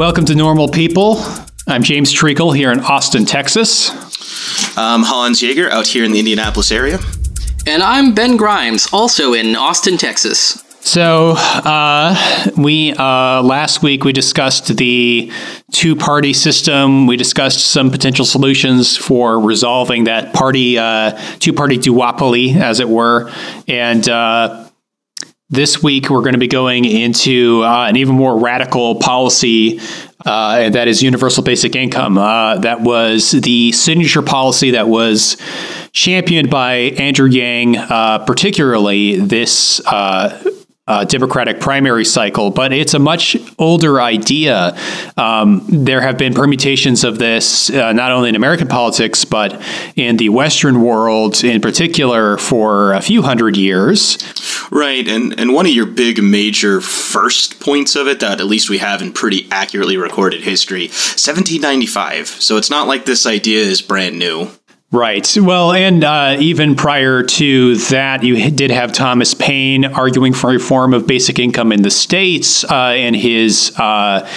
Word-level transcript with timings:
Welcome 0.00 0.24
to 0.24 0.34
Normal 0.34 0.66
People. 0.66 1.22
I'm 1.66 1.82
James 1.82 2.10
Treacle 2.10 2.52
here 2.52 2.72
in 2.72 2.80
Austin, 2.80 3.26
Texas. 3.26 3.90
I'm 4.74 5.02
Hans 5.02 5.42
Jaeger 5.42 5.68
out 5.68 5.86
here 5.86 6.04
in 6.04 6.12
the 6.12 6.18
Indianapolis 6.18 6.72
area. 6.72 6.98
And 7.66 7.82
I'm 7.82 8.14
Ben 8.14 8.38
Grimes, 8.38 8.88
also 8.94 9.34
in 9.34 9.54
Austin, 9.54 9.98
Texas. 9.98 10.64
So, 10.80 11.34
uh, 11.36 12.16
we 12.56 12.94
uh, 12.94 13.42
last 13.42 13.82
week 13.82 14.02
we 14.04 14.14
discussed 14.14 14.74
the 14.74 15.30
two 15.70 15.94
party 15.94 16.32
system. 16.32 17.06
We 17.06 17.18
discussed 17.18 17.66
some 17.66 17.90
potential 17.90 18.24
solutions 18.24 18.96
for 18.96 19.38
resolving 19.38 20.04
that 20.04 20.32
party 20.32 20.78
uh, 20.78 21.20
two 21.40 21.52
party 21.52 21.76
duopoly, 21.76 22.56
as 22.56 22.80
it 22.80 22.88
were, 22.88 23.30
and 23.68 24.08
uh, 24.08 24.69
this 25.50 25.82
week, 25.82 26.08
we're 26.08 26.20
going 26.20 26.34
to 26.34 26.38
be 26.38 26.46
going 26.46 26.84
into 26.84 27.62
uh, 27.64 27.86
an 27.88 27.96
even 27.96 28.14
more 28.14 28.38
radical 28.38 28.94
policy, 28.94 29.80
uh, 30.24 30.70
that 30.70 30.86
is 30.86 31.02
universal 31.02 31.42
basic 31.42 31.74
income. 31.74 32.16
Uh, 32.18 32.58
that 32.58 32.80
was 32.82 33.32
the 33.32 33.72
signature 33.72 34.22
policy 34.22 34.72
that 34.72 34.86
was 34.86 35.36
championed 35.92 36.50
by 36.50 36.74
Andrew 36.74 37.28
Yang, 37.28 37.76
uh, 37.78 38.24
particularly 38.24 39.16
this 39.16 39.80
uh, 40.90 41.04
Democratic 41.04 41.60
primary 41.60 42.04
cycle, 42.04 42.50
but 42.50 42.72
it's 42.72 42.94
a 42.94 42.98
much 42.98 43.36
older 43.60 44.00
idea. 44.00 44.76
Um, 45.16 45.64
there 45.68 46.00
have 46.00 46.18
been 46.18 46.34
permutations 46.34 47.04
of 47.04 47.16
this 47.18 47.70
uh, 47.70 47.92
not 47.92 48.10
only 48.10 48.28
in 48.28 48.34
American 48.34 48.66
politics, 48.66 49.24
but 49.24 49.62
in 49.94 50.16
the 50.16 50.30
Western 50.30 50.82
world 50.82 51.44
in 51.44 51.60
particular 51.60 52.36
for 52.38 52.92
a 52.92 53.00
few 53.00 53.22
hundred 53.22 53.56
years. 53.56 54.18
Right, 54.72 55.06
and, 55.06 55.38
and 55.38 55.54
one 55.54 55.66
of 55.66 55.72
your 55.72 55.86
big 55.86 56.20
major 56.24 56.80
first 56.80 57.60
points 57.60 57.94
of 57.94 58.08
it 58.08 58.18
that 58.18 58.40
at 58.40 58.46
least 58.46 58.68
we 58.68 58.78
have 58.78 59.00
in 59.00 59.12
pretty 59.12 59.46
accurately 59.52 59.96
recorded 59.96 60.42
history 60.42 60.88
1795. 60.88 62.26
So 62.26 62.56
it's 62.56 62.70
not 62.70 62.88
like 62.88 63.04
this 63.04 63.26
idea 63.26 63.62
is 63.62 63.80
brand 63.80 64.18
new. 64.18 64.50
Right. 64.92 65.36
Well, 65.40 65.72
and 65.72 66.02
uh, 66.02 66.36
even 66.40 66.74
prior 66.74 67.22
to 67.22 67.76
that, 67.76 68.24
you 68.24 68.50
did 68.50 68.72
have 68.72 68.92
Thomas 68.92 69.34
Paine 69.34 69.84
arguing 69.84 70.32
for 70.32 70.50
a 70.50 70.54
reform 70.54 70.94
of 70.94 71.06
basic 71.06 71.38
income 71.38 71.70
in 71.70 71.82
the 71.82 71.90
states 71.90 72.64
uh, 72.64 72.94
in 72.96 73.14
his. 73.14 73.72
Uh, 73.78 74.28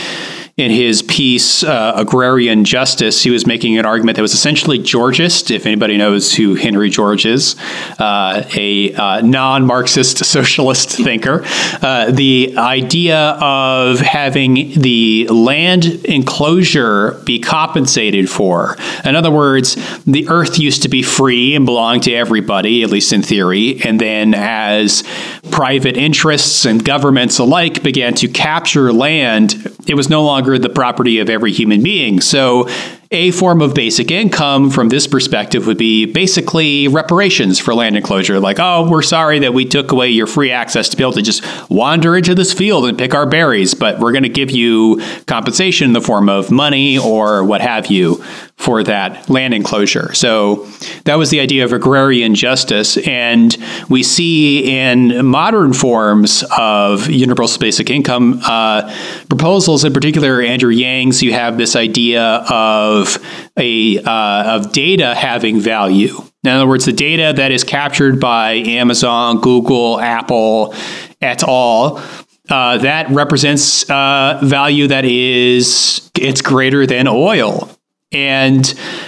in 0.55 0.69
his 0.69 1.01
piece, 1.01 1.63
uh, 1.63 1.93
Agrarian 1.95 2.63
Justice, 2.63 3.23
he 3.23 3.31
was 3.31 3.47
making 3.47 3.79
an 3.79 3.87
argument 3.87 4.17
that 4.17 4.21
was 4.21 4.35
essentially 4.35 4.77
Georgist. 4.77 5.49
If 5.49 5.65
anybody 5.65 5.97
knows 5.97 6.31
who 6.31 6.53
Henry 6.53 6.91
George 6.91 7.25
is, 7.25 7.55
uh, 7.97 8.43
a 8.55 8.93
uh, 8.93 9.21
non 9.21 9.65
Marxist 9.65 10.17
socialist 10.25 10.91
thinker. 10.91 11.43
Uh, 11.81 12.11
the 12.11 12.55
idea 12.55 13.17
of 13.41 13.99
having 13.99 14.79
the 14.79 15.27
land 15.29 15.85
enclosure 16.05 17.19
be 17.23 17.39
compensated 17.39 18.29
for. 18.29 18.77
In 19.03 19.15
other 19.15 19.31
words, 19.31 19.75
the 20.05 20.27
earth 20.27 20.59
used 20.59 20.83
to 20.83 20.87
be 20.87 21.01
free 21.01 21.55
and 21.55 21.65
belonged 21.65 22.03
to 22.03 22.13
everybody, 22.13 22.83
at 22.83 22.91
least 22.91 23.11
in 23.11 23.23
theory. 23.23 23.81
And 23.83 23.99
then 23.99 24.35
as 24.35 25.03
private 25.49 25.97
interests 25.97 26.65
and 26.65 26.85
governments 26.85 27.39
alike 27.39 27.81
began 27.81 28.13
to 28.15 28.27
capture 28.27 28.93
land, 28.93 29.55
it 29.87 29.95
was 29.95 30.09
no 30.09 30.23
longer 30.23 30.42
longer 30.43 30.59
the 30.59 30.69
property 30.69 31.19
of 31.19 31.29
every 31.29 31.53
human 31.53 31.81
being. 31.81 32.19
So 32.19 32.67
a 33.13 33.31
form 33.31 33.61
of 33.61 33.73
basic 33.73 34.09
income 34.11 34.71
from 34.71 34.89
this 34.89 35.07
perspective 35.07 35.67
would 35.67 35.77
be 35.77 36.05
basically 36.05 36.87
reparations 36.87 37.59
for 37.59 37.73
land 37.75 37.95
enclosure. 37.95 38.39
Like, 38.39 38.57
oh, 38.59 38.89
we're 38.89 39.03
sorry 39.03 39.39
that 39.39 39.53
we 39.53 39.65
took 39.65 39.91
away 39.91 40.09
your 40.09 40.27
free 40.27 40.51
access 40.51 40.89
to 40.89 40.97
be 40.97 41.03
able 41.03 41.13
to 41.13 41.21
just 41.21 41.43
wander 41.69 42.17
into 42.17 42.33
this 42.33 42.51
field 42.51 42.85
and 42.87 42.97
pick 42.97 43.13
our 43.13 43.27
berries, 43.27 43.73
but 43.75 43.99
we're 43.99 44.11
going 44.11 44.23
to 44.23 44.29
give 44.29 44.49
you 44.49 45.01
compensation 45.27 45.87
in 45.87 45.93
the 45.93 46.01
form 46.01 46.27
of 46.27 46.49
money 46.51 46.97
or 46.97 47.43
what 47.43 47.61
have 47.61 47.87
you 47.87 48.23
for 48.55 48.83
that 48.83 49.29
land 49.29 49.53
enclosure. 49.53 50.13
So 50.13 50.67
that 51.05 51.15
was 51.15 51.29
the 51.29 51.39
idea 51.39 51.65
of 51.65 51.73
agrarian 51.73 52.33
justice. 52.33 52.97
And 52.97 53.55
we 53.89 54.03
see 54.03 54.77
in 54.79 55.25
modern 55.25 55.73
forms 55.73 56.43
of 56.57 57.09
universal 57.09 57.59
basic 57.59 57.89
income 57.89 58.39
uh, 58.43 58.95
proposals, 59.27 59.83
in 59.83 59.93
particular, 59.93 60.41
Andrew 60.41 60.71
Yang's, 60.71 61.21
you 61.21 61.33
have 61.33 61.57
this 61.57 61.75
idea 61.75 62.23
of 62.49 63.02
of 63.03 63.23
a 63.57 63.99
uh, 63.99 64.55
of 64.55 64.71
data 64.71 65.13
having 65.13 65.59
value. 65.59 66.15
In 66.43 66.51
other 66.51 66.67
words, 66.67 66.85
the 66.85 66.93
data 66.93 67.33
that 67.35 67.51
is 67.51 67.63
captured 67.63 68.19
by 68.19 68.53
Amazon, 68.53 69.39
Google, 69.39 69.99
Apple, 69.99 70.73
et 71.21 71.43
al. 71.43 72.03
Uh, 72.49 72.77
that 72.79 73.09
represents 73.09 73.89
uh, 73.89 74.39
value 74.43 74.87
that 74.87 75.05
is 75.05 76.11
it's 76.19 76.41
greater 76.41 76.85
than 76.85 77.07
oil, 77.07 77.69
and 78.11 78.65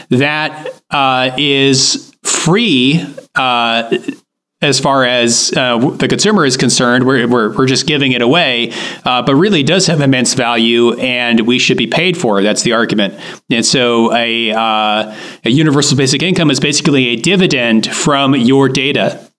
that 0.10 0.70
uh, 0.90 1.32
is 1.38 2.16
free 2.24 3.06
uh, 3.36 3.98
as 4.62 4.80
far 4.80 5.04
as 5.04 5.54
uh, 5.56 5.78
the 5.78 6.08
consumer 6.08 6.46
is 6.46 6.58
concerned, 6.58 7.06
we're, 7.06 7.28
we're, 7.28 7.56
we're 7.56 7.68
just 7.68 7.86
giving 7.86 8.14
it 8.14 8.22
away, 8.22 8.72
uh, 9.04 9.22
but 9.22 9.36
really 9.36 9.64
does 9.64 9.88
have 9.88 10.02
immense 10.02 10.34
value 10.34 10.94
and 10.94 11.42
we 11.42 11.60
should 11.60 11.78
be 11.78 11.88
paid 11.88 12.18
for. 12.18 12.42
That's 12.42 12.64
the 12.64 12.74
argument. 12.74 13.20
And 13.52 13.66
so 13.66 14.14
a, 14.14 14.52
uh, 14.52 15.16
a 15.44 15.50
universal 15.50 15.98
basic 15.98 16.24
income 16.24 16.50
is 16.50 16.60
basically 16.60 17.08
a 17.08 17.16
dividend 17.18 17.88
from 17.94 18.34
your 18.34 18.70
data 18.70 19.30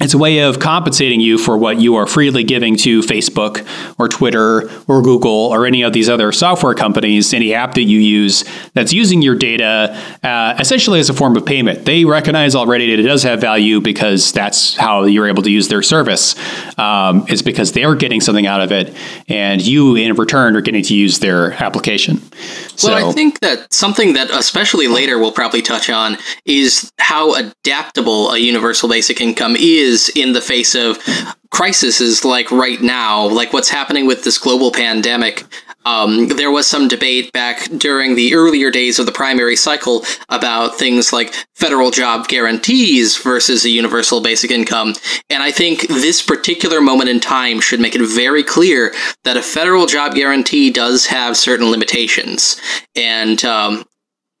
it's 0.00 0.12
a 0.12 0.18
way 0.18 0.40
of 0.40 0.58
compensating 0.58 1.20
you 1.20 1.38
for 1.38 1.56
what 1.56 1.80
you 1.80 1.94
are 1.94 2.04
freely 2.04 2.42
giving 2.42 2.74
to 2.74 2.98
Facebook 3.02 3.64
or 3.96 4.08
Twitter 4.08 4.68
or 4.88 5.00
Google 5.02 5.30
or 5.30 5.66
any 5.66 5.82
of 5.82 5.92
these 5.92 6.08
other 6.08 6.32
software 6.32 6.74
companies, 6.74 7.32
any 7.32 7.54
app 7.54 7.74
that 7.74 7.84
you 7.84 8.00
use 8.00 8.44
that's 8.72 8.92
using 8.92 9.22
your 9.22 9.36
data 9.36 9.96
uh, 10.24 10.56
essentially 10.58 10.98
as 10.98 11.10
a 11.10 11.14
form 11.14 11.36
of 11.36 11.46
payment. 11.46 11.84
They 11.84 12.04
recognize 12.04 12.56
already 12.56 12.90
that 12.90 12.98
it 12.98 13.06
does 13.06 13.22
have 13.22 13.40
value 13.40 13.80
because 13.80 14.32
that's 14.32 14.74
how 14.74 15.04
you're 15.04 15.28
able 15.28 15.44
to 15.44 15.50
use 15.50 15.68
their 15.68 15.82
service. 15.82 16.34
Um, 16.76 17.26
it's 17.28 17.42
because 17.42 17.70
they're 17.70 17.94
getting 17.94 18.20
something 18.20 18.46
out 18.46 18.62
of 18.62 18.72
it, 18.72 18.96
and 19.28 19.64
you 19.64 19.94
in 19.94 20.16
return 20.16 20.56
are 20.56 20.60
getting 20.60 20.82
to 20.82 20.94
use 20.96 21.20
their 21.20 21.52
application. 21.52 22.20
So, 22.76 22.92
well, 22.92 23.10
I 23.10 23.12
think 23.12 23.40
that 23.40 23.72
something 23.72 24.14
that 24.14 24.30
especially 24.30 24.88
later 24.88 25.18
we'll 25.18 25.32
probably 25.32 25.62
touch 25.62 25.90
on 25.90 26.16
is 26.44 26.92
how 26.98 27.34
adaptable 27.34 28.32
a 28.32 28.38
universal 28.38 28.88
basic 28.88 29.20
income 29.20 29.56
is 29.58 30.10
in 30.14 30.32
the 30.32 30.40
face 30.40 30.74
of 30.74 30.98
crises 31.50 32.24
like 32.24 32.50
right 32.50 32.82
now, 32.82 33.28
like 33.28 33.52
what's 33.52 33.70
happening 33.70 34.06
with 34.06 34.24
this 34.24 34.38
global 34.38 34.72
pandemic. 34.72 35.44
Um, 35.84 36.28
there 36.28 36.50
was 36.50 36.66
some 36.66 36.88
debate 36.88 37.32
back 37.32 37.68
during 37.76 38.14
the 38.14 38.34
earlier 38.34 38.70
days 38.70 38.98
of 38.98 39.06
the 39.06 39.12
primary 39.12 39.56
cycle 39.56 40.04
about 40.28 40.78
things 40.78 41.12
like 41.12 41.34
federal 41.54 41.90
job 41.90 42.28
guarantees 42.28 43.16
versus 43.18 43.64
a 43.64 43.70
universal 43.70 44.20
basic 44.20 44.50
income. 44.50 44.94
And 45.30 45.42
I 45.42 45.50
think 45.50 45.86
this 45.88 46.22
particular 46.22 46.80
moment 46.80 47.10
in 47.10 47.20
time 47.20 47.60
should 47.60 47.80
make 47.80 47.94
it 47.94 48.06
very 48.06 48.42
clear 48.42 48.94
that 49.24 49.36
a 49.36 49.42
federal 49.42 49.86
job 49.86 50.14
guarantee 50.14 50.70
does 50.70 51.06
have 51.06 51.36
certain 51.36 51.70
limitations. 51.70 52.60
And 52.96 53.44
um, 53.44 53.84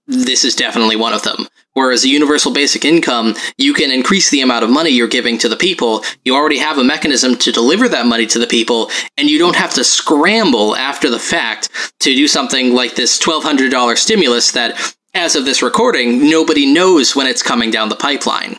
this 0.06 0.44
is 0.44 0.54
definitely 0.54 0.96
one 0.96 1.12
of 1.12 1.22
them. 1.22 1.46
Whereas 1.72 2.04
a 2.04 2.08
universal 2.08 2.52
basic 2.52 2.84
income, 2.84 3.34
you 3.58 3.74
can 3.74 3.90
increase 3.90 4.30
the 4.30 4.42
amount 4.42 4.64
of 4.64 4.70
money 4.70 4.90
you're 4.90 5.08
giving 5.08 5.38
to 5.38 5.48
the 5.48 5.56
people. 5.56 6.04
You 6.24 6.34
already 6.34 6.58
have 6.58 6.78
a 6.78 6.84
mechanism 6.84 7.36
to 7.38 7.52
deliver 7.52 7.88
that 7.88 8.06
money 8.06 8.26
to 8.26 8.38
the 8.38 8.46
people, 8.46 8.90
and 9.16 9.28
you 9.28 9.38
don't 9.38 9.56
have 9.56 9.74
to 9.74 9.84
scramble 9.84 10.76
after 10.76 11.10
the 11.10 11.18
fact 11.18 11.68
to 12.00 12.14
do 12.14 12.28
something 12.28 12.74
like 12.74 12.94
this 12.94 13.18
$1,200 13.18 13.98
stimulus 13.98 14.52
that, 14.52 14.94
as 15.14 15.34
of 15.34 15.44
this 15.44 15.62
recording, 15.62 16.30
nobody 16.30 16.72
knows 16.72 17.16
when 17.16 17.26
it's 17.26 17.42
coming 17.42 17.70
down 17.70 17.88
the 17.88 17.96
pipeline. 17.96 18.56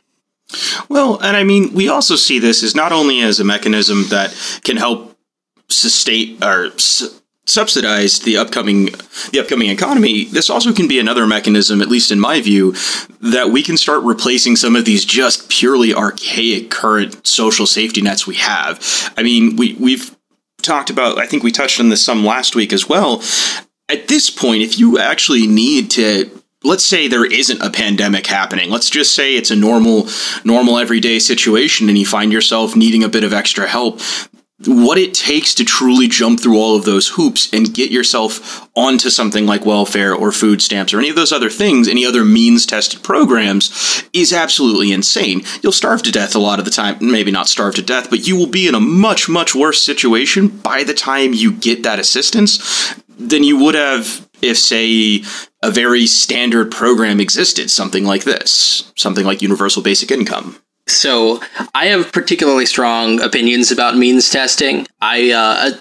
Well, 0.90 1.20
and 1.22 1.38
I 1.38 1.44
mean, 1.44 1.74
we 1.74 1.90
also 1.90 2.16
see 2.16 2.40
this 2.40 2.64
as 2.64 2.76
not 2.76 2.92
only 2.92 3.22
as 3.22 3.40
a 3.40 3.44
mechanism 3.44 4.06
that 4.10 4.36
can 4.64 4.78
help 4.78 5.18
sustain 5.70 6.44
or 6.44 6.72
subsidize 7.48 8.20
the 8.20 8.38
upcoming 8.38 8.86
the 9.32 9.40
upcoming 9.40 9.70
economy 9.70 10.26
this 10.26 10.50
also 10.50 10.74
can 10.74 10.88
be 10.88 11.00
another 11.00 11.28
mechanism 11.28 11.82
at 11.82 11.88
least 11.88 12.12
in 12.12 12.20
my 12.20 12.42
view 12.42 12.74
that 13.22 13.50
we 13.50 13.62
can 13.62 13.78
start 13.78 14.04
replacing 14.04 14.56
some 14.56 14.76
of 14.76 14.86
these 14.86 15.06
just 15.06 15.50
purely 15.50 15.94
archaic 15.94 16.70
current 16.72 17.26
social 17.26 17.66
safety 17.66 18.02
nets 18.02 18.28
we 18.28 18.36
have. 18.36 19.14
I 19.18 19.24
mean 19.24 19.56
we 19.56 19.74
we've 19.80 20.16
talked 20.62 20.90
about 20.90 21.20
i 21.20 21.28
think 21.28 21.44
we 21.44 21.52
touched 21.52 21.80
on 21.80 21.90
this 21.90 22.04
some 22.04 22.26
last 22.26 22.56
week 22.56 22.74
as 22.74 22.90
well. 22.90 23.22
At 23.90 24.08
this 24.08 24.30
point 24.30 24.64
if 24.64 24.80
you 24.80 24.98
actually 25.00 25.46
need 25.46 25.92
to 25.92 26.30
let's 26.64 26.86
say 26.86 27.08
there 27.08 27.26
isn't 27.26 27.62
a 27.62 27.70
pandemic 27.70 28.26
happening. 28.26 28.72
Let's 28.72 28.90
just 28.90 29.14
say 29.14 29.36
it's 29.36 29.52
a 29.52 29.56
normal 29.56 30.08
normal 30.44 30.80
everyday 30.80 31.20
situation 31.20 31.90
and 31.90 31.98
you 31.98 32.06
find 32.06 32.32
yourself 32.32 32.76
needing 32.76 33.04
a 33.04 33.10
bit 33.10 33.24
of 33.24 33.34
extra 33.34 33.68
help 33.68 34.02
what 34.64 34.98
it 34.98 35.14
takes 35.14 35.54
to 35.56 35.66
truly 35.66 36.08
jump 36.08 36.40
through 36.40 36.58
all 36.58 36.78
of 36.78 36.86
those 36.86 37.10
hoops 37.10 37.52
and 37.52 37.74
get 37.74 37.92
yourself 37.92 38.70
onto 38.76 39.10
something 39.10 39.46
like 39.46 39.66
welfare 39.66 40.16
or 40.16 40.32
food 40.32 40.62
stamps 40.62 40.94
or 40.94 41.00
any 41.00 41.10
of 41.10 41.16
those 41.16 41.34
other 41.34 41.50
things, 41.50 41.88
any 41.88 42.06
other 42.06 42.24
means 42.24 42.66
tested 42.66 43.04
programs, 43.04 44.04
is 44.14 44.32
absolutely 44.32 44.94
insane. 44.94 45.44
You'll 45.62 45.74
starve 45.74 46.04
to 46.04 46.12
death 46.12 46.36
a 46.36 46.40
lot 46.40 46.60
of 46.60 46.66
the 46.66 46.72
time. 46.72 46.98
Maybe 47.02 47.32
not 47.32 47.50
starve 47.50 47.76
to 47.76 47.82
death, 47.82 48.10
but 48.10 48.26
you 48.26 48.38
will 48.38 48.48
be 48.48 48.68
in 48.68 48.76
a 48.76 48.80
much, 48.80 49.28
much 49.28 49.54
worse 49.54 49.84
situation 49.84 50.48
by 50.48 50.84
the 50.84 50.94
time 50.94 51.34
you 51.34 51.52
get 51.52 51.84
that 51.84 52.00
assistance 52.00 52.96
than 53.18 53.44
you 53.44 53.58
would 53.58 53.76
have 53.76 54.28
if, 54.42 54.58
say, 54.58 55.24
a 55.64 55.72
very 55.72 56.08
standard 56.08 56.72
program 56.72 57.20
existed, 57.20 57.70
something 57.70 58.06
like 58.06 58.24
this, 58.24 58.92
something 58.96 59.26
like 59.26 59.42
universal 59.42 59.82
basic 59.82 60.12
income. 60.12 60.58
So 60.88 61.42
I 61.74 61.88
have 61.88 62.12
particularly 62.12 62.68
strong 62.68 63.20
opinions 63.20 63.72
about 63.72 63.98
means 63.98 64.30
testing. 64.30 64.88
I 65.02 65.32
uh, 65.32 65.72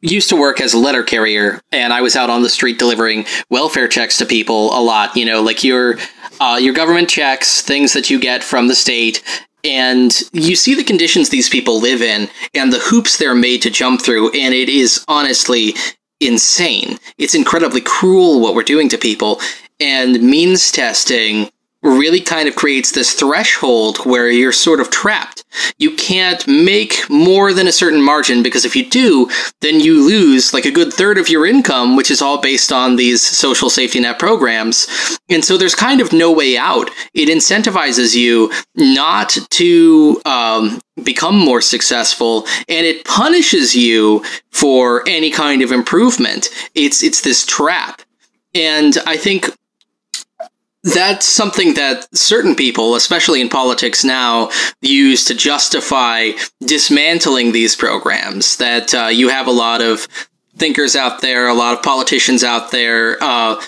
used 0.00 0.28
to 0.28 0.36
work 0.36 0.60
as 0.60 0.72
a 0.72 0.78
letter 0.78 1.02
carrier, 1.02 1.60
and 1.72 1.92
I 1.92 2.00
was 2.00 2.14
out 2.14 2.30
on 2.30 2.42
the 2.42 2.48
street 2.48 2.78
delivering 2.78 3.26
welfare 3.50 3.88
checks 3.88 4.18
to 4.18 4.26
people 4.26 4.76
a 4.76 4.80
lot. 4.80 5.16
You 5.16 5.24
know, 5.24 5.42
like 5.42 5.64
your 5.64 5.96
uh, 6.40 6.58
your 6.60 6.74
government 6.74 7.08
checks, 7.08 7.60
things 7.60 7.92
that 7.94 8.08
you 8.08 8.20
get 8.20 8.44
from 8.44 8.68
the 8.68 8.76
state, 8.76 9.22
and 9.64 10.16
you 10.32 10.54
see 10.54 10.74
the 10.74 10.84
conditions 10.84 11.28
these 11.28 11.48
people 11.48 11.80
live 11.80 12.00
in 12.00 12.28
and 12.54 12.72
the 12.72 12.80
hoops 12.80 13.18
they're 13.18 13.34
made 13.34 13.62
to 13.62 13.70
jump 13.70 14.00
through, 14.00 14.30
and 14.30 14.54
it 14.54 14.68
is 14.68 15.04
honestly 15.08 15.74
insane. 16.20 16.98
It's 17.18 17.34
incredibly 17.34 17.80
cruel 17.80 18.40
what 18.40 18.54
we're 18.54 18.62
doing 18.62 18.88
to 18.90 18.98
people, 18.98 19.40
and 19.80 20.22
means 20.22 20.70
testing 20.70 21.50
really 21.82 22.20
kind 22.20 22.48
of 22.48 22.54
creates 22.54 22.92
this 22.92 23.12
threshold 23.12 23.98
where 24.06 24.30
you're 24.30 24.52
sort 24.52 24.80
of 24.80 24.90
trapped. 24.90 25.44
You 25.78 25.94
can't 25.96 26.46
make 26.46 27.08
more 27.10 27.52
than 27.52 27.66
a 27.66 27.72
certain 27.72 28.02
margin 28.02 28.42
because 28.42 28.64
if 28.64 28.76
you 28.76 28.88
do, 28.88 29.28
then 29.60 29.80
you 29.80 30.06
lose 30.06 30.54
like 30.54 30.64
a 30.64 30.70
good 30.70 30.92
third 30.92 31.18
of 31.18 31.28
your 31.28 31.44
income, 31.44 31.96
which 31.96 32.10
is 32.10 32.22
all 32.22 32.40
based 32.40 32.72
on 32.72 32.96
these 32.96 33.20
social 33.20 33.68
safety 33.68 34.00
net 34.00 34.18
programs. 34.18 35.18
And 35.28 35.44
so 35.44 35.56
there's 35.56 35.74
kind 35.74 36.00
of 36.00 36.12
no 36.12 36.32
way 36.32 36.56
out. 36.56 36.90
It 37.14 37.28
incentivizes 37.28 38.14
you 38.14 38.52
not 38.76 39.36
to 39.50 40.20
um, 40.24 40.80
become 41.02 41.36
more 41.36 41.60
successful 41.60 42.46
and 42.68 42.86
it 42.86 43.04
punishes 43.04 43.74
you 43.74 44.24
for 44.52 45.02
any 45.08 45.30
kind 45.30 45.62
of 45.62 45.72
improvement. 45.72 46.48
It's, 46.74 47.02
it's 47.02 47.22
this 47.22 47.44
trap. 47.44 48.02
And 48.54 48.98
I 49.06 49.16
think 49.16 49.50
that's 50.82 51.26
something 51.26 51.74
that 51.74 52.08
certain 52.16 52.54
people, 52.54 52.96
especially 52.96 53.40
in 53.40 53.48
politics 53.48 54.04
now, 54.04 54.50
use 54.80 55.24
to 55.26 55.34
justify 55.34 56.30
dismantling 56.60 57.52
these 57.52 57.76
programs. 57.76 58.56
That 58.56 58.92
uh, 58.94 59.06
you 59.06 59.28
have 59.28 59.46
a 59.46 59.52
lot 59.52 59.80
of 59.80 60.08
thinkers 60.56 60.96
out 60.96 61.20
there, 61.20 61.48
a 61.48 61.54
lot 61.54 61.76
of 61.76 61.82
politicians 61.82 62.44
out 62.44 62.70
there. 62.70 63.22
Uh, 63.22 63.60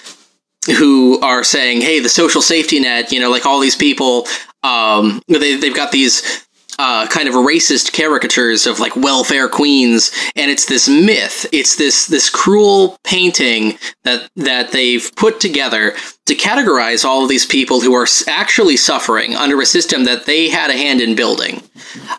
who 0.78 1.20
are 1.20 1.44
saying, 1.44 1.82
"Hey, 1.82 2.00
the 2.00 2.08
social 2.08 2.40
safety 2.40 2.80
net," 2.80 3.12
you 3.12 3.20
know, 3.20 3.30
like 3.30 3.44
all 3.44 3.60
these 3.60 3.76
people, 3.76 4.26
um, 4.62 5.20
they, 5.28 5.56
they've 5.56 5.74
got 5.74 5.92
these 5.92 6.46
uh, 6.78 7.06
kind 7.06 7.28
of 7.28 7.34
racist 7.34 7.92
caricatures 7.92 8.66
of 8.66 8.80
like 8.80 8.96
welfare 8.96 9.48
queens, 9.48 10.10
and 10.36 10.50
it's 10.50 10.66
this 10.66 10.88
myth. 10.88 11.46
It's 11.52 11.76
this 11.76 12.06
this 12.06 12.30
cruel 12.30 12.98
painting 13.04 13.78
that 14.04 14.30
that 14.36 14.72
they've 14.72 15.10
put 15.16 15.40
together 15.40 15.94
to 16.26 16.34
categorize 16.34 17.04
all 17.04 17.22
of 17.22 17.28
these 17.28 17.44
people 17.44 17.80
who 17.80 17.94
are 17.94 18.06
actually 18.28 18.76
suffering 18.76 19.34
under 19.34 19.60
a 19.60 19.66
system 19.66 20.04
that 20.04 20.24
they 20.24 20.48
had 20.48 20.70
a 20.70 20.76
hand 20.76 21.00
in 21.00 21.14
building. 21.14 21.62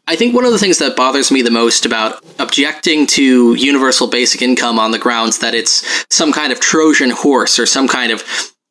I 0.07 0.15
think 0.15 0.35
one 0.35 0.45
of 0.45 0.51
the 0.51 0.59
things 0.59 0.77
that 0.77 0.95
bothers 0.95 1.31
me 1.31 1.41
the 1.41 1.49
most 1.49 1.85
about 1.85 2.23
objecting 2.37 3.07
to 3.07 3.55
universal 3.55 4.07
basic 4.07 4.41
income 4.41 4.77
on 4.77 4.91
the 4.91 4.99
grounds 4.99 5.39
that 5.39 5.55
it's 5.55 6.05
some 6.13 6.31
kind 6.31 6.51
of 6.51 6.59
Trojan 6.59 7.09
horse 7.09 7.57
or 7.57 7.65
some 7.65 7.87
kind 7.87 8.11
of 8.11 8.23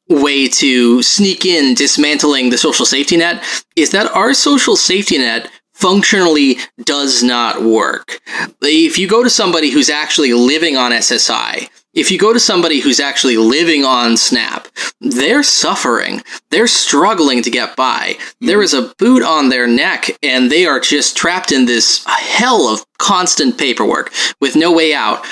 way 0.08 0.48
to 0.48 1.02
sneak 1.02 1.44
in 1.44 1.74
dismantling 1.74 2.50
the 2.50 2.58
social 2.58 2.84
safety 2.84 3.16
net 3.16 3.42
is 3.74 3.90
that 3.90 4.10
our 4.14 4.34
social 4.34 4.76
safety 4.76 5.18
net 5.18 5.50
functionally 5.74 6.58
does 6.84 7.22
not 7.22 7.62
work. 7.62 8.20
If 8.62 8.98
you 8.98 9.06
go 9.06 9.22
to 9.22 9.30
somebody 9.30 9.70
who's 9.70 9.90
actually 9.90 10.32
living 10.32 10.76
on 10.76 10.92
SSI, 10.92 11.68
if 11.94 12.10
you 12.10 12.18
go 12.18 12.32
to 12.32 12.40
somebody 12.40 12.80
who's 12.80 12.98
actually 12.98 13.36
living 13.36 13.84
on 13.84 14.16
Snap, 14.16 14.66
they're 15.00 15.44
suffering. 15.44 16.22
They're 16.50 16.66
struggling 16.66 17.42
to 17.42 17.50
get 17.50 17.76
by. 17.76 18.18
There 18.40 18.58
hmm. 18.58 18.64
is 18.64 18.74
a 18.74 18.92
boot 18.98 19.22
on 19.22 19.48
their 19.48 19.66
neck, 19.66 20.10
and 20.22 20.50
they 20.50 20.66
are 20.66 20.80
just 20.80 21.16
trapped 21.16 21.52
in 21.52 21.66
this 21.66 22.04
hell 22.06 22.68
of 22.68 22.84
constant 22.98 23.58
paperwork 23.58 24.12
with 24.40 24.56
no 24.56 24.72
way 24.72 24.92
out 24.92 25.24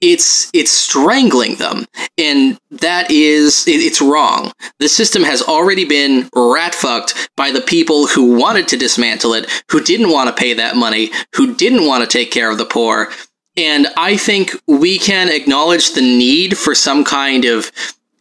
it's 0.00 0.50
it's 0.54 0.70
strangling 0.70 1.56
them. 1.56 1.84
And 2.16 2.58
that 2.70 3.10
is 3.10 3.64
it's 3.66 4.00
wrong. 4.00 4.52
The 4.78 4.88
system 4.88 5.22
has 5.22 5.42
already 5.42 5.84
been 5.84 6.28
rat 6.34 6.74
fucked 6.74 7.30
by 7.36 7.50
the 7.50 7.60
people 7.60 8.06
who 8.06 8.38
wanted 8.38 8.68
to 8.68 8.76
dismantle 8.76 9.34
it 9.34 9.50
who 9.70 9.82
didn't 9.82 10.10
want 10.10 10.28
to 10.28 10.40
pay 10.40 10.54
that 10.54 10.76
money 10.76 11.10
who 11.34 11.54
didn't 11.54 11.86
want 11.86 12.02
to 12.02 12.18
take 12.18 12.30
care 12.30 12.50
of 12.50 12.58
the 12.58 12.64
poor. 12.64 13.08
And 13.56 13.88
i 13.96 14.16
think 14.16 14.52
we 14.68 14.98
can 14.98 15.28
acknowledge 15.28 15.92
the 15.92 16.00
need 16.00 16.56
for 16.56 16.74
some 16.74 17.04
kind 17.04 17.44
of 17.44 17.72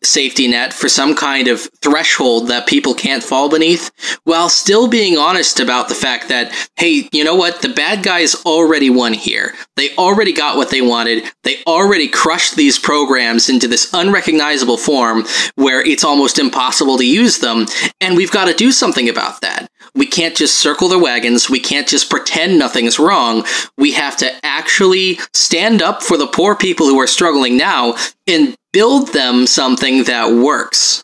safety 0.07 0.47
net 0.47 0.73
for 0.73 0.89
some 0.89 1.15
kind 1.15 1.47
of 1.47 1.69
threshold 1.81 2.47
that 2.47 2.67
people 2.67 2.93
can't 2.93 3.23
fall 3.23 3.49
beneath 3.49 3.91
while 4.23 4.49
still 4.49 4.87
being 4.87 5.17
honest 5.17 5.59
about 5.59 5.89
the 5.89 5.95
fact 5.95 6.29
that 6.29 6.51
hey 6.75 7.07
you 7.11 7.23
know 7.23 7.35
what? 7.35 7.61
The 7.61 7.69
bad 7.69 8.03
guys 8.03 8.35
already 8.45 8.89
won 8.89 9.13
here. 9.13 9.53
They 9.75 9.95
already 9.95 10.33
got 10.33 10.57
what 10.57 10.71
they 10.71 10.81
wanted. 10.81 11.23
They 11.43 11.57
already 11.65 12.07
crushed 12.07 12.55
these 12.55 12.79
programs 12.79 13.49
into 13.49 13.67
this 13.67 13.89
unrecognizable 13.93 14.77
form 14.77 15.25
where 15.55 15.81
it's 15.85 16.03
almost 16.03 16.39
impossible 16.39 16.97
to 16.97 17.05
use 17.05 17.39
them. 17.39 17.65
And 18.01 18.15
we've 18.15 18.31
got 18.31 18.45
to 18.45 18.53
do 18.53 18.71
something 18.71 19.09
about 19.09 19.41
that. 19.41 19.69
We 19.95 20.05
can't 20.05 20.35
just 20.35 20.59
circle 20.59 20.89
the 20.89 20.99
wagons. 20.99 21.49
We 21.49 21.59
can't 21.59 21.87
just 21.87 22.09
pretend 22.09 22.59
nothing's 22.59 22.99
wrong. 22.99 23.45
We 23.77 23.93
have 23.93 24.17
to 24.17 24.31
actually 24.45 25.19
stand 25.33 25.81
up 25.81 26.03
for 26.03 26.17
the 26.17 26.27
poor 26.27 26.55
people 26.55 26.85
who 26.85 26.99
are 26.99 27.07
struggling 27.07 27.57
now 27.57 27.95
and 28.27 28.55
build 28.77 29.11
them 29.11 29.47
something 29.47 30.03
that 30.03 30.29
works. 30.29 31.03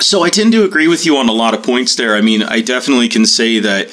So 0.00 0.22
I 0.22 0.30
tend 0.30 0.52
to 0.52 0.64
agree 0.64 0.88
with 0.88 1.04
you 1.04 1.18
on 1.18 1.28
a 1.28 1.32
lot 1.32 1.52
of 1.52 1.62
points 1.62 1.96
there. 1.96 2.16
I 2.16 2.22
mean, 2.22 2.42
I 2.42 2.62
definitely 2.62 3.10
can 3.10 3.26
say 3.26 3.58
that 3.58 3.88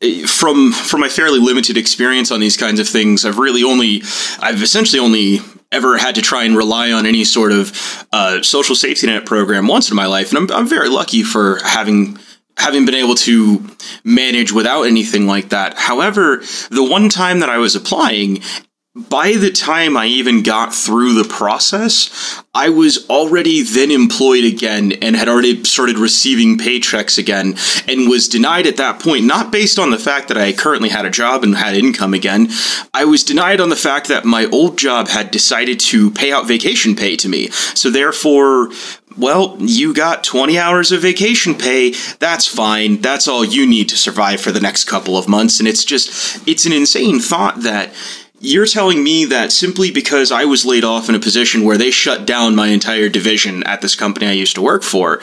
eh, 0.00 0.24
from 0.24 0.70
from 0.70 1.00
my 1.00 1.08
fairly 1.08 1.40
limited 1.40 1.76
experience 1.76 2.30
on 2.30 2.38
these 2.38 2.56
kinds 2.56 2.78
of 2.78 2.88
things, 2.88 3.24
I've 3.24 3.38
really 3.38 3.64
only 3.64 4.02
I've 4.38 4.62
essentially 4.62 5.00
only 5.00 5.40
ever 5.72 5.98
had 5.98 6.14
to 6.14 6.22
try 6.22 6.44
and 6.44 6.56
rely 6.56 6.92
on 6.92 7.06
any 7.06 7.24
sort 7.24 7.50
of 7.50 7.72
uh, 8.12 8.40
social 8.42 8.76
safety 8.76 9.08
net 9.08 9.26
program 9.26 9.66
once 9.66 9.90
in 9.90 9.96
my 9.96 10.06
life, 10.06 10.28
and 10.30 10.38
I'm 10.38 10.56
I'm 10.56 10.68
very 10.68 10.88
lucky 10.88 11.24
for 11.24 11.58
having 11.64 12.20
having 12.56 12.86
been 12.86 12.94
able 12.94 13.16
to 13.16 13.66
manage 14.04 14.52
without 14.52 14.84
anything 14.84 15.26
like 15.26 15.48
that. 15.48 15.74
However, 15.76 16.36
the 16.70 16.86
one 16.88 17.08
time 17.08 17.40
that 17.40 17.50
I 17.50 17.58
was 17.58 17.74
applying, 17.74 18.42
by 18.94 19.32
the 19.32 19.50
time 19.50 19.96
I 19.96 20.06
even 20.06 20.44
got 20.44 20.72
through 20.72 21.14
the 21.14 21.28
process, 21.28 22.40
I 22.54 22.68
was 22.68 23.10
already 23.10 23.62
then 23.62 23.90
employed 23.90 24.44
again 24.44 24.92
and 25.02 25.16
had 25.16 25.28
already 25.28 25.64
started 25.64 25.98
receiving 25.98 26.58
paychecks 26.58 27.18
again 27.18 27.56
and 27.88 28.08
was 28.08 28.28
denied 28.28 28.68
at 28.68 28.76
that 28.76 29.00
point, 29.00 29.24
not 29.24 29.50
based 29.50 29.80
on 29.80 29.90
the 29.90 29.98
fact 29.98 30.28
that 30.28 30.38
I 30.38 30.52
currently 30.52 30.90
had 30.90 31.06
a 31.06 31.10
job 31.10 31.42
and 31.42 31.56
had 31.56 31.74
income 31.74 32.14
again. 32.14 32.48
I 32.92 33.04
was 33.04 33.24
denied 33.24 33.60
on 33.60 33.68
the 33.68 33.74
fact 33.74 34.06
that 34.08 34.24
my 34.24 34.46
old 34.46 34.78
job 34.78 35.08
had 35.08 35.32
decided 35.32 35.80
to 35.80 36.12
pay 36.12 36.30
out 36.30 36.46
vacation 36.46 36.94
pay 36.94 37.16
to 37.16 37.28
me. 37.28 37.50
So 37.50 37.90
therefore, 37.90 38.70
well, 39.18 39.56
you 39.58 39.92
got 39.92 40.22
20 40.22 40.56
hours 40.56 40.92
of 40.92 41.02
vacation 41.02 41.56
pay. 41.56 41.94
That's 42.20 42.46
fine. 42.46 43.00
That's 43.00 43.26
all 43.26 43.44
you 43.44 43.66
need 43.66 43.88
to 43.88 43.96
survive 43.96 44.40
for 44.40 44.52
the 44.52 44.60
next 44.60 44.84
couple 44.84 45.16
of 45.16 45.28
months. 45.28 45.58
And 45.58 45.68
it's 45.68 45.84
just, 45.84 46.46
it's 46.46 46.64
an 46.64 46.72
insane 46.72 47.18
thought 47.18 47.62
that 47.62 47.92
you're 48.44 48.66
telling 48.66 49.02
me 49.02 49.24
that 49.26 49.52
simply 49.52 49.90
because 49.90 50.30
I 50.30 50.44
was 50.44 50.64
laid 50.64 50.84
off 50.84 51.08
in 51.08 51.14
a 51.14 51.20
position 51.20 51.64
where 51.64 51.78
they 51.78 51.90
shut 51.90 52.26
down 52.26 52.54
my 52.54 52.68
entire 52.68 53.08
division 53.08 53.62
at 53.64 53.80
this 53.80 53.96
company 53.96 54.26
I 54.26 54.32
used 54.32 54.54
to 54.56 54.62
work 54.62 54.82
for, 54.82 55.20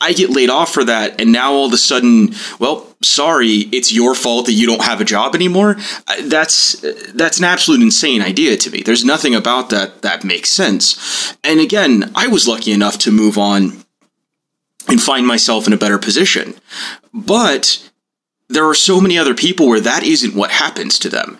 I 0.00 0.12
get 0.12 0.30
laid 0.30 0.50
off 0.50 0.72
for 0.72 0.84
that, 0.84 1.20
and 1.20 1.32
now 1.32 1.52
all 1.52 1.66
of 1.66 1.72
a 1.72 1.78
sudden, 1.78 2.34
well, 2.58 2.94
sorry, 3.02 3.68
it's 3.72 3.94
your 3.94 4.14
fault 4.14 4.46
that 4.46 4.52
you 4.52 4.66
don't 4.66 4.84
have 4.84 5.00
a 5.00 5.06
job 5.06 5.34
anymore. 5.34 5.76
Uh, 6.06 6.16
that's 6.24 6.84
uh, 6.84 6.92
that's 7.14 7.38
an 7.38 7.44
absolute 7.44 7.80
insane 7.80 8.20
idea 8.20 8.58
to 8.58 8.70
me. 8.70 8.82
There's 8.82 9.06
nothing 9.06 9.34
about 9.34 9.70
that 9.70 10.02
that 10.02 10.22
makes 10.22 10.50
sense. 10.50 11.34
And 11.42 11.60
again, 11.60 12.12
I 12.14 12.26
was 12.26 12.46
lucky 12.46 12.72
enough 12.72 12.98
to 12.98 13.10
move 13.10 13.38
on 13.38 13.84
and 14.86 15.00
find 15.00 15.26
myself 15.26 15.66
in 15.66 15.72
a 15.72 15.78
better 15.78 15.98
position, 15.98 16.54
but 17.14 17.90
there 18.48 18.66
are 18.66 18.74
so 18.74 19.00
many 19.00 19.16
other 19.16 19.34
people 19.34 19.66
where 19.66 19.80
that 19.80 20.04
isn't 20.04 20.34
what 20.34 20.50
happens 20.50 20.98
to 20.98 21.08
them 21.08 21.38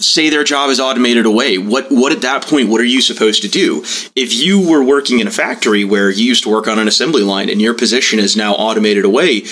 say 0.00 0.30
their 0.30 0.44
job 0.44 0.70
is 0.70 0.80
automated 0.80 1.26
away 1.26 1.58
what 1.58 1.90
what 1.90 2.12
at 2.12 2.22
that 2.22 2.46
point 2.46 2.68
what 2.68 2.80
are 2.80 2.84
you 2.84 3.00
supposed 3.00 3.42
to 3.42 3.48
do? 3.48 3.82
If 4.16 4.34
you 4.34 4.68
were 4.68 4.82
working 4.82 5.20
in 5.20 5.26
a 5.26 5.30
factory 5.30 5.84
where 5.84 6.10
you 6.10 6.24
used 6.24 6.44
to 6.44 6.50
work 6.50 6.66
on 6.66 6.78
an 6.78 6.88
assembly 6.88 7.22
line 7.22 7.48
and 7.48 7.60
your 7.60 7.74
position 7.74 8.18
is 8.18 8.36
now 8.36 8.54
automated 8.54 9.04
away 9.04 9.44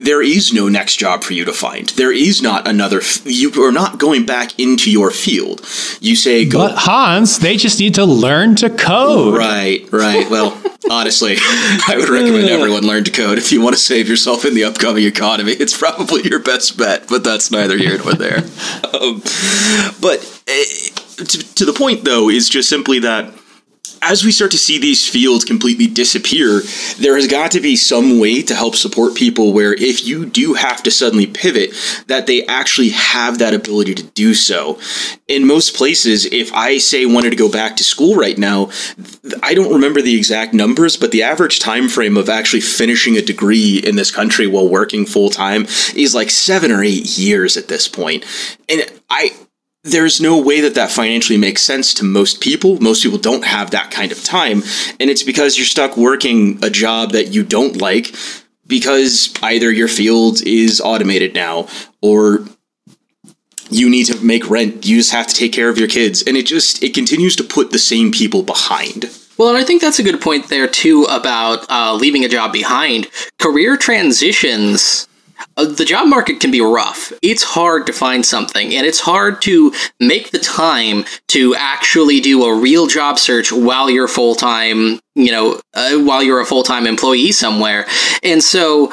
there 0.00 0.22
is 0.22 0.52
no 0.52 0.68
next 0.68 0.96
job 0.96 1.22
for 1.22 1.34
you 1.34 1.44
to 1.44 1.52
find. 1.52 1.90
There 1.90 2.10
is 2.10 2.40
not 2.40 2.66
another. 2.66 3.02
You 3.24 3.52
are 3.62 3.70
not 3.70 3.98
going 3.98 4.24
back 4.24 4.58
into 4.58 4.90
your 4.90 5.10
field. 5.10 5.60
You 6.00 6.16
say, 6.16 6.46
go. 6.46 6.68
But 6.68 6.78
Hans, 6.78 7.38
they 7.38 7.58
just 7.58 7.78
need 7.78 7.94
to 7.96 8.06
learn 8.06 8.54
to 8.56 8.70
code. 8.70 9.36
Right, 9.36 9.86
right. 9.92 10.28
Well, 10.30 10.58
honestly, 10.90 11.36
I 11.38 11.96
would 11.98 12.08
recommend 12.08 12.48
everyone 12.48 12.84
learn 12.84 13.04
to 13.04 13.10
code 13.10 13.36
if 13.36 13.52
you 13.52 13.60
want 13.60 13.76
to 13.76 13.80
save 13.80 14.08
yourself 14.08 14.46
in 14.46 14.54
the 14.54 14.64
upcoming 14.64 15.04
economy. 15.04 15.52
It's 15.52 15.76
probably 15.76 16.22
your 16.22 16.40
best 16.40 16.78
bet, 16.78 17.06
but 17.08 17.22
that's 17.22 17.50
neither 17.50 17.76
here 17.76 17.98
nor 17.98 18.14
there. 18.14 18.42
Um, 19.00 19.20
but 20.00 20.18
uh, 20.48 21.24
to, 21.24 21.54
to 21.54 21.64
the 21.64 21.72
point, 21.72 22.04
though, 22.04 22.28
is 22.28 22.48
just 22.48 22.68
simply 22.68 22.98
that 23.00 23.32
as 24.02 24.24
we 24.24 24.32
start 24.32 24.50
to 24.52 24.58
see 24.58 24.78
these 24.78 25.08
fields 25.08 25.44
completely 25.44 25.86
disappear, 25.86 26.62
there 26.98 27.16
has 27.16 27.26
got 27.26 27.50
to 27.52 27.60
be 27.60 27.76
some 27.76 28.18
way 28.18 28.42
to 28.42 28.54
help 28.54 28.74
support 28.74 29.14
people 29.14 29.52
where 29.52 29.72
if 29.74 30.06
you 30.06 30.26
do 30.26 30.54
have 30.54 30.82
to 30.82 30.90
suddenly 30.90 31.26
pivot, 31.26 31.72
that 32.06 32.26
they 32.26 32.46
actually 32.46 32.90
have 32.90 33.38
that 33.38 33.54
ability 33.54 33.94
to 33.94 34.02
do 34.02 34.34
so. 34.34 34.78
In 35.28 35.46
most 35.46 35.76
places, 35.76 36.26
if 36.26 36.52
I 36.52 36.78
say 36.78 37.06
wanted 37.06 37.30
to 37.30 37.36
go 37.36 37.50
back 37.50 37.76
to 37.76 37.84
school 37.84 38.16
right 38.16 38.36
now, 38.36 38.70
I 39.42 39.54
don't 39.54 39.72
remember 39.72 40.02
the 40.02 40.16
exact 40.16 40.54
numbers, 40.54 40.96
but 40.96 41.12
the 41.12 41.22
average 41.22 41.60
time 41.60 41.88
frame 41.88 42.16
of 42.16 42.28
actually 42.28 42.62
finishing 42.62 43.16
a 43.16 43.22
degree 43.22 43.78
in 43.78 43.96
this 43.96 44.10
country 44.10 44.46
while 44.46 44.68
working 44.68 45.06
full 45.06 45.30
time 45.30 45.66
is 45.94 46.14
like 46.14 46.30
7 46.30 46.70
or 46.70 46.82
8 46.82 47.18
years 47.18 47.56
at 47.56 47.68
this 47.68 47.88
point. 47.88 48.24
And 48.68 48.90
I 49.08 49.32
there's 49.82 50.20
no 50.20 50.40
way 50.40 50.60
that 50.60 50.74
that 50.74 50.90
financially 50.90 51.38
makes 51.38 51.62
sense 51.62 51.94
to 51.94 52.04
most 52.04 52.40
people. 52.40 52.78
Most 52.80 53.02
people 53.02 53.18
don't 53.18 53.44
have 53.44 53.70
that 53.70 53.90
kind 53.90 54.12
of 54.12 54.22
time. 54.22 54.62
And 54.98 55.08
it's 55.08 55.22
because 55.22 55.56
you're 55.56 55.66
stuck 55.66 55.96
working 55.96 56.62
a 56.62 56.70
job 56.70 57.12
that 57.12 57.28
you 57.28 57.42
don't 57.42 57.80
like 57.80 58.14
because 58.66 59.34
either 59.42 59.70
your 59.70 59.88
field 59.88 60.42
is 60.46 60.80
automated 60.80 61.34
now 61.34 61.68
or 62.02 62.44
you 63.70 63.88
need 63.88 64.04
to 64.04 64.20
make 64.24 64.50
rent. 64.50 64.84
You 64.84 64.96
just 64.96 65.12
have 65.12 65.26
to 65.28 65.34
take 65.34 65.52
care 65.52 65.68
of 65.68 65.78
your 65.78 65.88
kids. 65.88 66.22
And 66.26 66.36
it 66.36 66.46
just, 66.46 66.82
it 66.82 66.92
continues 66.92 67.36
to 67.36 67.44
put 67.44 67.70
the 67.70 67.78
same 67.78 68.12
people 68.12 68.42
behind. 68.42 69.06
Well, 69.38 69.48
and 69.48 69.56
I 69.56 69.64
think 69.64 69.80
that's 69.80 69.98
a 69.98 70.02
good 70.02 70.20
point 70.20 70.48
there 70.48 70.68
too 70.68 71.06
about 71.08 71.64
uh, 71.70 71.94
leaving 71.94 72.24
a 72.24 72.28
job 72.28 72.52
behind. 72.52 73.08
Career 73.38 73.78
transitions 73.78 75.08
the 75.56 75.84
job 75.84 76.08
market 76.08 76.40
can 76.40 76.50
be 76.50 76.60
rough. 76.60 77.12
It's 77.22 77.42
hard 77.42 77.86
to 77.86 77.92
find 77.92 78.24
something, 78.24 78.74
and 78.74 78.86
it's 78.86 79.00
hard 79.00 79.42
to 79.42 79.72
make 79.98 80.30
the 80.30 80.38
time 80.38 81.04
to 81.28 81.54
actually 81.56 82.20
do 82.20 82.44
a 82.44 82.54
real 82.54 82.86
job 82.86 83.18
search 83.18 83.52
while 83.52 83.90
you're 83.90 84.08
full 84.08 84.34
time, 84.34 85.00
you 85.14 85.30
know, 85.30 85.60
uh, 85.74 85.98
while 85.98 86.22
you're 86.22 86.40
a 86.40 86.46
full 86.46 86.62
time 86.62 86.86
employee 86.86 87.32
somewhere. 87.32 87.86
And 88.22 88.42
so 88.42 88.92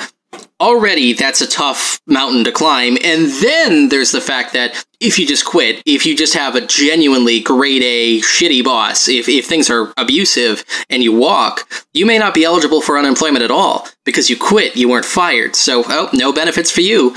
already 0.59 1.13
that's 1.13 1.41
a 1.41 1.47
tough 1.47 1.99
mountain 2.07 2.43
to 2.43 2.51
climb. 2.51 2.97
And 3.03 3.27
then 3.43 3.89
there's 3.89 4.11
the 4.11 4.21
fact 4.21 4.53
that 4.53 4.85
if 4.99 5.19
you 5.19 5.27
just 5.27 5.45
quit, 5.45 5.81
if 5.85 6.05
you 6.05 6.15
just 6.15 6.33
have 6.33 6.55
a 6.55 6.65
genuinely 6.65 7.39
grade 7.39 7.83
A 7.83 8.19
shitty 8.21 8.63
boss, 8.63 9.07
if, 9.07 9.29
if 9.29 9.45
things 9.45 9.69
are 9.69 9.93
abusive 9.97 10.65
and 10.89 11.03
you 11.03 11.15
walk, 11.15 11.69
you 11.93 12.05
may 12.05 12.17
not 12.17 12.33
be 12.33 12.43
eligible 12.43 12.81
for 12.81 12.97
unemployment 12.97 13.43
at 13.43 13.51
all 13.51 13.87
because 14.05 14.29
you 14.29 14.37
quit, 14.37 14.75
you 14.75 14.89
weren't 14.89 15.05
fired. 15.05 15.55
So, 15.55 15.83
oh, 15.87 16.09
no 16.13 16.33
benefits 16.33 16.71
for 16.71 16.81
you. 16.81 17.15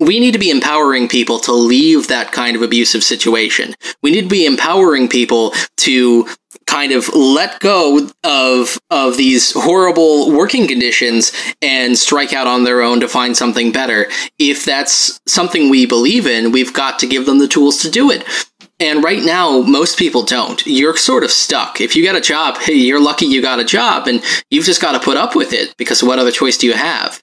We 0.00 0.20
need 0.20 0.32
to 0.32 0.38
be 0.38 0.50
empowering 0.50 1.08
people 1.08 1.40
to 1.40 1.52
leave 1.52 2.06
that 2.06 2.30
kind 2.30 2.54
of 2.54 2.62
abusive 2.62 3.02
situation. 3.02 3.74
We 4.00 4.12
need 4.12 4.22
to 4.22 4.28
be 4.28 4.46
empowering 4.46 5.08
people 5.08 5.52
to 5.78 6.28
kind 6.68 6.92
of 6.92 7.08
let 7.14 7.58
go 7.60 8.08
of 8.22 8.78
of 8.90 9.16
these 9.16 9.52
horrible 9.52 10.30
working 10.30 10.68
conditions 10.68 11.32
and 11.62 11.96
strike 11.96 12.32
out 12.32 12.46
on 12.46 12.64
their 12.64 12.82
own 12.82 13.00
to 13.00 13.08
find 13.08 13.36
something 13.36 13.72
better. 13.72 14.06
If 14.38 14.64
that's 14.64 15.18
something 15.26 15.70
we 15.70 15.86
believe 15.86 16.26
in, 16.26 16.52
we've 16.52 16.72
got 16.72 16.98
to 17.00 17.06
give 17.06 17.26
them 17.26 17.38
the 17.38 17.48
tools 17.48 17.78
to 17.78 17.90
do 17.90 18.10
it. 18.10 18.24
And 18.80 19.02
right 19.02 19.24
now, 19.24 19.62
most 19.62 19.98
people 19.98 20.22
don't. 20.22 20.64
You're 20.64 20.96
sort 20.96 21.24
of 21.24 21.32
stuck. 21.32 21.80
If 21.80 21.96
you 21.96 22.04
got 22.04 22.14
a 22.14 22.20
job, 22.20 22.58
hey, 22.58 22.74
you're 22.74 23.02
lucky 23.02 23.26
you 23.26 23.42
got 23.42 23.58
a 23.58 23.64
job, 23.64 24.06
and 24.06 24.22
you've 24.50 24.66
just 24.66 24.80
got 24.80 24.92
to 24.92 25.00
put 25.00 25.16
up 25.16 25.34
with 25.34 25.52
it 25.52 25.76
because 25.76 26.02
what 26.02 26.20
other 26.20 26.30
choice 26.30 26.56
do 26.56 26.68
you 26.68 26.74
have? 26.74 27.20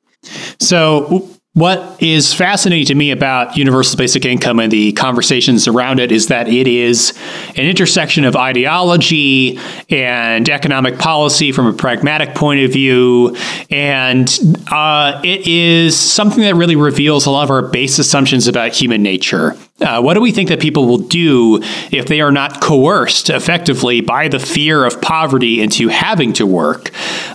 So, 0.60 1.30
what 1.56 2.02
is 2.04 2.34
fascinating 2.34 2.86
to 2.86 2.96
me 2.96 3.12
about 3.12 3.56
universal 3.56 3.98
basic 3.98 4.26
income 4.26 4.60
and 4.60 4.70
the 4.70 4.92
conversations 4.92 5.70
around 5.70 6.02
it 6.02 6.12
is 6.12 6.28
that 6.28 6.50
it 6.50 6.68
is 6.68 7.18
an 7.56 7.66
intersection 7.66 8.26
of 8.26 8.36
ideology 8.36 9.58
and 9.90 10.50
economic 10.50 11.00
policy 11.00 11.54
from 11.54 11.66
a 11.66 11.72
pragmatic 11.72 12.36
point 12.36 12.60
of 12.60 12.74
view. 12.74 13.38
And 13.72 14.28
uh, 14.70 15.22
it 15.24 15.48
is 15.48 15.98
something 15.98 16.42
that 16.42 16.56
really 16.56 16.76
reveals 16.76 17.26
a 17.26 17.32
lot 17.32 17.46
of 17.46 17.52
our 17.52 17.62
base 17.62 18.00
assumptions 18.00 18.50
about 18.50 18.74
human 18.74 19.02
nature. 19.02 19.56
Uh, 19.82 20.02
what 20.02 20.14
do 20.14 20.22
we 20.22 20.32
think 20.32 20.48
that 20.48 20.62
people 20.62 20.88
will 20.88 21.00
do 21.00 21.60
if 21.92 22.06
they 22.06 22.22
are 22.22 22.32
not 22.32 22.62
coerced 22.62 23.30
effectively 23.30 24.00
by 24.00 24.30
the 24.30 24.40
fear 24.40 24.86
of 24.86 25.02
poverty 25.02 25.62
into 25.62 25.90
having 25.90 26.32
to 26.32 26.48
work? 26.48 26.92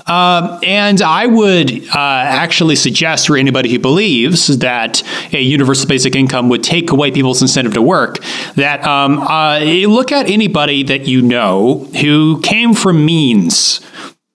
Uh, 0.07 0.59
and 0.63 1.03
I 1.03 1.27
would 1.27 1.71
uh, 1.71 1.99
actually 1.99 2.77
suggest 2.77 3.27
for 3.27 3.37
anybody 3.37 3.71
who 3.71 3.79
believes 3.79 4.47
that 4.61 5.03
a 5.35 5.43
universal 5.43 5.87
basic 5.87 6.17
income 6.17 6.49
would 6.49 6.65
take 6.65 6.91
away 6.91 7.11
people's 7.11 7.43
incentive 7.43 7.75
to 7.75 7.83
work 7.83 8.21
that 8.55 8.83
um, 8.85 9.19
uh, 9.19 9.59
look 9.59 10.11
at 10.11 10.31
anybody 10.31 10.83
that 10.85 11.07
you 11.07 11.21
know 11.21 11.91
who 12.01 12.41
came 12.41 12.73
from 12.73 13.05
means 13.05 13.83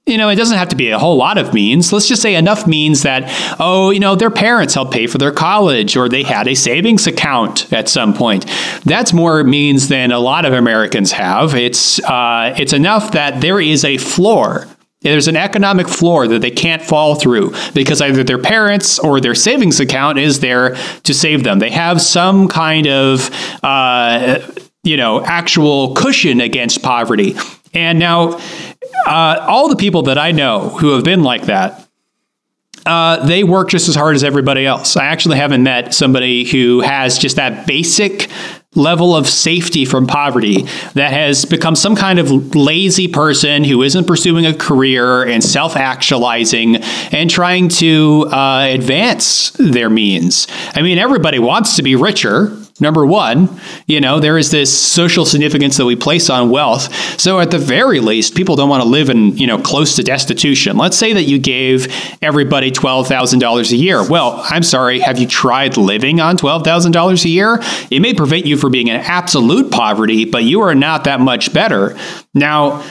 you 0.05 0.17
know, 0.17 0.29
it 0.29 0.35
doesn't 0.35 0.57
have 0.57 0.69
to 0.69 0.75
be 0.75 0.91
a 0.91 1.00
whole 1.00 1.17
lot 1.17 1.39
of 1.39 1.53
means. 1.53 1.91
Let's 1.91 2.07
just 2.07 2.21
say 2.21 2.35
enough 2.35 2.67
means 2.67 3.01
that, 3.01 3.24
oh, 3.59 3.89
you 3.89 4.00
know, 4.00 4.15
their 4.15 4.29
parents 4.29 4.75
helped 4.75 4.93
pay 4.93 5.07
for 5.07 5.17
their 5.17 5.31
college 5.31 5.97
or 5.97 6.07
they 6.07 6.21
had 6.21 6.47
a 6.47 6.53
savings 6.53 7.07
account 7.07 7.74
at 7.74 7.89
some 7.89 8.13
point. 8.13 8.45
That's 8.83 9.13
more 9.13 9.43
means 9.43 9.88
than 9.88 10.12
a 10.12 10.19
lot 10.19 10.45
of 10.45 10.53
Americans 10.53 11.12
have. 11.13 11.55
It's, 11.55 12.00
uh, 12.03 12.53
it's 12.57 12.74
enough 12.74 13.13
that 13.13 13.41
there 13.41 13.59
is 13.59 13.83
a 13.83 13.97
floor. 13.97 14.67
There's 15.01 15.27
an 15.27 15.38
economic 15.38 15.88
floor 15.88 16.27
that 16.27 16.41
they 16.41 16.51
can't 16.51 16.83
fall 16.83 17.15
through 17.15 17.53
because 17.74 18.00
either 18.00 18.24
their 18.24 18.39
parents 18.39 19.00
or 19.00 19.19
their 19.19 19.35
savings 19.35 19.79
account 19.79 20.19
is 20.19 20.39
there 20.39 20.75
to 21.03 21.13
save 21.15 21.43
them. 21.43 21.57
They 21.57 21.71
have 21.71 22.00
some 22.00 22.47
kind 22.47 22.88
of, 22.88 23.29
uh, 23.63 24.39
you 24.83 24.97
know, 24.97 25.24
actual 25.24 25.95
cushion 25.95 26.41
against 26.41 26.83
poverty. 26.83 27.35
And 27.75 28.00
now, 28.00 28.39
uh, 29.05 29.45
all 29.47 29.69
the 29.69 29.75
people 29.75 30.03
that 30.03 30.17
I 30.17 30.31
know 30.31 30.69
who 30.69 30.93
have 30.93 31.03
been 31.03 31.24
like 31.24 31.43
that, 31.43 31.88
uh, 32.85 33.25
they 33.25 33.43
work 33.43 33.69
just 33.69 33.89
as 33.89 33.95
hard 33.95 34.15
as 34.15 34.24
everybody 34.24 34.65
else. 34.65 34.95
I 34.95 35.05
actually 35.05 35.38
haven't 35.38 35.63
met 35.63 35.93
somebody 35.93 36.45
who 36.45 36.81
has 36.81 37.17
just 37.17 37.38
that 37.38 37.65
basic 37.65 38.29
level 38.75 39.15
of 39.15 39.27
safety 39.27 39.85
from 39.85 40.05
poverty 40.05 40.63
that 40.93 41.12
has 41.12 41.45
become 41.45 41.75
some 41.75 41.95
kind 41.95 42.19
of 42.19 42.55
lazy 42.55 43.07
person 43.07 43.63
who 43.63 43.81
isn't 43.81 44.05
pursuing 44.05 44.45
a 44.45 44.53
career 44.53 45.24
and 45.24 45.43
self 45.43 45.75
actualizing 45.75 46.75
and 47.12 47.29
trying 47.29 47.69
to 47.69 48.27
uh, 48.31 48.67
advance 48.69 49.51
their 49.51 49.89
means. 49.89 50.47
I 50.74 50.81
mean, 50.81 50.97
everybody 50.97 51.39
wants 51.39 51.77
to 51.77 51.83
be 51.83 51.95
richer. 51.95 52.55
Number 52.82 53.05
one, 53.05 53.58
you 53.88 54.01
know, 54.01 54.20
there 54.20 54.38
is 54.38 54.51
this 54.51 54.77
social 54.77 55.24
significance 55.25 55.77
that 55.77 55.86
we 55.86 55.96
place 55.96 56.29
on 56.29 56.50
wealth. 56.50 56.94
So 57.17 57.39
at 57.39 57.50
the 57.50 57.58
very 57.58 58.01
least, 58.01 58.36
people 58.36 58.58
don't 58.58 58.67
want 58.67 58.84
to 58.84 58.89
live 58.89 59.10
in, 59.10 59.38
you 59.38 59.48
know, 59.48 59.58
close 59.58 59.96
to 59.96 60.03
destitution. 60.03 60.75
Let's 60.75 60.98
say 60.98 61.13
that 61.13 61.24
you 61.24 61.39
gave 61.39 61.88
everybody 62.22 62.72
$12,000 62.72 63.72
a 63.72 63.75
year. 63.77 64.05
Well, 64.05 64.41
I'm 64.50 64.63
sorry, 64.63 65.00
have 65.00 65.17
you 65.17 65.25
tried 65.25 65.77
living 65.77 66.20
on 66.20 66.36
$12,000 66.36 67.24
a 67.24 67.29
year? 67.29 67.60
It 67.89 68.01
may 68.01 68.13
prevent 68.13 68.46
you 68.46 68.58
from 68.58 68.74
being 68.74 68.89
in 68.89 68.98
absolute 68.98 69.72
poverty, 69.72 70.25
but 70.25 70.44
you 70.44 70.60
are 70.60 70.75
not 70.75 71.05
that 71.05 71.22
much 71.22 71.53
better. 71.53 71.98
Now, 72.34 72.84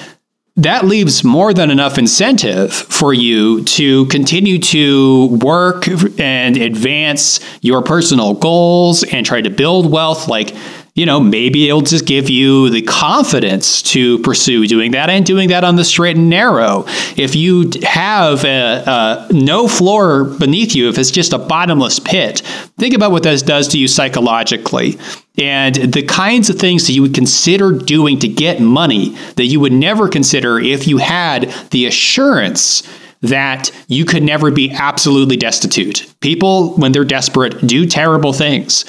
that 0.57 0.85
leaves 0.85 1.25
more 1.25 1.53
than 1.53 1.71
enough 1.71 1.99
incentive 1.99 2.73
for 2.73 3.13
you 3.13 3.65
to 3.65 4.07
continue 4.07 4.59
to 4.61 5.27
work 5.43 5.89
and 6.21 6.57
advance 6.57 7.41
your 7.61 7.83
personal 7.83 8.35
goals 8.35 9.03
and 9.03 9.27
try 9.27 9.41
to 9.41 9.51
build 9.51 9.91
wealth. 9.91 10.29
Like 10.29 10.55
you 10.95 11.07
know, 11.07 11.19
maybe 11.19 11.69
it'll 11.69 11.81
just 11.81 12.07
give 12.07 12.31
you 12.31 12.71
the 12.71 12.83
confidence 12.83 13.83
to 13.83 14.21
pursue 14.21 14.67
doing 14.69 14.93
that 14.93 15.11
and 15.11 15.27
doing 15.27 15.49
that 15.49 15.65
on 15.65 15.75
the 15.75 15.85
straight 15.85 16.17
and 16.17 16.31
narrow. 16.31 16.85
If 17.17 17.35
you 17.35 17.71
have 17.83 18.45
a, 18.45 19.27
a 19.29 19.33
no 19.33 19.67
floor 19.67 20.23
beneath 20.25 20.77
you, 20.77 20.89
if 20.89 20.97
it's 20.97 21.11
just 21.11 21.33
a 21.33 21.39
bottomless 21.39 21.99
pit, 21.99 22.41
think 22.79 22.95
about 22.95 23.11
what 23.11 23.25
this 23.25 23.43
does 23.43 23.67
to 23.69 23.79
you 23.79 23.89
psychologically 23.89 24.97
and 25.37 25.75
the 25.75 26.05
kinds 26.05 26.49
of 26.49 26.61
things 26.61 26.87
that 26.87 26.93
you 26.93 27.03
would 27.03 27.15
consider 27.15 27.73
doing 27.73 28.21
to 28.21 28.29
get 28.29 28.61
money 28.61 29.17
that 29.35 29.47
you 29.47 29.59
would 29.59 29.73
never 29.73 30.09
consider 30.09 30.61
if 30.61 30.87
you 30.87 30.99
had 30.99 31.53
the 31.71 31.87
assurance 31.87 32.89
that 33.21 33.71
you 33.89 34.05
could 34.05 34.23
never 34.23 34.51
be 34.51 34.71
absolutely 34.71 35.37
destitute. 35.37 36.07
People, 36.21 36.75
when 36.77 36.93
they're 36.93 37.05
desperate, 37.05 37.67
do 37.67 37.87
terrible 37.87 38.35
things. 38.35 38.85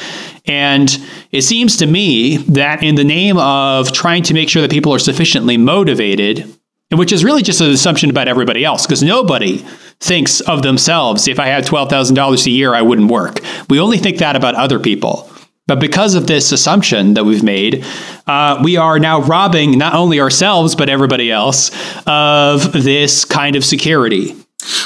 And 0.48 0.98
it 1.32 1.42
seems 1.42 1.78
to 1.78 1.88
me 1.88 2.38
that 2.38 2.84
in 2.84 2.96
the 2.96 3.04
name 3.04 3.38
of 3.38 3.92
trying 3.92 4.24
to 4.24 4.34
make 4.34 4.50
sure 4.50 4.62
that 4.62 4.72
people 4.72 4.94
are 4.94 5.00
sufficiently 5.00 5.58
motivated, 5.58 6.54
which 6.92 7.12
is 7.12 7.24
really 7.24 7.42
just 7.42 7.62
an 7.62 7.70
assumption 7.72 8.10
about 8.10 8.28
everybody 8.28 8.64
else, 8.64 8.86
because 8.86 9.02
nobody 9.02 9.66
thinks 10.00 10.42
of 10.42 10.62
themselves, 10.62 11.28
if 11.28 11.40
I 11.40 11.48
had 11.48 11.66
$12,000 11.66 12.46
a 12.46 12.50
year, 12.50 12.74
I 12.74 12.82
wouldn't 12.82 13.10
work. 13.10 13.40
We 13.70 13.80
only 13.80 13.98
think 13.98 14.18
that 14.20 14.36
about 14.36 14.56
other 14.56 14.80
people. 14.80 15.30
But 15.68 15.80
because 15.80 16.14
of 16.14 16.28
this 16.28 16.52
assumption 16.52 17.16
that 17.16 17.26
we've 17.26 17.44
made, 17.44 17.84
uh, 18.28 18.62
we 18.64 18.78
are 18.78 19.00
now 19.00 19.22
robbing 19.22 19.80
not 19.80 19.96
only 19.96 20.20
ourselves, 20.20 20.76
but 20.76 20.90
everybody 20.90 21.32
else 21.32 21.72
of 22.06 22.72
this 22.72 23.26
kind 23.26 23.56
of 23.56 23.66
security. 23.66 24.36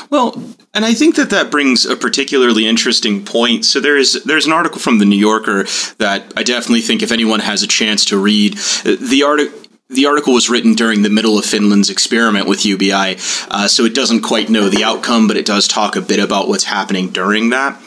Well, 0.10 0.42
and 0.74 0.86
I 0.86 0.94
think 0.94 1.16
that 1.16 1.32
that 1.32 1.50
brings 1.50 1.86
a 1.86 1.96
particularly 1.96 2.68
interesting 2.68 3.26
point. 3.26 3.66
So 3.66 3.80
there 3.80 3.98
is 3.98 4.24
there's 4.24 4.46
an 4.46 4.54
article 4.54 4.80
from 4.80 5.00
the 5.00 5.06
New 5.06 5.18
Yorker 5.18 5.64
that 5.98 6.32
I 6.36 6.44
definitely 6.44 6.82
think 6.82 7.02
if 7.02 7.12
anyone 7.12 7.40
has 7.40 7.64
a 7.64 7.68
chance 7.68 8.06
to 8.06 8.18
read, 8.18 8.58
the 8.84 9.24
article 9.26 9.58
the 9.90 10.06
article 10.06 10.36
was 10.36 10.52
written 10.52 10.76
during 10.76 11.02
the 11.02 11.10
middle 11.10 11.40
of 11.40 11.46
Finland's 11.46 11.90
experiment 11.90 12.48
with 12.48 12.64
UBI, 12.64 13.18
uh, 13.50 13.68
so 13.68 13.86
it 13.86 13.96
doesn't 13.96 14.22
quite 14.22 14.50
know 14.50 14.70
the 14.70 14.84
outcome, 14.84 15.28
but 15.28 15.36
it 15.36 15.48
does 15.48 15.68
talk 15.68 15.96
a 15.96 16.02
bit 16.02 16.20
about 16.20 16.48
what's 16.48 16.66
happening 16.66 17.10
during 17.10 17.50
that. 17.50 17.82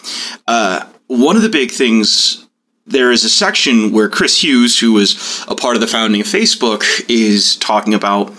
Uh, 0.49 0.85
one 1.07 1.37
of 1.37 1.43
the 1.43 1.49
big 1.49 1.71
things 1.71 2.49
there 2.87 3.13
is 3.13 3.23
a 3.23 3.29
section 3.29 3.93
where 3.93 4.09
Chris 4.09 4.43
Hughes, 4.43 4.81
who 4.81 4.93
was 4.93 5.45
a 5.47 5.55
part 5.55 5.77
of 5.77 5.81
the 5.81 5.87
founding 5.87 6.21
of 6.21 6.27
Facebook, 6.27 6.83
is 7.09 7.57
talking 7.57 7.95
about. 7.95 8.33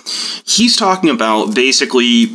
He's 0.45 0.75
talking 0.75 1.09
about 1.09 1.55
basically 1.55 2.27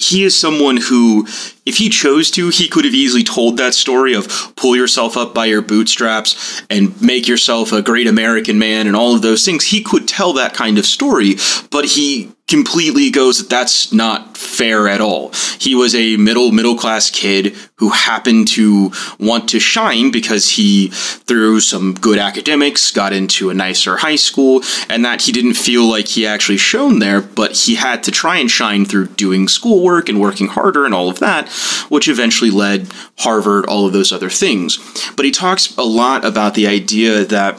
he 0.00 0.24
is 0.24 0.38
someone 0.38 0.78
who, 0.78 1.26
if 1.66 1.76
he 1.76 1.90
chose 1.90 2.30
to, 2.32 2.48
he 2.48 2.68
could 2.68 2.84
have 2.84 2.94
easily 2.94 3.22
told 3.22 3.58
that 3.58 3.74
story 3.74 4.14
of 4.14 4.28
pull 4.56 4.74
yourself 4.74 5.16
up 5.16 5.34
by 5.34 5.44
your 5.44 5.62
bootstraps 5.62 6.62
and 6.70 7.00
make 7.02 7.28
yourself 7.28 7.72
a 7.72 7.82
great 7.82 8.06
American 8.06 8.58
man 8.58 8.86
and 8.86 8.96
all 8.96 9.14
of 9.14 9.22
those 9.22 9.44
things. 9.44 9.66
He 9.66 9.82
could 9.82 10.08
tell 10.08 10.32
that 10.32 10.54
kind 10.54 10.78
of 10.78 10.86
story, 10.86 11.36
but 11.70 11.84
he 11.84 12.32
completely 12.48 13.10
goes 13.10 13.38
that 13.38 13.48
that's 13.48 13.92
not 13.92 14.36
fair 14.36 14.88
at 14.88 15.00
all. 15.00 15.30
He 15.60 15.74
was 15.76 15.94
a 15.94 16.16
middle 16.16 16.50
middle 16.50 16.76
class 16.76 17.08
kid 17.08 17.54
who 17.76 17.90
happened 17.90 18.48
to 18.48 18.90
want 19.18 19.48
to 19.50 19.60
shine 19.60 20.10
because 20.10 20.50
he 20.50 20.88
through 20.88 21.60
some 21.60 21.94
good 21.94 22.18
academics 22.18 22.90
got 22.90 23.12
into 23.12 23.50
a 23.50 23.54
nicer 23.54 23.96
high 23.96 24.16
school 24.16 24.62
and 24.88 25.04
that 25.04 25.22
he 25.22 25.32
didn't 25.32 25.54
feel 25.54 25.88
like 25.88 26.08
he 26.08 26.26
actually 26.26 26.58
shone 26.58 26.98
there 26.98 27.22
but 27.22 27.56
he 27.56 27.74
had 27.76 28.02
to 28.02 28.10
try 28.10 28.36
and 28.36 28.50
shine 28.50 28.84
through 28.84 29.06
doing 29.06 29.48
schoolwork 29.48 29.89
and 29.98 30.20
working 30.20 30.48
harder 30.48 30.84
and 30.84 30.94
all 30.94 31.08
of 31.08 31.18
that 31.18 31.48
which 31.90 32.08
eventually 32.08 32.50
led 32.50 32.88
Harvard 33.18 33.66
all 33.66 33.86
of 33.86 33.92
those 33.92 34.12
other 34.12 34.30
things. 34.30 34.78
But 35.16 35.26
he 35.26 35.30
talks 35.30 35.76
a 35.76 35.82
lot 35.82 36.24
about 36.24 36.54
the 36.54 36.66
idea 36.66 37.24
that 37.26 37.58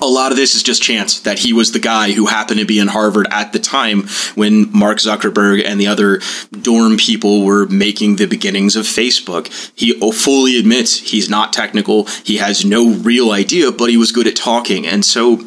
a 0.00 0.06
lot 0.06 0.30
of 0.30 0.36
this 0.36 0.54
is 0.54 0.62
just 0.62 0.80
chance 0.80 1.20
that 1.20 1.40
he 1.40 1.52
was 1.52 1.72
the 1.72 1.80
guy 1.80 2.12
who 2.12 2.26
happened 2.26 2.60
to 2.60 2.66
be 2.66 2.78
in 2.78 2.86
Harvard 2.86 3.26
at 3.32 3.52
the 3.52 3.58
time 3.58 4.06
when 4.36 4.70
Mark 4.70 4.98
Zuckerberg 4.98 5.64
and 5.64 5.80
the 5.80 5.88
other 5.88 6.20
dorm 6.52 6.96
people 6.96 7.44
were 7.44 7.66
making 7.66 8.14
the 8.14 8.26
beginnings 8.26 8.76
of 8.76 8.84
Facebook. 8.84 9.48
He 9.74 9.98
fully 10.12 10.56
admits 10.56 10.96
he's 10.98 11.28
not 11.28 11.52
technical, 11.52 12.04
he 12.22 12.36
has 12.36 12.64
no 12.64 12.92
real 12.92 13.32
idea, 13.32 13.72
but 13.72 13.90
he 13.90 13.96
was 13.96 14.12
good 14.12 14.28
at 14.28 14.36
talking. 14.36 14.86
And 14.86 15.04
so, 15.04 15.44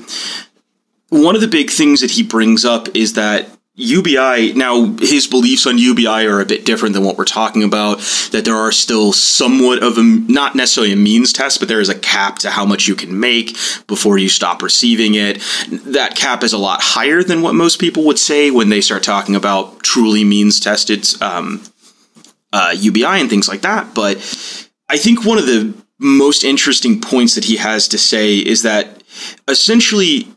one 1.08 1.36
of 1.36 1.42
the 1.42 1.48
big 1.48 1.70
things 1.70 2.02
that 2.02 2.12
he 2.12 2.24
brings 2.24 2.66
up 2.66 2.94
is 2.94 3.14
that 3.14 3.48
UBI, 3.76 4.52
now 4.54 4.98
his 5.00 5.28
beliefs 5.28 5.66
on 5.66 5.78
UBI 5.78 6.28
are 6.28 6.42
a 6.42 6.46
bit 6.46 6.66
different 6.66 6.94
than 6.94 7.06
what 7.06 7.18
we're 7.18 7.24
talking 7.24 7.64
about. 7.64 8.00
That 8.32 8.44
there 8.44 8.56
are 8.56 8.72
still 8.72 9.14
somewhat 9.14 9.82
of 9.82 9.98
a, 9.98 10.04
not 10.04 10.56
necessarily 10.56 10.92
a 10.92 10.98
means 10.98 11.32
test, 11.32 11.60
but 11.60 11.70
there 11.70 11.80
is 11.80 11.88
a 11.88 11.98
cap 11.98 12.40
to 12.40 12.50
how 12.50 12.66
much 12.66 12.88
you 12.88 12.96
can 12.96 13.18
make 13.18 13.56
before 13.88 14.18
you 14.18 14.28
stop 14.28 14.62
receiving 14.62 15.16
it. 15.16 15.42
That 15.70 16.16
cap 16.16 16.44
is 16.44 16.52
a 16.52 16.58
lot 16.58 16.82
higher 16.82 17.24
than 17.24 17.42
what 17.42 17.56
most 17.56 17.80
people 17.80 18.04
would 18.06 18.20
say 18.20 18.52
when 18.52 18.68
they 18.68 18.82
start 18.82 19.04
talking 19.04 19.38
about 19.38 19.82
truly 19.84 20.26
means 20.26 20.60
tested 20.60 21.08
um, 21.22 21.64
uh, 22.52 22.76
UBI 22.78 23.06
and 23.06 23.30
things 23.30 23.48
like 23.48 23.62
that. 23.62 23.96
But 23.96 24.18
I 24.90 24.98
think 24.98 25.24
one 25.24 25.38
of 25.38 25.46
the 25.46 25.74
most 25.98 26.44
interesting 26.44 27.00
points 27.00 27.36
that 27.36 27.46
he 27.46 27.56
has 27.56 27.88
to 27.88 27.98
say 27.98 28.36
is 28.36 28.64
that 28.64 29.02
essentially 29.48 30.28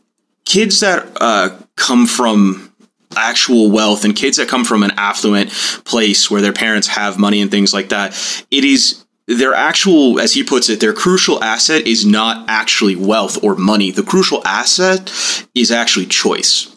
kids 0.45 0.79
that 0.79 1.05
uh, 1.19 1.49
come 1.75 2.05
from 2.05 2.71
actual 3.17 3.71
wealth 3.71 4.05
and 4.05 4.15
kids 4.15 4.37
that 4.37 4.47
come 4.47 4.63
from 4.63 4.83
an 4.83 4.91
affluent 4.97 5.51
place 5.85 6.29
where 6.29 6.41
their 6.41 6.53
parents 6.53 6.87
have 6.87 7.17
money 7.17 7.41
and 7.41 7.51
things 7.51 7.73
like 7.73 7.89
that, 7.89 8.13
it 8.51 8.63
is 8.63 9.05
their 9.27 9.53
actual, 9.53 10.19
as 10.19 10.33
he 10.33 10.43
puts 10.43 10.69
it, 10.69 10.79
their 10.79 10.93
crucial 10.93 11.43
asset 11.43 11.87
is 11.87 12.05
not 12.05 12.47
actually 12.47 12.95
wealth 12.95 13.43
or 13.43 13.55
money. 13.55 13.89
The 13.91 14.03
crucial 14.03 14.45
asset 14.45 15.11
is 15.55 15.71
actually 15.71 16.05
choice. 16.05 16.71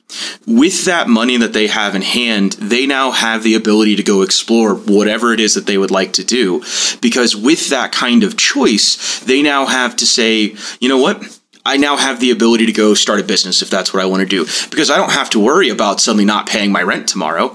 With 0.47 0.87
that 0.87 1.09
money 1.09 1.37
that 1.37 1.53
they 1.53 1.67
have 1.67 1.95
in 1.95 2.01
hand, 2.01 2.53
they 2.53 2.87
now 2.87 3.11
have 3.11 3.43
the 3.43 3.55
ability 3.55 3.97
to 3.97 4.03
go 4.03 4.23
explore 4.23 4.75
whatever 4.75 5.35
it 5.35 5.41
is 5.41 5.55
that 5.55 5.67
they 5.67 5.77
would 5.77 5.91
like 5.91 6.15
to 6.15 6.25
do. 6.25 6.63
Because 7.03 7.37
with 7.37 7.69
that 7.69 7.93
kind 7.93 8.23
of 8.23 8.39
choice, 8.39 9.21
they 9.21 9.43
now 9.43 9.67
have 9.67 9.97
to 9.97 10.07
say, 10.07 10.57
you 10.81 10.89
know 10.89 10.97
what? 10.97 11.38
I 11.69 11.77
now 11.77 11.99
have 11.99 12.19
the 12.19 12.31
ability 12.31 12.65
to 12.65 12.73
go 12.73 12.95
start 12.95 13.21
a 13.21 13.23
business 13.23 13.61
if 13.61 13.69
that's 13.69 13.93
what 13.93 14.03
I 14.03 14.07
want 14.07 14.23
to 14.23 14.27
do 14.27 14.47
because 14.71 14.91
I 14.91 14.97
don't 14.97 15.13
have 15.13 15.29
to 15.31 15.39
worry 15.39 15.69
about 15.69 16.01
suddenly 16.01 16.25
not 16.25 16.49
paying 16.49 16.73
my 16.73 16.83
rent 16.83 17.09
tomorrow. 17.09 17.55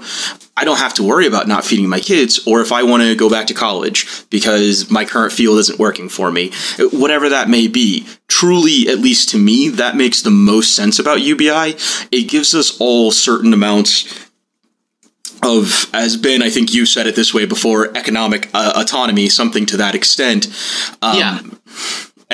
I 0.56 0.64
don't 0.64 0.78
have 0.78 0.94
to 0.94 1.02
worry 1.02 1.26
about 1.26 1.48
not 1.48 1.64
feeding 1.64 1.88
my 1.88 1.98
kids 1.98 2.38
or 2.46 2.60
if 2.60 2.70
I 2.70 2.84
want 2.84 3.02
to 3.02 3.16
go 3.16 3.28
back 3.28 3.48
to 3.48 3.54
college 3.54 4.06
because 4.30 4.88
my 4.88 5.04
current 5.04 5.32
field 5.32 5.58
isn't 5.58 5.80
working 5.80 6.08
for 6.08 6.30
me. 6.30 6.52
Whatever 6.92 7.28
that 7.30 7.48
may 7.48 7.66
be, 7.66 8.06
truly, 8.28 8.88
at 8.88 9.00
least 9.00 9.30
to 9.30 9.36
me, 9.36 9.68
that 9.70 9.96
makes 9.96 10.22
the 10.22 10.30
most 10.30 10.76
sense 10.76 11.00
about 11.00 11.20
UBI. 11.20 11.74
It 12.12 12.28
gives 12.30 12.54
us 12.54 12.80
all 12.80 13.10
certain 13.10 13.52
amounts 13.52 14.04
of, 15.42 15.90
as 15.92 16.16
Ben, 16.16 16.40
I 16.40 16.50
think 16.50 16.72
you 16.72 16.86
said 16.86 17.08
it 17.08 17.16
this 17.16 17.34
way 17.34 17.46
before, 17.46 17.94
economic 17.96 18.48
uh, 18.54 18.74
autonomy, 18.76 19.28
something 19.28 19.66
to 19.66 19.76
that 19.78 19.96
extent. 19.96 20.46
Um, 21.02 21.18
yeah 21.18 21.40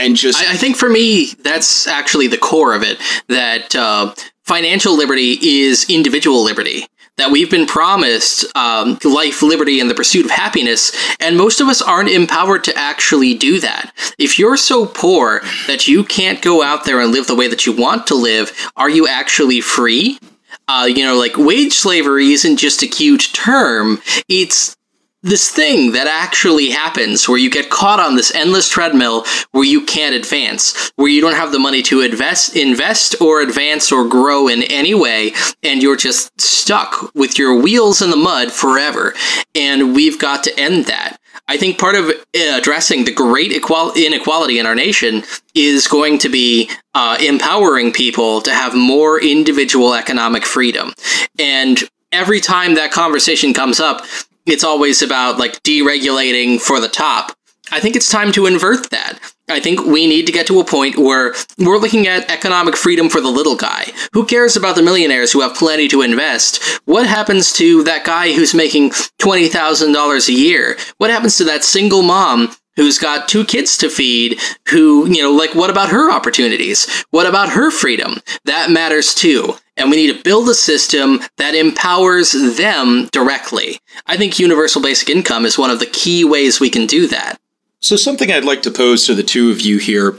and 0.00 0.16
just 0.16 0.42
I, 0.42 0.52
I, 0.52 0.56
think 0.56 0.76
for 0.76 0.88
me 0.88 1.32
that's 1.42 1.86
actually 1.86 2.26
the 2.26 2.38
core 2.38 2.74
of 2.74 2.82
it 2.82 2.98
that 3.28 3.74
uh, 3.74 4.14
financial 4.44 4.96
liberty 4.96 5.38
is 5.40 5.88
individual 5.88 6.42
liberty 6.44 6.86
that 7.20 7.30
we've 7.30 7.50
been 7.50 7.66
promised 7.66 8.44
um, 8.56 8.98
life, 9.04 9.42
liberty, 9.42 9.78
and 9.78 9.90
the 9.90 9.94
pursuit 9.94 10.24
of 10.24 10.30
happiness, 10.30 10.96
and 11.20 11.36
most 11.36 11.60
of 11.60 11.68
us 11.68 11.82
aren't 11.82 12.08
empowered 12.08 12.64
to 12.64 12.74
actually 12.76 13.34
do 13.34 13.60
that. 13.60 13.92
If 14.18 14.38
you're 14.38 14.56
so 14.56 14.86
poor 14.86 15.42
that 15.66 15.86
you 15.86 16.02
can't 16.02 16.40
go 16.40 16.62
out 16.62 16.86
there 16.86 16.98
and 16.98 17.12
live 17.12 17.26
the 17.26 17.36
way 17.36 17.46
that 17.46 17.66
you 17.66 17.76
want 17.76 18.06
to 18.06 18.14
live, 18.14 18.52
are 18.74 18.88
you 18.88 19.06
actually 19.06 19.60
free? 19.60 20.18
Uh, 20.66 20.88
you 20.88 21.04
know, 21.04 21.16
like 21.16 21.36
wage 21.36 21.74
slavery 21.74 22.30
isn't 22.30 22.56
just 22.56 22.82
a 22.82 22.86
cute 22.86 23.28
term, 23.34 24.00
it's 24.28 24.74
this 25.22 25.50
thing 25.50 25.92
that 25.92 26.06
actually 26.06 26.70
happens 26.70 27.28
where 27.28 27.38
you 27.38 27.50
get 27.50 27.70
caught 27.70 28.00
on 28.00 28.16
this 28.16 28.34
endless 28.34 28.68
treadmill 28.68 29.24
where 29.52 29.64
you 29.64 29.84
can't 29.84 30.14
advance, 30.14 30.92
where 30.96 31.08
you 31.08 31.20
don't 31.20 31.34
have 31.34 31.52
the 31.52 31.58
money 31.58 31.82
to 31.82 32.00
invest, 32.00 32.56
invest 32.56 33.20
or 33.20 33.40
advance 33.40 33.92
or 33.92 34.08
grow 34.08 34.48
in 34.48 34.62
any 34.64 34.94
way, 34.94 35.32
and 35.62 35.82
you're 35.82 35.96
just 35.96 36.40
stuck 36.40 37.14
with 37.14 37.38
your 37.38 37.60
wheels 37.60 38.00
in 38.00 38.10
the 38.10 38.16
mud 38.16 38.50
forever. 38.50 39.14
And 39.54 39.94
we've 39.94 40.18
got 40.18 40.44
to 40.44 40.58
end 40.58 40.86
that. 40.86 41.18
I 41.48 41.56
think 41.56 41.78
part 41.78 41.96
of 41.96 42.10
addressing 42.34 43.04
the 43.04 43.12
great 43.12 43.52
inequality 43.52 44.58
in 44.58 44.66
our 44.66 44.74
nation 44.74 45.24
is 45.54 45.88
going 45.88 46.18
to 46.18 46.28
be 46.28 46.70
uh, 46.94 47.18
empowering 47.20 47.92
people 47.92 48.40
to 48.42 48.54
have 48.54 48.74
more 48.74 49.20
individual 49.20 49.94
economic 49.94 50.44
freedom. 50.44 50.92
And 51.38 51.78
every 52.12 52.40
time 52.40 52.74
that 52.74 52.92
conversation 52.92 53.52
comes 53.52 53.80
up, 53.80 54.04
it's 54.50 54.64
always 54.64 55.02
about 55.02 55.38
like 55.38 55.62
deregulating 55.62 56.60
for 56.60 56.80
the 56.80 56.88
top. 56.88 57.32
I 57.72 57.80
think 57.80 57.94
it's 57.94 58.10
time 58.10 58.32
to 58.32 58.46
invert 58.46 58.90
that. 58.90 59.18
I 59.48 59.60
think 59.60 59.84
we 59.84 60.06
need 60.06 60.26
to 60.26 60.32
get 60.32 60.46
to 60.48 60.60
a 60.60 60.64
point 60.64 60.96
where 60.96 61.34
we're 61.58 61.78
looking 61.78 62.06
at 62.06 62.30
economic 62.30 62.76
freedom 62.76 63.08
for 63.08 63.20
the 63.20 63.28
little 63.28 63.56
guy. 63.56 63.86
Who 64.12 64.24
cares 64.24 64.56
about 64.56 64.76
the 64.76 64.82
millionaires 64.82 65.32
who 65.32 65.40
have 65.40 65.56
plenty 65.56 65.88
to 65.88 66.02
invest? 66.02 66.62
What 66.84 67.06
happens 67.06 67.52
to 67.54 67.82
that 67.84 68.04
guy 68.04 68.32
who's 68.32 68.54
making 68.54 68.90
$20,000 68.90 70.28
a 70.28 70.32
year? 70.32 70.76
What 70.98 71.10
happens 71.10 71.36
to 71.38 71.44
that 71.44 71.64
single 71.64 72.02
mom 72.02 72.54
who's 72.76 72.98
got 72.98 73.28
two 73.28 73.44
kids 73.44 73.76
to 73.78 73.90
feed, 73.90 74.40
who, 74.70 75.06
you 75.08 75.22
know, 75.22 75.32
like, 75.32 75.54
what 75.54 75.70
about 75.70 75.90
her 75.90 76.10
opportunities? 76.10 77.04
What 77.10 77.26
about 77.26 77.50
her 77.50 77.70
freedom? 77.70 78.18
That 78.44 78.70
matters 78.70 79.14
too. 79.14 79.54
And 79.80 79.90
we 79.90 79.96
need 79.96 80.14
to 80.14 80.22
build 80.22 80.48
a 80.48 80.54
system 80.54 81.20
that 81.38 81.54
empowers 81.54 82.32
them 82.32 83.08
directly. 83.12 83.78
I 84.06 84.16
think 84.16 84.38
universal 84.38 84.82
basic 84.82 85.08
income 85.08 85.46
is 85.46 85.58
one 85.58 85.70
of 85.70 85.80
the 85.80 85.86
key 85.86 86.24
ways 86.24 86.60
we 86.60 86.70
can 86.70 86.86
do 86.86 87.06
that. 87.08 87.40
So, 87.82 87.96
something 87.96 88.30
I'd 88.30 88.44
like 88.44 88.62
to 88.62 88.70
pose 88.70 89.06
to 89.06 89.14
the 89.14 89.22
two 89.22 89.50
of 89.50 89.62
you 89.62 89.78
here, 89.78 90.14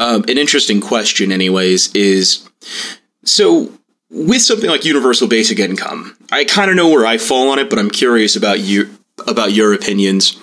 um, 0.00 0.24
an 0.24 0.36
interesting 0.36 0.80
question, 0.80 1.30
anyways, 1.30 1.94
is 1.94 2.48
so 3.24 3.72
with 4.10 4.42
something 4.42 4.68
like 4.68 4.84
universal 4.84 5.28
basic 5.28 5.58
income, 5.58 6.16
I 6.32 6.44
kind 6.44 6.70
of 6.70 6.76
know 6.76 6.88
where 6.88 7.06
I 7.06 7.18
fall 7.18 7.50
on 7.50 7.58
it, 7.58 7.70
but 7.70 7.78
I'm 7.78 7.90
curious 7.90 8.34
about 8.34 8.60
you 8.60 8.90
about 9.28 9.52
your 9.52 9.72
opinions. 9.72 10.36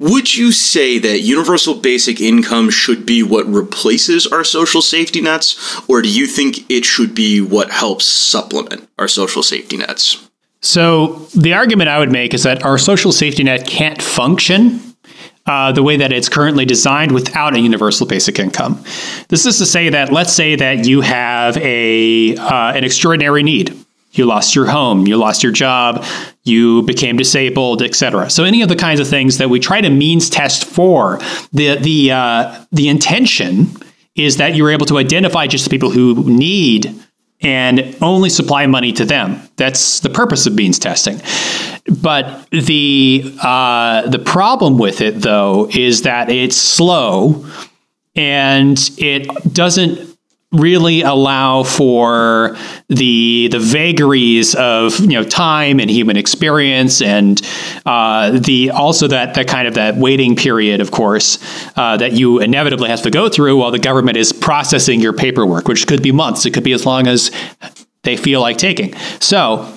Would 0.00 0.34
you 0.34 0.50
say 0.50 0.98
that 0.98 1.20
universal 1.20 1.74
basic 1.74 2.22
income 2.22 2.70
should 2.70 3.04
be 3.04 3.22
what 3.22 3.46
replaces 3.46 4.26
our 4.26 4.44
social 4.44 4.80
safety 4.80 5.20
nets, 5.20 5.78
or 5.90 6.00
do 6.00 6.08
you 6.08 6.26
think 6.26 6.70
it 6.70 6.86
should 6.86 7.14
be 7.14 7.42
what 7.42 7.70
helps 7.70 8.06
supplement 8.06 8.88
our 8.98 9.08
social 9.08 9.42
safety 9.42 9.76
nets? 9.76 10.26
So, 10.62 11.28
the 11.36 11.52
argument 11.52 11.90
I 11.90 11.98
would 11.98 12.10
make 12.10 12.32
is 12.32 12.44
that 12.44 12.64
our 12.64 12.78
social 12.78 13.12
safety 13.12 13.44
net 13.44 13.66
can't 13.66 14.00
function 14.00 14.80
uh, 15.44 15.72
the 15.72 15.82
way 15.82 15.98
that 15.98 16.12
it's 16.12 16.30
currently 16.30 16.64
designed 16.64 17.12
without 17.12 17.54
a 17.54 17.60
universal 17.60 18.06
basic 18.06 18.38
income. 18.38 18.82
This 19.28 19.44
is 19.44 19.58
to 19.58 19.66
say 19.66 19.90
that 19.90 20.12
let's 20.12 20.32
say 20.32 20.56
that 20.56 20.86
you 20.86 21.02
have 21.02 21.58
a 21.58 22.36
uh, 22.36 22.72
an 22.72 22.84
extraordinary 22.84 23.42
need 23.42 23.79
you 24.12 24.26
lost 24.26 24.54
your 24.54 24.66
home, 24.66 25.06
you 25.06 25.16
lost 25.16 25.42
your 25.42 25.52
job, 25.52 26.04
you 26.42 26.82
became 26.82 27.16
disabled, 27.16 27.82
etc. 27.82 28.30
So 28.30 28.44
any 28.44 28.62
of 28.62 28.68
the 28.68 28.76
kinds 28.76 29.00
of 29.00 29.08
things 29.08 29.38
that 29.38 29.50
we 29.50 29.60
try 29.60 29.80
to 29.80 29.90
means 29.90 30.28
test 30.28 30.64
for, 30.64 31.18
the 31.52 31.76
the 31.76 32.12
uh, 32.12 32.64
the 32.72 32.88
intention 32.88 33.68
is 34.16 34.38
that 34.38 34.54
you're 34.56 34.70
able 34.70 34.86
to 34.86 34.98
identify 34.98 35.46
just 35.46 35.64
the 35.64 35.70
people 35.70 35.90
who 35.90 36.24
need 36.28 36.94
and 37.42 37.96
only 38.02 38.28
supply 38.28 38.66
money 38.66 38.92
to 38.92 39.04
them. 39.04 39.40
That's 39.56 40.00
the 40.00 40.10
purpose 40.10 40.46
of 40.46 40.54
means 40.54 40.78
testing. 40.78 41.20
But 42.02 42.48
the 42.50 43.34
uh, 43.42 44.08
the 44.08 44.18
problem 44.18 44.78
with 44.78 45.00
it, 45.00 45.20
though, 45.20 45.68
is 45.70 46.02
that 46.02 46.30
it's 46.30 46.56
slow 46.56 47.46
and 48.14 48.78
it 48.98 49.28
doesn't 49.52 50.09
really 50.52 51.02
allow 51.02 51.62
for 51.62 52.56
the 52.88 53.46
the 53.52 53.60
vagaries 53.60 54.56
of 54.56 54.98
you 54.98 55.08
know 55.08 55.22
time 55.22 55.78
and 55.78 55.88
human 55.88 56.16
experience 56.16 57.00
and 57.00 57.40
uh, 57.86 58.32
the 58.32 58.70
also 58.70 59.06
that 59.06 59.34
that 59.34 59.46
kind 59.46 59.68
of 59.68 59.74
that 59.74 59.94
waiting 59.96 60.34
period 60.34 60.80
of 60.80 60.90
course 60.90 61.38
uh, 61.76 61.96
that 61.96 62.12
you 62.12 62.40
inevitably 62.40 62.88
have 62.88 63.02
to 63.02 63.10
go 63.10 63.28
through 63.28 63.58
while 63.58 63.70
the 63.70 63.78
government 63.78 64.16
is 64.16 64.32
processing 64.32 64.98
your 65.00 65.12
paperwork 65.12 65.68
which 65.68 65.86
could 65.86 66.02
be 66.02 66.10
months. 66.10 66.44
It 66.44 66.52
could 66.52 66.64
be 66.64 66.72
as 66.72 66.84
long 66.84 67.06
as 67.06 67.30
they 68.02 68.16
feel 68.16 68.40
like 68.40 68.58
taking. 68.58 68.94
So 69.20 69.72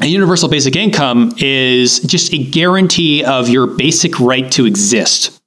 a 0.00 0.06
universal 0.06 0.48
basic 0.48 0.76
income 0.76 1.34
is 1.38 2.00
just 2.00 2.32
a 2.32 2.38
guarantee 2.38 3.24
of 3.24 3.48
your 3.48 3.66
basic 3.66 4.20
right 4.20 4.50
to 4.52 4.64
exist. 4.64 5.42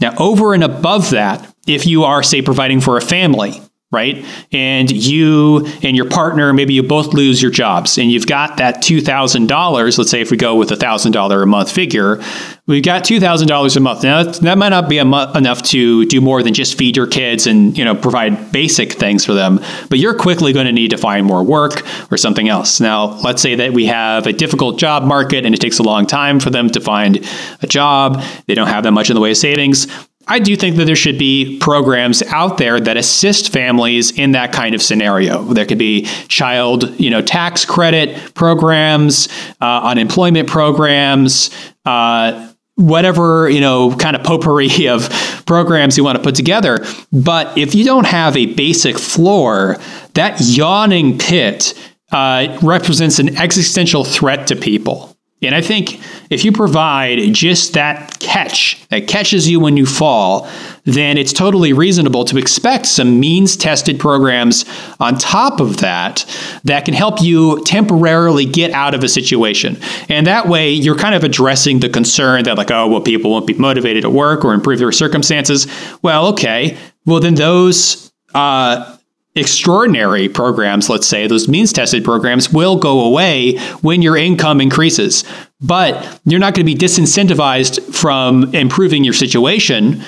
Now 0.00 0.14
over 0.16 0.54
and 0.54 0.64
above 0.64 1.10
that 1.10 1.49
if 1.66 1.86
you 1.86 2.04
are, 2.04 2.22
say, 2.22 2.42
providing 2.42 2.80
for 2.80 2.96
a 2.96 3.00
family, 3.00 3.60
right? 3.92 4.24
And 4.52 4.88
you 4.88 5.66
and 5.82 5.96
your 5.96 6.08
partner, 6.08 6.52
maybe 6.52 6.74
you 6.74 6.82
both 6.84 7.12
lose 7.12 7.42
your 7.42 7.50
jobs 7.50 7.98
and 7.98 8.08
you've 8.10 8.26
got 8.26 8.58
that 8.58 8.76
$2,000. 8.76 9.98
Let's 9.98 10.10
say 10.10 10.20
if 10.20 10.30
we 10.30 10.36
go 10.36 10.54
with 10.54 10.70
a 10.70 10.76
$1,000 10.76 11.42
a 11.42 11.46
month 11.46 11.72
figure, 11.72 12.22
we've 12.68 12.84
got 12.84 13.02
$2,000 13.02 13.76
a 13.76 13.80
month. 13.80 14.04
Now, 14.04 14.22
that 14.22 14.58
might 14.58 14.68
not 14.68 14.88
be 14.88 14.98
enough 14.98 15.62
to 15.64 16.06
do 16.06 16.20
more 16.20 16.40
than 16.44 16.54
just 16.54 16.78
feed 16.78 16.96
your 16.96 17.08
kids 17.08 17.48
and, 17.48 17.76
you 17.76 17.84
know, 17.84 17.96
provide 17.96 18.52
basic 18.52 18.92
things 18.92 19.24
for 19.24 19.34
them, 19.34 19.58
but 19.88 19.98
you're 19.98 20.14
quickly 20.14 20.52
going 20.52 20.66
to 20.66 20.72
need 20.72 20.90
to 20.90 20.96
find 20.96 21.26
more 21.26 21.42
work 21.42 21.82
or 22.12 22.16
something 22.16 22.48
else. 22.48 22.78
Now, 22.78 23.18
let's 23.22 23.42
say 23.42 23.56
that 23.56 23.72
we 23.72 23.86
have 23.86 24.24
a 24.28 24.32
difficult 24.32 24.78
job 24.78 25.02
market 25.02 25.44
and 25.44 25.52
it 25.52 25.60
takes 25.60 25.80
a 25.80 25.82
long 25.82 26.06
time 26.06 26.38
for 26.38 26.50
them 26.50 26.70
to 26.70 26.80
find 26.80 27.26
a 27.60 27.66
job. 27.66 28.22
They 28.46 28.54
don't 28.54 28.68
have 28.68 28.84
that 28.84 28.92
much 28.92 29.10
in 29.10 29.14
the 29.14 29.20
way 29.20 29.32
of 29.32 29.36
savings. 29.36 29.88
I 30.26 30.38
do 30.38 30.54
think 30.54 30.76
that 30.76 30.84
there 30.84 30.96
should 30.96 31.18
be 31.18 31.58
programs 31.58 32.22
out 32.22 32.58
there 32.58 32.78
that 32.78 32.96
assist 32.96 33.52
families 33.52 34.10
in 34.12 34.32
that 34.32 34.52
kind 34.52 34.74
of 34.74 34.82
scenario. 34.82 35.42
There 35.42 35.64
could 35.64 35.78
be 35.78 36.04
child, 36.28 36.98
you 37.00 37.10
know, 37.10 37.22
tax 37.22 37.64
credit 37.64 38.34
programs, 38.34 39.28
uh, 39.60 39.80
unemployment 39.82 40.48
programs, 40.48 41.50
uh, 41.84 42.52
whatever 42.74 43.48
you 43.48 43.60
know, 43.60 43.94
kind 43.96 44.14
of 44.14 44.22
potpourri 44.22 44.88
of 44.88 45.08
programs 45.46 45.96
you 45.96 46.04
want 46.04 46.16
to 46.16 46.22
put 46.22 46.34
together. 46.34 46.84
But 47.12 47.56
if 47.56 47.74
you 47.74 47.84
don't 47.84 48.06
have 48.06 48.36
a 48.36 48.46
basic 48.46 48.98
floor, 48.98 49.78
that 50.14 50.40
yawning 50.40 51.18
pit 51.18 51.74
uh, 52.12 52.58
represents 52.62 53.18
an 53.18 53.36
existential 53.36 54.04
threat 54.04 54.46
to 54.48 54.56
people. 54.56 55.09
And 55.42 55.54
I 55.54 55.62
think 55.62 56.00
if 56.28 56.44
you 56.44 56.52
provide 56.52 57.18
just 57.32 57.72
that 57.72 58.18
catch 58.20 58.86
that 58.88 59.08
catches 59.08 59.48
you 59.48 59.58
when 59.58 59.76
you 59.76 59.86
fall, 59.86 60.48
then 60.84 61.16
it's 61.16 61.32
totally 61.32 61.72
reasonable 61.72 62.24
to 62.26 62.36
expect 62.36 62.86
some 62.86 63.18
means 63.18 63.56
tested 63.56 63.98
programs 63.98 64.64
on 64.98 65.16
top 65.16 65.60
of 65.60 65.78
that 65.78 66.26
that 66.64 66.84
can 66.84 66.94
help 66.94 67.22
you 67.22 67.62
temporarily 67.64 68.44
get 68.44 68.70
out 68.72 68.94
of 68.94 69.02
a 69.02 69.08
situation. 69.08 69.78
And 70.08 70.26
that 70.26 70.46
way, 70.46 70.70
you're 70.72 70.98
kind 70.98 71.14
of 71.14 71.24
addressing 71.24 71.80
the 71.80 71.88
concern 71.88 72.44
that, 72.44 72.58
like, 72.58 72.70
oh, 72.70 72.86
well, 72.88 73.00
people 73.00 73.30
won't 73.30 73.46
be 73.46 73.54
motivated 73.54 74.02
to 74.02 74.10
work 74.10 74.44
or 74.44 74.52
improve 74.52 74.78
their 74.78 74.92
circumstances. 74.92 75.66
Well, 76.02 76.28
okay. 76.28 76.76
Well, 77.06 77.20
then 77.20 77.34
those 77.34 78.12
uh, 78.34 78.96
extraordinary 79.34 80.28
programs, 80.28 80.88
let's 80.88 81.06
say, 81.06 81.26
those 81.26 81.48
means 81.48 81.72
tested 81.72 82.04
programs 82.04 82.52
will 82.52 82.76
go 82.76 83.00
away 83.04 83.58
when 83.82 84.02
your 84.02 84.16
income 84.16 84.60
increases. 84.60 85.24
But 85.60 86.20
you're 86.24 86.40
not 86.40 86.54
going 86.54 86.66
to 86.66 86.74
be 86.74 86.78
disincentivized 86.78 87.94
from 87.94 88.54
improving 88.54 89.04
your 89.04 89.14
situation 89.14 90.02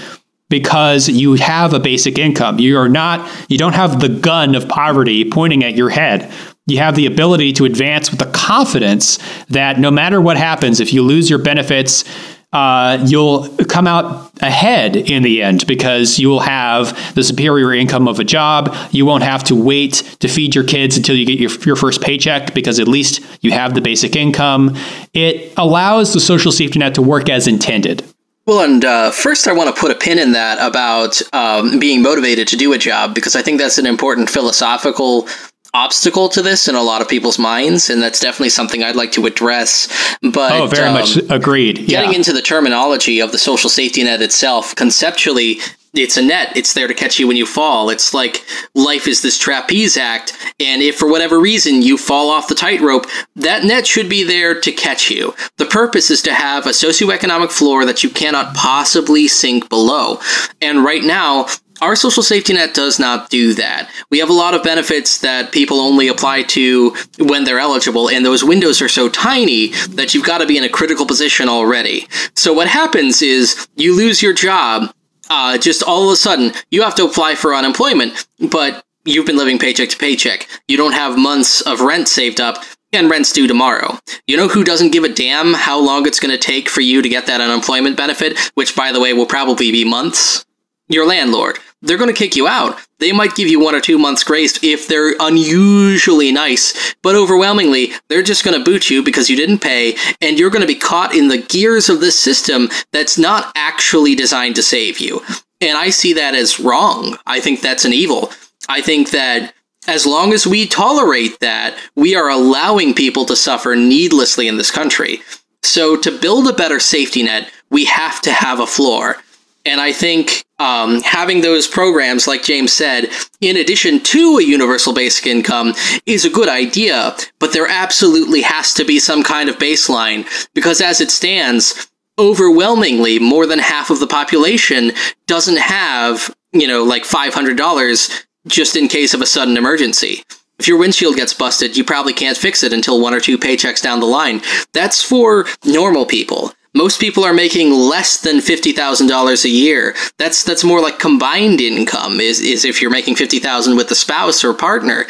because 0.49 1.09
you 1.09 1.35
have 1.35 1.73
a 1.73 1.81
basic 1.81 2.19
income. 2.19 2.59
You 2.59 2.77
are 2.79 2.89
not 2.89 3.27
you 3.49 3.57
don't 3.57 3.75
have 3.75 4.01
the 4.01 4.09
gun 4.09 4.55
of 4.55 4.69
poverty 4.69 5.25
pointing 5.25 5.65
at 5.65 5.75
your 5.75 5.89
head. 5.89 6.31
You 6.67 6.79
have 6.79 6.95
the 6.95 7.07
ability 7.07 7.55
to 7.55 7.65
advance 7.65 8.11
with 8.11 8.21
the 8.21 8.31
confidence 8.33 9.19
that 9.49 9.79
no 9.79 9.91
matter 9.91 10.21
what 10.21 10.37
happens, 10.37 10.79
if 10.79 10.93
you 10.93 11.03
lose 11.03 11.31
your 11.31 11.39
benefits, 11.39 12.05
uh, 12.53 13.03
you'll 13.07 13.49
come 13.69 13.87
out 13.87 14.31
ahead 14.43 14.97
in 14.97 15.23
the 15.23 15.43
end 15.43 15.67
because 15.67 16.19
you 16.19 16.29
will 16.29 16.41
have 16.41 17.15
the 17.15 17.25
superior 17.25 17.73
income 17.73 18.07
of 18.07 18.19
a 18.19 18.25
job. 18.25 18.77
You 18.91 19.07
won't 19.07 19.23
have 19.23 19.43
to 19.45 19.55
wait 19.55 20.17
to 20.21 20.29
feed 20.29 20.55
your 20.55 20.65
kids 20.65 20.97
until 20.97 21.17
you 21.17 21.25
get 21.25 21.39
your, 21.39 21.51
your 21.65 21.77
first 21.77 22.03
paycheck 22.03 22.55
because 22.55 22.79
at 22.79 22.89
least 22.89 23.21
you 23.41 23.53
have 23.53 23.75
the 23.75 23.81
basic 23.81 24.17
income. 24.17 24.77
It 25.15 25.53
allows 25.57 26.13
the 26.13 26.21
social 26.21 26.53
safety 26.53 26.79
net 26.79 26.95
to 26.97 27.03
work 27.03 27.29
as 27.29 27.47
intended. 27.47 28.05
Well, 28.45 28.65
and 28.65 28.85
uh, 28.85 29.13
first, 29.13 29.47
I 29.47 29.53
want 29.53 29.75
to 29.75 29.81
put 29.81 29.93
a 29.93 29.95
pin 29.95 30.19
in 30.19 30.33
that 30.33 30.59
about 30.59 31.23
um, 31.33 31.79
being 31.79 32.03
motivated 32.03 32.49
to 32.49 32.57
do 32.57 32.73
a 32.73 32.79
job 32.79 33.15
because 33.15 33.37
I 33.37 33.43
think 33.43 33.61
that's 33.61 33.79
an 33.79 33.87
important 33.87 34.29
philosophical 34.29 35.29
obstacle 35.75 36.29
to 36.29 36.43
this 36.43 36.69
in 36.69 36.75
a 36.75 36.83
lot 36.83 37.01
of 37.01 37.09
people's 37.09 37.39
minds, 37.39 37.89
and 37.89 38.03
that's 38.03 38.21
definitely 38.21 38.51
something 38.51 38.83
I'd 38.83 38.97
like 38.97 39.13
to 39.13 39.27
address. 39.27 39.89
But 40.21 40.53
oh, 40.53 40.67
very 40.67 40.89
um, 40.89 40.95
much 40.95 41.17
agreed. 41.31 41.87
Getting 41.87 42.11
yeah. 42.11 42.17
into 42.17 42.33
the 42.33 42.43
terminology 42.43 43.21
of 43.21 43.33
the 43.33 43.39
social 43.39 43.71
safety 43.71 44.05
net 44.05 44.23
itself, 44.23 44.75
conceptually, 44.77 45.59
it's 45.95 46.17
a 46.17 46.23
net. 46.23 46.57
It's 46.57 46.73
there 46.73 46.89
to 46.89 46.95
catch 46.95 47.19
you 47.19 47.29
when 47.29 47.37
you 47.37 47.45
fall. 47.45 47.91
It's 47.91 48.15
like 48.15 48.45
life 48.75 49.07
is 49.07 49.21
this 49.21 49.39
trapeze 49.39 49.97
act, 49.97 50.33
and 50.59 50.81
if 50.81 50.97
for 50.97 51.09
whatever 51.09 51.39
reason 51.39 51.83
you 51.83 51.99
fall 51.99 52.31
off 52.31 52.49
the 52.49 52.55
tightrope, 52.55 53.07
that 53.37 53.65
net 53.65 53.87
should 53.87 54.09
be 54.09 54.25
there 54.25 54.59
to 54.59 54.73
catch 54.73 55.11
you. 55.11 55.35
The 55.59 55.67
purpose 55.67 56.11
is 56.11 56.23
to 56.23 56.33
have 56.33 56.67
a 56.67 56.71
socioeconomic 56.71 57.53
floor 57.53 57.85
that 57.85 58.03
you 58.03 58.09
cannot 58.09 58.55
possibly 58.55 59.29
sink 59.29 59.69
below. 59.69 60.19
And 60.63 60.85
right 60.85 61.05
now, 61.05 61.47
our 61.81 61.97
social 61.97 62.23
safety 62.23 62.53
net 62.53 62.75
does 62.75 62.99
not 62.99 63.31
do 63.31 63.55
that. 63.55 63.91
We 64.11 64.19
have 64.19 64.31
a 64.31 64.35
lot 64.35 64.55
of 64.55 64.63
benefits 64.63 65.19
that 65.19 65.53
people 65.53 65.81
only 65.81 66.09
apply 66.09 66.45
to 66.45 66.95
when 67.19 67.45
they're 67.45 67.59
eligible, 67.59 68.09
and 68.09 68.25
those 68.25 68.45
windows 68.45 68.81
are 68.83 68.89
so 68.89 69.09
tiny 69.09 69.69
that 69.91 70.15
you've 70.15 70.27
got 70.27 70.39
to 70.39 70.47
be 70.47 70.59
in 70.59 70.65
a 70.65 70.69
critical 70.69 71.07
position 71.07 71.49
already. 71.49 72.07
So 72.37 72.53
what 72.53 72.69
happens 72.69 73.23
is 73.23 73.67
you 73.77 73.97
lose 73.97 74.23
your 74.23 74.33
job, 74.33 74.93
uh, 75.31 75.59
just 75.59 75.83
all 75.83 76.05
of 76.05 76.13
a 76.13 76.17
sudden 76.17 76.53
you 76.71 76.83
have 76.83 76.95
to 76.97 77.05
apply 77.05 77.35
for 77.35 77.55
unemployment, 77.55 78.27
but 78.51 78.85
you've 79.05 79.27
been 79.27 79.39
living 79.39 79.59
paycheck 79.59 79.89
to 79.91 79.97
paycheck. 79.97 80.49
You 80.69 80.77
don't 80.77 80.93
have 80.93 81.19
months 81.19 81.61
of 81.63 81.81
rent 81.81 82.09
saved 82.09 82.41
up, 82.41 82.63
and 82.93 83.11
rent's 83.11 83.33
due 83.33 83.47
tomorrow. 83.47 83.99
You 84.27 84.37
know 84.37 84.49
who 84.49 84.65
doesn't 84.65 84.93
give 84.93 85.05
a 85.05 85.09
damn 85.09 85.55
how 85.55 85.81
long 85.81 86.07
it's 86.07 86.21
going 86.21 86.31
to 86.31 86.39
take 86.39 86.69
for 86.69 86.83
you 86.83 87.01
to 87.03 87.09
get 87.09 87.27
that 87.27 87.41
unemployment 87.41 87.97
benefit, 87.97 88.39
which, 88.55 88.77
by 88.77 88.93
the 88.93 89.01
way, 89.01 89.13
will 89.15 89.27
probably 89.27 89.73
be 89.73 89.85
months? 89.85 90.45
Your 90.93 91.07
landlord 91.07 91.59
they're 91.83 91.99
going 91.99 92.13
to 92.13 92.19
kick 92.19 92.37
you 92.37 92.47
out. 92.47 92.81
They 92.99 93.13
might 93.13 93.35
give 93.35 93.49
you 93.49 93.59
one 93.61 93.75
or 93.75 93.81
two 93.81 93.99
months 93.99 94.23
grace 94.23 94.63
if 94.63 94.87
they're 94.87 95.15
unusually 95.19 96.31
nice, 96.31 96.95
but 97.03 97.17
overwhelmingly, 97.17 97.93
they're 98.09 98.23
just 98.23 98.45
going 98.45 98.57
to 98.57 98.65
boot 98.65 98.89
you 98.89 99.03
because 99.03 99.29
you 99.29 99.37
didn't 99.37 99.59
pay, 99.59 99.97
and 100.21 100.39
you're 100.39 100.51
going 100.51 100.63
to 100.63 100.67
be 100.67 100.77
caught 100.77 101.15
in 101.15 101.29
the 101.29 101.43
gears 101.43 101.89
of 101.89 102.01
this 102.01 102.19
system 102.19 102.69
that's 102.93 103.19
not 103.19 103.53
actually 103.57 104.15
designed 104.15 104.55
to 104.57 104.63
save 104.63 105.01
you. 105.01 105.21
And 105.61 105.77
I 105.77 105.91
see 105.91 106.13
that 106.15 106.35
as 106.35 106.61
wrong. 106.61 107.19
I 107.27 107.41
think 107.41 107.61
that's 107.61 107.85
an 107.85 107.93
evil. 107.93 108.31
I 108.69 108.81
think 108.81 109.11
that 109.11 109.53
as 109.89 110.07
long 110.07 110.33
as 110.33 110.47
we 110.47 110.67
tolerate 110.67 111.41
that, 111.41 111.77
we 111.97 112.15
are 112.15 112.31
allowing 112.31 112.95
people 112.95 113.25
to 113.27 113.35
suffer 113.35 113.75
needlessly 113.75 114.47
in 114.47 114.57
this 114.57 114.71
country. 114.71 115.21
So, 115.65 115.97
to 115.97 116.19
build 116.19 116.49
a 116.49 116.53
better 116.53 116.81
safety 116.81 117.23
net, 117.23 117.51
we 117.71 117.85
have 117.87 118.21
to 118.23 118.33
have 118.33 118.61
a 118.61 118.67
floor. 118.67 119.17
And 119.65 119.81
I 119.81 119.93
think 119.93 120.45
um, 120.63 121.01
having 121.03 121.41
those 121.41 121.67
programs, 121.67 122.29
like 122.29 122.45
James 122.45 122.73
said, 122.73 123.11
in 123.41 123.57
addition 123.57 124.01
to 124.01 124.39
a 124.39 124.45
universal 124.45 124.95
basic 124.95 125.27
income, 125.27 125.75
is 126.07 126.25
a 126.25 126.31
good 126.31 126.49
idea. 126.49 127.17
But 127.41 127.53
there 127.53 127.67
absolutely 127.67 128.43
has 128.43 128.73
to 128.75 128.85
be 128.85 129.01
some 129.01 129.25
kind 129.25 129.49
of 129.49 129.59
baseline 129.59 130.25
because, 130.55 130.81
as 130.81 131.01
it 131.01 131.11
stands, 131.11 131.89
overwhelmingly 132.19 133.19
more 133.19 133.47
than 133.47 133.59
half 133.59 133.91
of 133.91 133.99
the 133.99 134.07
population 134.07 134.93
doesn't 135.27 135.59
have, 135.59 136.33
you 136.53 136.69
know, 136.69 136.85
like 136.85 137.03
$500 137.03 138.25
just 138.47 138.77
in 138.77 138.87
case 138.87 139.15
of 139.15 139.21
a 139.21 139.27
sudden 139.27 139.57
emergency. 139.57 140.23
If 140.61 140.69
your 140.69 140.79
windshield 140.79 141.17
gets 141.17 141.35
busted, 141.35 141.77
you 141.77 141.83
probably 141.83 142.13
can't 142.13 142.37
fix 142.37 142.63
it 142.63 142.73
until 142.73 143.01
one 143.01 143.15
or 143.15 143.21
two 143.21 143.37
paychecks 143.37 143.83
down 143.83 143.99
the 143.99 144.07
line. 144.07 144.43
That's 144.73 145.03
for 145.03 145.47
normal 145.65 146.07
people. 146.07 146.53
Most 146.75 147.01
people 147.01 147.25
are 147.25 147.35
making 147.35 147.71
less 147.71 148.21
than 148.21 148.41
fifty 148.41 148.73
thousand 148.73 149.07
dollars 149.07 149.45
a 149.45 149.51
year. 149.51 149.95
That's 150.19 150.43
that's 150.43 150.65
more 150.65 150.81
like 150.81 150.99
combined 150.99 151.61
income. 151.61 152.21
Is 152.21 152.41
is 152.41 152.65
if 152.65 152.81
you're 152.81 152.91
making 152.91 153.17
fifty 153.17 153.39
thousand 153.39 153.77
with 153.77 153.91
a 153.91 153.95
spouse 153.95 154.43
or 154.45 154.55
partner. 154.55 155.07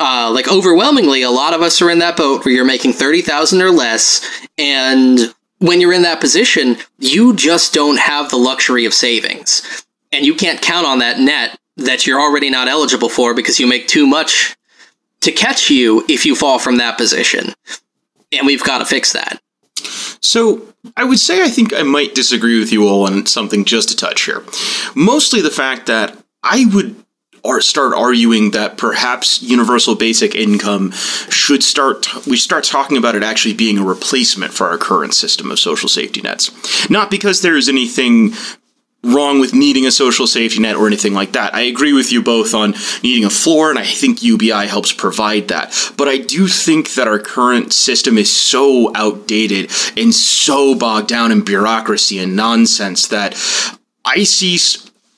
Uh, 0.00 0.30
like 0.32 0.50
overwhelmingly, 0.50 1.22
a 1.22 1.30
lot 1.30 1.52
of 1.52 1.60
us 1.60 1.82
are 1.82 1.90
in 1.90 1.98
that 1.98 2.16
boat 2.16 2.44
where 2.44 2.54
you're 2.54 2.64
making 2.64 2.94
thirty 2.94 3.20
thousand 3.20 3.60
or 3.60 3.70
less, 3.70 4.26
and 4.56 5.34
when 5.58 5.80
you're 5.80 5.92
in 5.92 6.02
that 6.02 6.20
position, 6.20 6.76
you 6.98 7.34
just 7.36 7.74
don't 7.74 7.98
have 7.98 8.30
the 8.30 8.36
luxury 8.36 8.86
of 8.86 8.94
savings, 8.94 9.84
and 10.10 10.24
you 10.24 10.34
can't 10.34 10.62
count 10.62 10.86
on 10.86 11.00
that 11.00 11.18
net 11.18 11.58
that 11.76 12.06
you're 12.06 12.20
already 12.20 12.50
not 12.50 12.68
eligible 12.68 13.08
for 13.08 13.34
because 13.34 13.60
you 13.60 13.66
make 13.66 13.86
too 13.86 14.06
much 14.06 14.56
to 15.20 15.30
catch 15.30 15.70
you 15.70 16.04
if 16.08 16.26
you 16.26 16.34
fall 16.34 16.58
from 16.58 16.78
that 16.78 16.96
position. 16.98 17.54
And 18.32 18.46
we've 18.46 18.64
got 18.64 18.78
to 18.78 18.84
fix 18.86 19.12
that. 19.12 19.40
So, 20.22 20.62
I 20.96 21.04
would 21.04 21.18
say 21.18 21.42
I 21.42 21.48
think 21.48 21.72
I 21.74 21.82
might 21.82 22.14
disagree 22.14 22.58
with 22.58 22.72
you 22.72 22.88
all 22.88 23.06
on 23.06 23.26
something 23.26 23.64
just 23.64 23.90
a 23.90 23.96
touch 23.96 24.22
here. 24.22 24.44
Mostly 24.94 25.40
the 25.40 25.50
fact 25.50 25.86
that 25.86 26.16
I 26.42 26.66
would 26.72 26.96
start 27.60 27.94
arguing 27.94 28.52
that 28.52 28.78
perhaps 28.78 29.42
universal 29.42 29.94
basic 29.94 30.34
income 30.34 30.92
should 31.28 31.62
start 31.62 32.06
we 32.26 32.36
start 32.36 32.64
talking 32.64 32.96
about 32.96 33.16
it 33.16 33.22
actually 33.22 33.54
being 33.54 33.78
a 33.78 33.84
replacement 33.84 34.52
for 34.52 34.68
our 34.68 34.78
current 34.78 35.12
system 35.12 35.50
of 35.50 35.58
social 35.58 35.88
safety 35.88 36.20
nets 36.20 36.50
not 36.88 37.10
because 37.10 37.42
there 37.42 37.56
is 37.56 37.68
anything 37.68 38.32
wrong 39.04 39.40
with 39.40 39.52
needing 39.52 39.86
a 39.86 39.90
social 39.90 40.26
safety 40.26 40.60
net 40.60 40.76
or 40.76 40.86
anything 40.86 41.12
like 41.12 41.32
that. 41.32 41.54
I 41.54 41.62
agree 41.62 41.92
with 41.92 42.12
you 42.12 42.22
both 42.22 42.54
on 42.54 42.74
needing 43.02 43.24
a 43.24 43.30
floor, 43.30 43.70
and 43.70 43.78
I 43.78 43.84
think 43.84 44.22
UBI 44.22 44.66
helps 44.66 44.92
provide 44.92 45.48
that. 45.48 45.74
But 45.96 46.08
I 46.08 46.18
do 46.18 46.46
think 46.46 46.94
that 46.94 47.08
our 47.08 47.18
current 47.18 47.72
system 47.72 48.16
is 48.16 48.30
so 48.32 48.94
outdated 48.94 49.70
and 49.96 50.14
so 50.14 50.74
bogged 50.74 51.08
down 51.08 51.32
in 51.32 51.42
bureaucracy 51.42 52.18
and 52.18 52.36
nonsense 52.36 53.08
that 53.08 53.34
I 54.04 54.24
see 54.24 54.58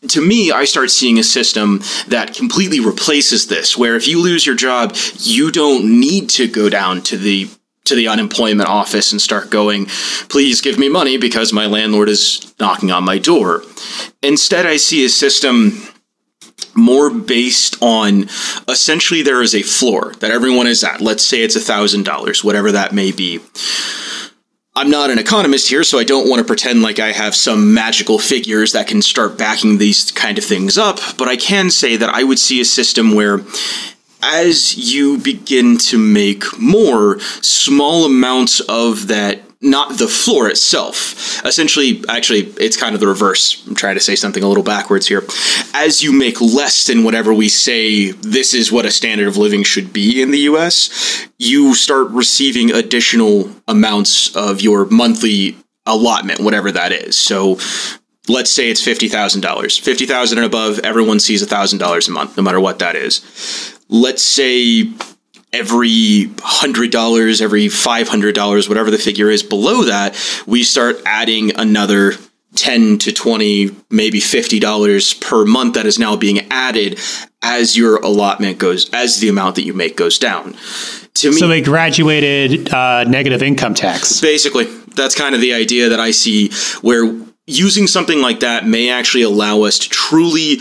to 0.09 0.21
me, 0.21 0.53
I 0.53 0.65
start 0.65 0.91
seeing 0.91 1.19
a 1.19 1.25
system 1.25 1.81
that 2.09 2.35
completely 2.35 2.81
replaces 2.81 3.47
this, 3.47 3.77
where 3.77 3.97
if 3.97 4.07
you 4.07 4.21
lose 4.21 4.45
your 4.45 4.55
job, 4.55 4.95
you 5.19 5.51
don't 5.51 5.99
need 5.99 6.29
to 6.31 6.47
go 6.47 6.69
down 6.69 7.01
to 7.03 7.17
the 7.17 7.49
to 7.85 7.95
the 7.95 8.09
unemployment 8.09 8.69
office 8.69 9.13
and 9.13 9.21
start 9.21 9.51
going, 9.51 9.87
please 10.29 10.61
give 10.61 10.79
me 10.79 10.89
money 10.89 11.19
because 11.19 11.53
my 11.53 11.67
landlord 11.67 12.09
is 12.09 12.55
knocking 12.59 12.91
on 12.91 13.05
my 13.05 13.19
door. 13.19 13.63
Instead, 14.23 14.65
I 14.67 14.77
see 14.77 15.05
a 15.05 15.09
system 15.09 15.73
more 16.75 17.11
based 17.11 17.81
on 17.83 18.25
essentially 18.69 19.23
there 19.23 19.43
is 19.43 19.55
a 19.55 19.63
floor 19.63 20.15
that 20.21 20.31
everyone 20.31 20.67
is 20.67 20.83
at. 20.83 21.01
Let's 21.01 21.27
say 21.27 21.43
it's 21.43 21.57
a 21.57 21.61
thousand 21.61 22.05
dollars, 22.05 22.43
whatever 22.43 22.73
that 22.73 22.93
may 22.93 23.13
be. 23.13 23.41
I'm 24.77 24.91
not 24.91 25.11
an 25.11 25.21
economist 25.21 25.69
here, 25.69 25.85
so 25.85 26.01
I 26.01 26.05
don't 26.05 26.29
want 26.29 26.41
to 26.41 26.45
pretend 26.45 26.83
like 26.83 26.99
I 26.99 27.13
have 27.13 27.37
some 27.37 27.75
magical 27.75 28.19
figures 28.19 28.73
that 28.73 28.89
can 28.89 29.03
start 29.03 29.39
backing 29.39 29.79
these 29.79 30.11
kind 30.11 30.37
of 30.37 30.43
things 30.43 30.77
up, 30.77 30.99
but 31.17 31.29
I 31.29 31.37
can 31.37 31.71
say 31.71 31.97
that 31.97 32.09
I 32.09 32.25
would 32.25 32.41
see 32.41 32.61
a 32.61 32.65
system 32.65 33.15
where 33.15 33.39
as 34.25 34.77
you 34.77 35.19
begin 35.19 35.79
to 35.79 35.99
make 35.99 36.59
more, 36.59 37.21
small 37.21 38.07
amounts 38.07 38.61
of 38.61 39.09
that 39.09 39.43
not 39.65 39.97
the 39.97 40.07
floor 40.07 40.49
itself. 40.49 41.43
Essentially, 41.45 42.03
actually, 42.09 42.41
it's 42.61 42.77
kind 42.77 42.95
of 42.95 43.01
the 43.01 43.07
reverse. 43.07 43.67
I'm 43.67 43.75
trying 43.75 43.95
to 43.95 44.01
say 44.01 44.15
something 44.15 44.43
a 44.43 44.47
little 44.47 44.63
backwards 44.63 45.07
here. 45.09 45.25
As 45.73 46.03
you 46.03 46.13
make 46.13 46.41
less 46.41 46.87
than 46.87 47.03
whatever 47.03 47.33
we 47.33 47.49
say 47.49 48.11
this 48.11 48.53
is 48.53 48.71
what 48.71 48.85
a 48.85 48.91
standard 48.91 49.27
of 49.27 49.39
living 49.39 49.63
should 49.63 49.93
be 49.93 50.21
in 50.21 50.31
the 50.31 50.41
US, 50.41 51.27
you 51.39 51.75
start 51.75 52.11
receiving 52.11 52.71
additional 52.73 53.51
amounts 53.67 54.37
of 54.37 54.61
your 54.61 54.85
monthly 54.87 55.57
allotment, 55.87 56.41
whatever 56.41 56.71
that 56.71 56.93
is. 56.93 57.17
So 57.17 57.59
let's 58.29 58.51
say 58.51 58.71
it's 58.71 58.87
$50,000. 58.87 59.81
50,000 59.81 60.39
and 60.39 60.47
above, 60.47 60.79
everyone 60.81 61.21
sees 61.21 61.45
$1,000 61.47 62.09
a 62.09 62.11
month, 62.11 62.37
no 62.37 62.43
matter 62.43 62.61
what 62.61 62.79
that 62.81 62.97
is. 62.97 63.74
Let's 63.89 64.23
say 64.23 64.91
every 65.53 66.31
hundred 66.41 66.91
dollars, 66.91 67.41
every 67.41 67.69
five 67.69 68.09
hundred 68.09 68.35
dollars, 68.35 68.69
whatever 68.69 68.91
the 68.91 68.99
figure 68.99 69.31
is 69.31 69.43
below 69.43 69.85
that, 69.85 70.17
we 70.47 70.63
start 70.63 70.97
adding 71.07 71.57
another 71.57 72.13
10 72.57 72.99
to 72.99 73.13
20 73.13 73.75
maybe 73.91 74.21
50 74.21 74.61
dollars 74.61 75.13
per 75.15 75.45
month 75.45 75.75
that 75.75 75.87
is 75.87 75.99
now 75.99 76.15
being 76.15 76.39
added 76.53 77.01
as 77.43 77.77
your 77.77 77.97
allotment 77.97 78.59
goes 78.59 78.89
as 78.91 79.19
the 79.19 79.29
amount 79.29 79.57
that 79.57 79.65
you 79.65 79.75
make 79.75 79.97
goes 79.97 80.19
down. 80.19 80.55
To 81.15 81.31
me 81.31 81.37
so 81.37 81.49
they 81.49 81.61
graduated 81.61 82.73
uh, 82.73 83.03
negative 83.05 83.43
income 83.43 83.75
tax. 83.75 84.21
Basically 84.21 84.67
that's 84.95 85.15
kind 85.15 85.35
of 85.35 85.41
the 85.41 85.55
idea 85.55 85.89
that 85.89 86.01
i 86.01 86.11
see 86.11 86.51
where 86.81 87.13
using 87.47 87.87
something 87.87 88.23
like 88.23 88.41
that 88.41 88.67
may 88.67 88.91
actually 88.91 89.23
allow 89.23 89.63
us 89.63 89.79
to 89.79 89.89
truly 89.89 90.59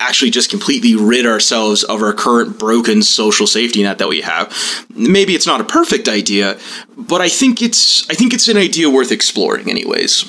actually 0.00 0.30
just 0.30 0.50
completely 0.50 0.96
rid 0.96 1.26
ourselves 1.26 1.84
of 1.84 2.02
our 2.02 2.12
current 2.12 2.58
broken 2.58 3.02
social 3.02 3.46
safety 3.46 3.82
net 3.82 3.98
that 3.98 4.08
we 4.08 4.22
have. 4.22 4.52
Maybe 4.94 5.34
it's 5.34 5.46
not 5.46 5.60
a 5.60 5.64
perfect 5.64 6.08
idea, 6.08 6.58
but 6.96 7.20
I 7.20 7.28
think 7.28 7.62
it's 7.62 8.08
I 8.10 8.14
think 8.14 8.34
it's 8.34 8.48
an 8.48 8.56
idea 8.56 8.90
worth 8.90 9.12
exploring 9.12 9.70
anyways. 9.70 10.24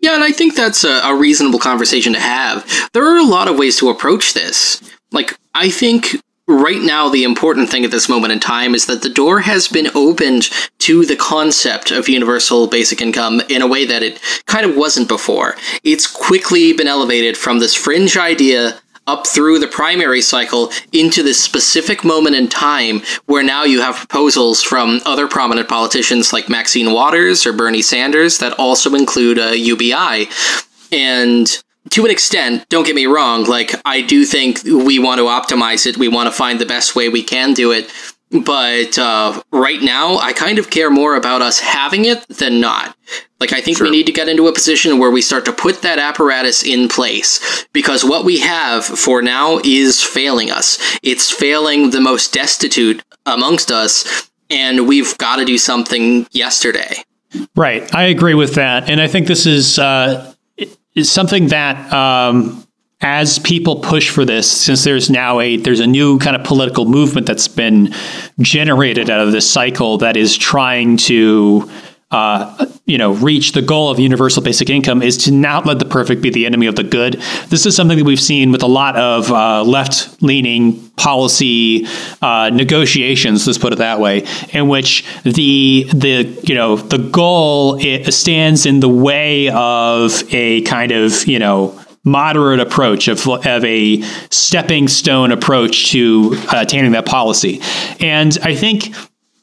Yeah, 0.00 0.14
and 0.14 0.22
I 0.22 0.32
think 0.32 0.54
that's 0.54 0.84
a, 0.84 1.00
a 1.00 1.16
reasonable 1.16 1.58
conversation 1.58 2.12
to 2.12 2.20
have. 2.20 2.90
There 2.92 3.06
are 3.06 3.18
a 3.18 3.24
lot 3.24 3.48
of 3.48 3.58
ways 3.58 3.78
to 3.78 3.88
approach 3.88 4.34
this. 4.34 4.82
Like 5.10 5.38
I 5.54 5.70
think 5.70 6.21
right 6.48 6.82
now 6.82 7.08
the 7.08 7.24
important 7.24 7.70
thing 7.70 7.84
at 7.84 7.90
this 7.90 8.08
moment 8.08 8.32
in 8.32 8.40
time 8.40 8.74
is 8.74 8.86
that 8.86 9.02
the 9.02 9.08
door 9.08 9.40
has 9.40 9.68
been 9.68 9.88
opened 9.94 10.50
to 10.78 11.04
the 11.06 11.16
concept 11.16 11.90
of 11.90 12.08
universal 12.08 12.66
basic 12.66 13.00
income 13.00 13.40
in 13.48 13.62
a 13.62 13.66
way 13.66 13.84
that 13.86 14.02
it 14.02 14.20
kind 14.46 14.66
of 14.66 14.76
wasn't 14.76 15.08
before. 15.08 15.54
It's 15.84 16.06
quickly 16.06 16.72
been 16.72 16.88
elevated 16.88 17.36
from 17.36 17.58
this 17.58 17.74
fringe 17.74 18.16
idea 18.16 18.80
up 19.06 19.26
through 19.26 19.58
the 19.58 19.66
primary 19.66 20.22
cycle 20.22 20.70
into 20.92 21.22
this 21.22 21.42
specific 21.42 22.04
moment 22.04 22.36
in 22.36 22.48
time 22.48 23.02
where 23.26 23.42
now 23.42 23.64
you 23.64 23.80
have 23.80 23.96
proposals 23.96 24.62
from 24.62 25.00
other 25.04 25.26
prominent 25.26 25.68
politicians 25.68 26.32
like 26.32 26.48
Maxine 26.48 26.92
Waters 26.92 27.44
or 27.44 27.52
Bernie 27.52 27.82
Sanders 27.82 28.38
that 28.38 28.58
also 28.58 28.94
include 28.94 29.38
uh, 29.38 29.50
a 29.52 29.56
UBI. 29.56 30.28
And 30.92 31.62
to 31.90 32.04
an 32.04 32.10
extent, 32.10 32.68
don't 32.68 32.86
get 32.86 32.94
me 32.94 33.06
wrong, 33.06 33.44
like 33.44 33.74
I 33.84 34.00
do 34.00 34.24
think 34.24 34.62
we 34.64 34.98
want 34.98 35.18
to 35.18 35.24
optimize 35.24 35.86
it. 35.86 35.96
We 35.96 36.08
want 36.08 36.26
to 36.28 36.32
find 36.32 36.60
the 36.60 36.66
best 36.66 36.94
way 36.94 37.08
we 37.08 37.22
can 37.22 37.54
do 37.54 37.72
it. 37.72 37.90
But 38.44 38.96
uh, 38.98 39.42
right 39.52 39.82
now, 39.82 40.16
I 40.16 40.32
kind 40.32 40.58
of 40.58 40.70
care 40.70 40.90
more 40.90 41.16
about 41.16 41.42
us 41.42 41.58
having 41.58 42.06
it 42.06 42.26
than 42.28 42.60
not. 42.62 42.96
Like, 43.40 43.52
I 43.52 43.60
think 43.60 43.76
sure. 43.76 43.86
we 43.86 43.90
need 43.90 44.06
to 44.06 44.12
get 44.12 44.26
into 44.26 44.48
a 44.48 44.54
position 44.54 44.98
where 44.98 45.10
we 45.10 45.20
start 45.20 45.44
to 45.44 45.52
put 45.52 45.82
that 45.82 45.98
apparatus 45.98 46.62
in 46.62 46.88
place 46.88 47.66
because 47.74 48.04
what 48.04 48.24
we 48.24 48.38
have 48.38 48.86
for 48.86 49.20
now 49.20 49.60
is 49.64 50.02
failing 50.02 50.50
us. 50.50 50.78
It's 51.02 51.30
failing 51.30 51.90
the 51.90 52.00
most 52.00 52.32
destitute 52.32 53.02
amongst 53.26 53.70
us, 53.70 54.30
and 54.48 54.88
we've 54.88 55.18
got 55.18 55.36
to 55.36 55.44
do 55.44 55.58
something 55.58 56.26
yesterday. 56.30 57.04
Right. 57.54 57.94
I 57.94 58.04
agree 58.04 58.34
with 58.34 58.54
that. 58.54 58.88
And 58.88 58.98
I 58.98 59.08
think 59.08 59.26
this 59.26 59.44
is, 59.44 59.78
uh, 59.78 60.32
is 60.94 61.10
something 61.10 61.48
that 61.48 61.92
um, 61.92 62.66
as 63.00 63.38
people 63.40 63.80
push 63.80 64.10
for 64.10 64.24
this, 64.24 64.50
since 64.50 64.84
there's 64.84 65.10
now 65.10 65.40
a 65.40 65.56
there's 65.56 65.80
a 65.80 65.86
new 65.86 66.18
kind 66.18 66.36
of 66.36 66.44
political 66.44 66.84
movement 66.84 67.26
that's 67.26 67.48
been 67.48 67.92
generated 68.40 69.10
out 69.10 69.20
of 69.20 69.32
this 69.32 69.50
cycle 69.50 69.98
that 69.98 70.16
is 70.16 70.36
trying 70.36 70.96
to 70.96 71.68
uh, 72.12 72.66
you 72.84 72.98
know, 72.98 73.12
reach 73.14 73.52
the 73.52 73.62
goal 73.62 73.90
of 73.90 73.98
universal 73.98 74.42
basic 74.42 74.68
income 74.68 75.02
is 75.02 75.16
to 75.16 75.32
not 75.32 75.64
let 75.64 75.78
the 75.78 75.84
perfect 75.84 76.20
be 76.20 76.30
the 76.30 76.44
enemy 76.46 76.66
of 76.66 76.76
the 76.76 76.84
good. 76.84 77.14
This 77.48 77.64
is 77.64 77.74
something 77.74 77.96
that 77.96 78.04
we've 78.04 78.20
seen 78.20 78.52
with 78.52 78.62
a 78.62 78.66
lot 78.66 78.96
of 78.96 79.30
uh, 79.30 79.64
left-leaning 79.64 80.90
policy 80.90 81.86
uh, 82.20 82.50
negotiations. 82.52 83.46
Let's 83.46 83.58
put 83.58 83.72
it 83.72 83.76
that 83.76 83.98
way, 83.98 84.26
in 84.50 84.68
which 84.68 85.04
the 85.24 85.86
the 85.94 86.40
you 86.44 86.54
know 86.54 86.76
the 86.76 86.98
goal 86.98 87.78
it 87.80 88.12
stands 88.12 88.66
in 88.66 88.80
the 88.80 88.88
way 88.88 89.48
of 89.48 90.22
a 90.32 90.60
kind 90.62 90.92
of 90.92 91.26
you 91.26 91.38
know 91.38 91.80
moderate 92.04 92.60
approach 92.60 93.08
of, 93.08 93.26
of 93.28 93.64
a 93.64 94.02
stepping 94.30 94.88
stone 94.88 95.30
approach 95.30 95.92
to 95.92 96.36
attaining 96.52 96.92
that 96.92 97.06
policy. 97.06 97.60
And 98.00 98.36
I 98.42 98.56
think 98.56 98.92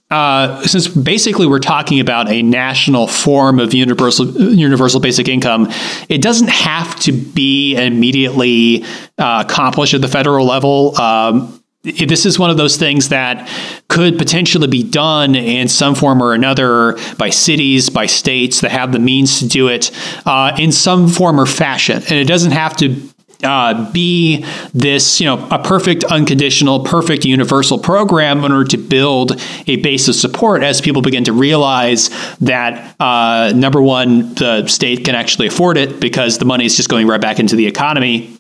uh, 0.10 0.62
since 0.64 0.88
basically 0.88 1.46
we're 1.46 1.60
talking 1.60 2.00
about 2.00 2.30
a 2.30 2.42
national 2.42 3.08
form 3.08 3.60
of 3.60 3.74
universal 3.74 4.28
universal 4.54 5.00
basic 5.00 5.28
income, 5.28 5.68
it 6.10 6.22
doesn't 6.22 6.50
have 6.50 7.00
to 7.02 7.12
be 7.12 7.76
immediately 7.76 8.84
uh, 9.18 9.44
accomplished 9.48 9.94
at 9.94 10.02
the 10.02 10.08
federal 10.08 10.46
level. 10.46 11.00
Um, 11.00 11.56
this 11.84 12.26
is 12.26 12.38
one 12.38 12.50
of 12.50 12.58
those 12.58 12.76
things 12.76 13.10
that 13.10 13.48
could 13.88 14.18
potentially 14.18 14.68
be 14.68 14.84
done 14.84 15.34
in 15.36 15.70
some 15.70 15.96
form 15.96 16.22
or 16.22 16.34
another 16.34 16.98
by 17.18 17.30
cities, 17.30 17.90
by 17.90 18.06
states 18.06 18.62
that 18.62 18.72
have 18.72 18.92
the 18.92 19.00
means 19.00 19.40
to 19.40 19.48
do 19.48 19.70
it 19.70 19.92
uh, 20.26 20.54
in 20.60 20.74
some 20.74 21.08
form 21.08 21.40
or 21.40 21.46
fashion. 21.46 21.98
And 21.98 22.14
it 22.14 22.28
doesn't 22.28 22.52
have 22.52 22.76
to 22.78 22.96
uh, 23.44 23.92
be 23.92 24.46
this, 24.74 25.22
you 25.22 25.26
know, 25.26 25.48
a 25.50 25.60
perfect 25.60 26.04
unconditional, 26.06 26.84
perfect 26.84 27.26
universal 27.26 27.80
program 27.80 28.44
in 28.44 28.52
order 28.52 28.66
to 28.66 28.78
build 28.78 29.42
a 29.68 29.78
base 29.78 30.08
of 30.08 30.16
support 30.16 30.62
as 30.62 30.82
people 30.82 31.02
begin 31.02 31.24
to 31.24 31.34
realize 31.34 32.10
that 32.40 32.96
uh, 33.00 33.54
number 33.56 33.82
one, 33.82 34.34
the 34.36 34.68
state 34.68 35.06
can 35.06 35.16
actually 35.16 35.48
afford 35.48 35.78
it 35.78 36.00
because 36.00 36.38
the 36.38 36.46
money 36.46 36.66
is 36.66 36.76
just 36.76 36.90
going 36.90 37.08
right 37.08 37.22
back 37.22 37.40
into 37.40 37.56
the 37.56 37.68
economy 37.68 38.39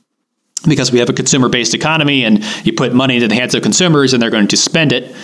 because 0.67 0.91
we 0.91 0.99
have 0.99 1.09
a 1.09 1.13
consumer 1.13 1.49
based 1.49 1.73
economy 1.73 2.25
and 2.25 2.43
you 2.65 2.73
put 2.73 2.93
money 2.93 3.15
into 3.15 3.27
the 3.27 3.35
hands 3.35 3.55
of 3.55 3.63
consumers 3.63 4.13
and 4.13 4.21
they're 4.21 4.29
going 4.29 4.47
to 4.47 4.57
spend 4.57 4.91
it, 4.91 5.15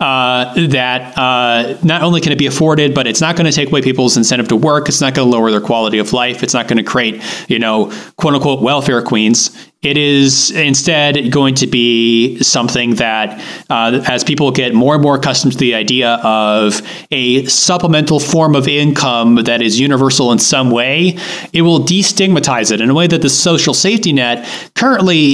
uh, 0.00 0.52
that 0.68 1.16
uh, 1.16 1.78
not 1.82 2.02
only 2.02 2.20
can 2.20 2.32
it 2.32 2.38
be 2.38 2.46
afforded, 2.46 2.94
but 2.94 3.06
it's 3.06 3.20
not 3.20 3.36
going 3.36 3.46
to 3.46 3.52
take 3.52 3.68
away 3.68 3.82
people's 3.82 4.16
incentive 4.16 4.48
to 4.48 4.56
work. 4.56 4.88
It's 4.88 5.00
not 5.00 5.14
going 5.14 5.30
to 5.30 5.36
lower 5.36 5.50
their 5.50 5.60
quality 5.60 5.98
of 5.98 6.12
life. 6.12 6.42
It's 6.42 6.54
not 6.54 6.68
going 6.68 6.78
to 6.78 6.82
create, 6.82 7.22
you 7.48 7.58
know, 7.58 7.92
quote 8.16 8.34
unquote 8.34 8.62
welfare 8.62 9.02
queens. 9.02 9.69
It 9.82 9.96
is 9.96 10.50
instead 10.50 11.32
going 11.32 11.54
to 11.54 11.66
be 11.66 12.38
something 12.42 12.96
that, 12.96 13.42
uh, 13.70 14.04
as 14.06 14.22
people 14.22 14.50
get 14.50 14.74
more 14.74 14.92
and 14.92 15.02
more 15.02 15.14
accustomed 15.14 15.54
to 15.54 15.58
the 15.58 15.74
idea 15.74 16.16
of 16.16 16.82
a 17.10 17.46
supplemental 17.46 18.20
form 18.20 18.54
of 18.54 18.68
income 18.68 19.36
that 19.36 19.62
is 19.62 19.80
universal 19.80 20.32
in 20.32 20.38
some 20.38 20.70
way, 20.70 21.16
it 21.54 21.62
will 21.62 21.80
destigmatize 21.80 22.70
it 22.70 22.82
in 22.82 22.90
a 22.90 22.94
way 22.94 23.06
that 23.06 23.22
the 23.22 23.30
social 23.30 23.72
safety 23.72 24.12
net 24.12 24.46
currently 24.74 25.30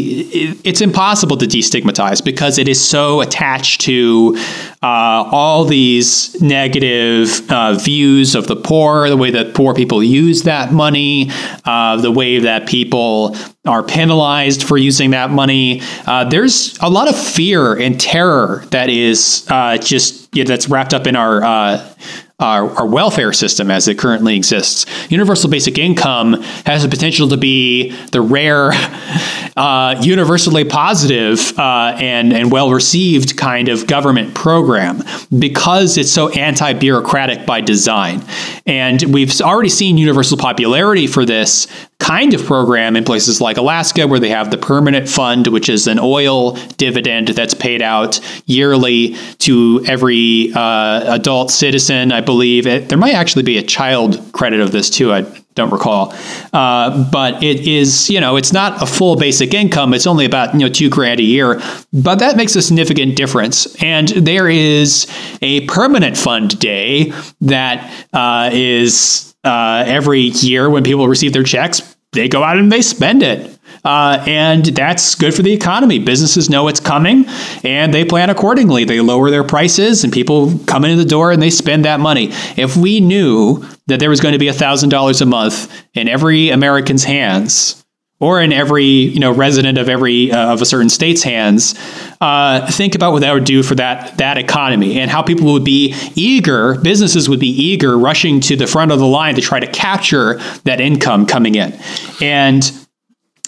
it's 0.62 0.80
impossible 0.80 1.37
to 1.38 1.46
destigmatize 1.46 2.24
because 2.24 2.56
it 2.56 2.68
is 2.68 2.80
so 2.80 3.22
attached 3.22 3.80
to 3.80 4.37
uh, 4.80 5.28
all 5.32 5.64
these 5.64 6.40
negative 6.40 7.50
uh, 7.50 7.74
views 7.74 8.37
of 8.37 8.46
the 8.46 8.54
poor, 8.54 9.09
the 9.09 9.16
way 9.16 9.32
that 9.32 9.54
poor 9.54 9.74
people 9.74 10.04
use 10.04 10.44
that 10.44 10.72
money, 10.72 11.30
uh, 11.64 11.96
the 11.96 12.12
way 12.12 12.38
that 12.38 12.68
people 12.68 13.35
are 13.66 13.83
penalized 13.83 14.62
for 14.62 14.76
using 14.76 15.11
that 15.11 15.31
money. 15.31 15.83
Uh, 16.07 16.24
there's 16.24 16.79
a 16.81 16.88
lot 16.88 17.09
of 17.09 17.18
fear 17.18 17.74
and 17.74 18.00
terror 18.00 18.64
that 18.70 18.88
is 18.88 19.46
uh, 19.50 19.79
just 19.79 20.35
yeah, 20.35 20.44
that's 20.44 20.68
wrapped 20.68 20.94
up 20.94 21.07
in 21.07 21.16
our 21.16 21.42
uh, 21.42 21.94
our, 22.38 22.70
our, 22.76 22.87
welfare 22.87 23.33
system 23.33 23.70
as 23.70 23.88
it 23.88 23.98
currently 23.98 24.37
exists. 24.37 24.85
Universal 25.11 25.48
basic 25.48 25.79
income 25.79 26.35
has 26.66 26.83
the 26.83 26.88
potential 26.88 27.29
to 27.29 27.38
be 27.38 27.92
the 28.12 28.20
rare, 28.20 28.72
uh, 29.57 29.98
universally 30.02 30.62
positive 30.62 31.59
uh, 31.59 31.96
and, 31.98 32.35
and 32.35 32.52
well 32.52 32.70
received 32.70 33.38
kind 33.38 33.70
of 33.70 33.87
government 33.87 34.35
program 34.35 35.02
because 35.38 35.96
it's 35.96 36.12
so 36.12 36.29
anti 36.31 36.74
bureaucratic 36.74 37.46
by 37.46 37.62
design. 37.62 38.22
And 38.66 39.02
we've 39.14 39.40
already 39.40 39.70
seen 39.70 39.96
universal 39.96 40.37
popularity 40.37 41.07
for 41.07 41.24
this 41.24 41.66
kind 41.98 42.35
of 42.35 42.44
program 42.44 42.94
in 42.94 43.04
places 43.04 43.40
like 43.40 43.56
Alaska, 43.56 44.06
where 44.06 44.20
they 44.20 44.28
have 44.28 44.50
the 44.50 44.59
permanent 44.59 45.09
fund, 45.09 45.46
which 45.48 45.68
is 45.68 45.87
an 45.87 45.98
oil 45.98 46.52
dividend 46.76 47.28
that's 47.28 47.54
paid 47.54 47.82
out 47.82 48.20
yearly 48.46 49.16
to 49.38 49.82
every 49.87 50.52
uh, 50.54 51.14
adult 51.14 51.50
citizen. 51.50 52.12
I 52.12 52.20
believe 52.20 52.66
it, 52.66 52.88
there 52.88 52.98
might 52.98 53.14
actually 53.14 53.42
be 53.44 53.59
a 53.59 53.62
child 53.62 54.22
credit 54.32 54.61
of 54.61 54.72
this 54.72 54.90
too. 54.90 55.12
I 55.12 55.22
don't 55.54 55.72
recall, 55.72 56.14
uh, 56.52 57.11
but 57.11 57.42
it 57.42 57.66
is 57.66 58.11
you 58.11 58.20
know 58.20 58.37
it's 58.37 58.52
not 58.52 58.82
a 58.82 58.87
full 58.87 59.16
basic 59.16 59.54
income. 59.54 59.94
It's 59.94 60.06
only 60.06 60.26
about 60.26 60.52
you 60.52 60.61
know 60.61 60.68
two 60.68 60.90
grand 60.90 61.18
a 61.18 61.24
year, 61.24 61.62
but 61.94 62.16
that 62.16 62.37
makes 62.37 62.54
a 62.56 62.62
significant 62.62 63.16
difference. 63.16 63.74
And 63.82 64.09
there 64.09 64.50
is 64.50 65.06
a 65.40 65.66
permanent 65.66 66.18
fund 66.18 66.59
day 66.61 67.12
that 67.40 67.90
uh, 68.12 68.50
is 68.52 69.25
uh, 69.46 69.85
every 69.87 70.20
year 70.20 70.68
when 70.68 70.82
people 70.82 71.09
receive 71.09 71.32
their 71.32 71.42
checks, 71.42 71.96
they 72.12 72.28
go 72.28 72.42
out 72.42 72.59
and 72.59 72.72
they 72.72 72.82
spend 72.82 73.22
it. 73.22 73.56
Uh, 73.85 74.22
and 74.26 74.64
that's 74.64 75.14
good 75.14 75.32
for 75.35 75.42
the 75.42 75.52
economy. 75.52 75.98
Businesses 76.00 76.50
know 76.50 76.66
it's 76.66 76.80
coming 76.80 77.24
and 77.62 77.94
they 77.94 78.04
plan 78.04 78.30
accordingly. 78.30 78.85
They 78.85 79.00
lower 79.00 79.30
their 79.30 79.44
prices 79.44 80.02
and 80.02 80.12
people 80.12 80.59
come 80.66 80.85
into 80.85 80.96
the 80.96 81.09
door 81.09 81.30
and 81.30 81.40
they 81.40 81.50
spend 81.50 81.85
that 81.85 82.00
money. 82.00 82.30
If 82.56 82.76
we 82.76 83.00
knew 83.00 83.64
that 83.87 84.00
there 84.00 84.11
was 84.11 84.20
going 84.20 84.32
to 84.32 84.38
be 84.38 84.46
$1,000 84.46 85.20
a 85.20 85.26
month 85.26 85.85
in 85.94 86.09
every 86.09 86.50
American's 86.50 87.04
hands, 87.04 87.85
or 88.18 88.40
in 88.40 88.52
every 88.52 88.85
you 88.85 89.20
know 89.20 89.33
resident 89.33 89.79
of 89.79 89.88
every 89.88 90.33
uh, 90.33 90.52
of 90.52 90.62
a 90.62 90.66
certain 90.66 90.88
state's 90.88 91.22
hands. 91.22 91.74
Uh, 92.20 92.70
think 92.70 92.94
about 92.94 93.12
what 93.12 93.20
that 93.20 93.33
would 93.33 93.44
do 93.44 93.62
for 93.62 93.74
that 93.74 94.16
that 94.18 94.38
economy 94.38 94.98
and 94.98 95.11
how 95.11 95.22
people 95.22 95.52
would 95.52 95.64
be 95.64 95.94
eager, 96.14 96.79
businesses 96.81 97.29
would 97.29 97.40
be 97.40 97.50
eager, 97.50 97.98
rushing 97.98 98.40
to 98.40 98.57
the 98.57 98.66
front 98.66 98.92
of 98.92 98.98
the 98.98 99.07
line 99.07 99.35
to 99.35 99.40
try 99.40 99.61
to 99.61 99.66
capture 99.66 100.38
that 100.64 100.81
income 100.81 101.26
coming 101.26 101.55
in, 101.55 101.79
and 102.20 102.72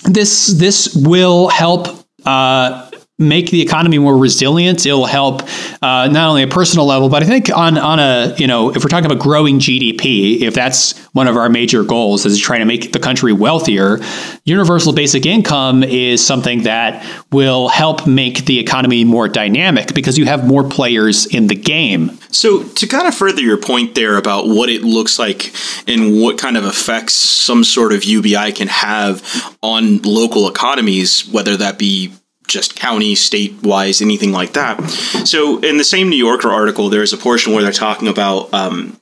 this 0.05 0.49
this 0.49 0.95
will 0.95 1.49
help. 1.49 1.89
Uh, 2.25 2.88
make 3.19 3.51
the 3.51 3.61
economy 3.61 3.99
more 3.99 4.17
resilient. 4.17 4.87
It'll 4.87 5.07
help 5.07 5.43
uh, 5.83 6.09
not 6.09 6.29
only 6.29 6.45
a 6.45 6.47
personal 6.47 6.87
level, 6.87 7.09
but 7.09 7.23
I 7.23 7.27
think 7.27 7.51
on 7.55 7.77
on 7.77 7.99
a 7.99 8.35
you 8.39 8.47
know 8.47 8.71
if 8.71 8.85
we're 8.85 8.89
talking 8.89 9.11
about 9.11 9.19
growing 9.19 9.59
GDP, 9.59 10.43
if 10.43 10.55
that's 10.55 10.99
one 11.09 11.27
of 11.27 11.37
our 11.37 11.49
major 11.49 11.83
goals 11.83 12.25
is 12.25 12.39
trying 12.39 12.61
to 12.61 12.67
make 12.67 12.93
the 12.93 13.01
country 13.01 13.33
wealthier, 13.33 13.99
universal 14.45 14.93
basic 14.93 15.27
income 15.27 15.83
is 15.83 16.25
something 16.25 16.63
that 16.63 17.05
will 17.33 17.69
help 17.69 18.07
make 18.07 18.45
the 18.45 18.61
economy 18.61 19.05
more 19.05 19.29
dynamic 19.29 19.95
because 19.95 20.17
you 20.17 20.27
have 20.27 20.47
more 20.47 20.69
players 20.69 21.27
in 21.27 21.49
the 21.49 21.57
game. 21.57 22.19
So 22.31 22.63
to 22.63 22.87
kind 22.87 23.09
of 23.09 23.15
further 23.15 23.41
your 23.41 23.57
point 23.57 23.95
there 23.95 24.17
about 24.17 24.47
what 24.47 24.69
it 24.69 24.83
looks 24.83 25.19
like 25.19 25.53
and 25.89 26.21
what 26.21 26.39
kind 26.39 26.57
of 26.57 26.65
effects 26.65 27.15
some 27.15 27.65
sort 27.65 27.93
of 27.93 28.05
UBI 28.05 28.53
can 28.53 28.69
have 28.69 29.57
on 29.63 30.03
local 30.03 30.49
economies, 30.49 31.27
whether 31.29 31.57
that 31.57 31.79
be 31.79 32.13
just 32.49 32.75
county, 32.75 33.15
state 33.15 33.55
wise, 33.63 34.03
anything 34.03 34.33
like 34.33 34.55
that. 34.55 34.83
So, 35.25 35.61
in 35.61 35.77
the 35.77 35.85
same 35.85 36.09
New 36.09 36.17
Yorker 36.17 36.49
article, 36.49 36.89
there's 36.89 37.13
a 37.13 37.19
portion 37.19 37.53
where 37.53 37.63
they're 37.63 37.73
talking 37.73 38.09
about 38.09 38.53
um, 38.53 38.99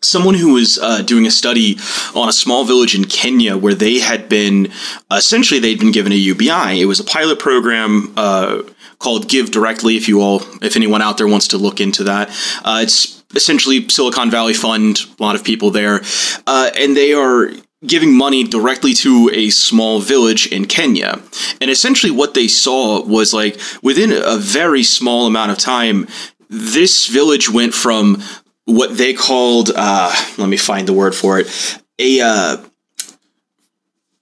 someone 0.00 0.34
who 0.34 0.54
was 0.54 0.78
uh, 0.78 1.02
doing 1.02 1.26
a 1.26 1.30
study 1.30 1.76
on 2.14 2.28
a 2.28 2.32
small 2.32 2.64
village 2.64 2.94
in 2.94 3.04
Kenya 3.04 3.56
where 3.56 3.74
they 3.74 3.98
had 3.98 4.28
been 4.28 4.68
essentially 5.10 5.60
they'd 5.60 5.78
been 5.78 5.92
given 5.92 6.12
a 6.12 6.16
UBI. 6.16 6.80
It 6.80 6.86
was 6.86 7.00
a 7.00 7.04
pilot 7.04 7.38
program. 7.38 8.12
Uh, 8.16 8.62
called 9.00 9.28
GiveDirectly. 9.28 9.96
If 9.96 10.08
you 10.08 10.20
all, 10.20 10.42
if 10.62 10.76
anyone 10.76 11.02
out 11.02 11.18
there 11.18 11.26
wants 11.26 11.48
to 11.48 11.56
look 11.58 11.80
into 11.80 12.04
that, 12.04 12.28
uh, 12.64 12.80
it's 12.82 13.24
essentially 13.34 13.88
Silicon 13.88 14.30
Valley 14.30 14.54
Fund. 14.54 15.00
A 15.18 15.22
lot 15.22 15.34
of 15.34 15.42
people 15.42 15.70
there, 15.70 16.02
uh, 16.46 16.70
and 16.76 16.96
they 16.96 17.12
are 17.12 17.50
giving 17.86 18.16
money 18.16 18.44
directly 18.44 18.92
to 18.92 19.30
a 19.32 19.50
small 19.50 20.00
village 20.00 20.46
in 20.46 20.66
Kenya. 20.66 21.20
And 21.60 21.70
essentially 21.70 22.12
what 22.12 22.34
they 22.34 22.46
saw 22.46 23.02
was 23.04 23.32
like 23.32 23.58
within 23.82 24.12
a 24.12 24.36
very 24.36 24.82
small 24.82 25.26
amount 25.26 25.52
of 25.52 25.58
time, 25.58 26.06
this 26.48 27.06
village 27.06 27.48
went 27.50 27.74
from 27.74 28.22
what 28.66 28.98
they 28.98 29.14
called, 29.14 29.70
uh, 29.74 30.14
let 30.36 30.48
me 30.48 30.56
find 30.56 30.86
the 30.86 30.92
word 30.92 31.14
for 31.14 31.38
it, 31.38 31.80
a, 31.98 32.20
uh, 32.20 32.56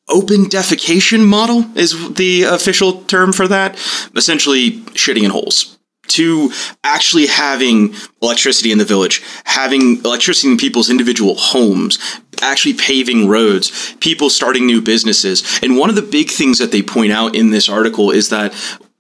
open 0.09 0.45
defecation 0.45 1.27
model 1.27 1.67
is 1.77 2.15
the 2.15 2.45
official 2.45 3.03
term 3.05 3.33
for 3.33 3.47
that. 3.47 3.75
Essentially, 4.17 4.79
shitting 4.95 5.25
in 5.25 5.31
holes 5.31 5.78
to 6.09 6.53
actually 6.85 7.27
having 7.27 7.95
electricity 8.23 8.73
in 8.73 8.79
the 8.79 8.85
village, 8.85 9.23
having 9.45 9.99
electricity 10.05 10.51
in 10.51 10.57
people's 10.57 10.91
individual 10.91 11.35
homes, 11.37 11.99
actually 12.41 12.75
paving 12.75 13.29
roads, 13.29 13.95
people 14.01 14.31
starting 14.31 14.67
new 14.67 14.81
businesses. 14.81 15.59
And 15.63 15.77
one 15.77 15.91
of 15.91 15.97
the 15.97 16.03
big 16.03 16.31
things 16.31 16.59
that 16.59 16.73
they 16.73 16.83
point 16.83 17.13
out 17.13 17.35
in 17.35 17.51
this 17.51 17.69
article 17.69 18.11
is 18.11 18.31
that 18.31 18.55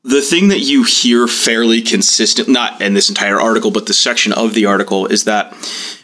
the 0.04 0.20
thing 0.22 0.48
that 0.48 0.60
you 0.60 0.84
hear 0.84 1.26
fairly 1.26 1.82
consistent, 1.82 2.48
not 2.48 2.80
in 2.80 2.94
this 2.94 3.08
entire 3.08 3.40
article, 3.40 3.70
but 3.70 3.86
the 3.86 3.94
section 3.94 4.32
of 4.32 4.54
the 4.54 4.66
article, 4.66 5.06
is 5.06 5.24
that 5.24 5.54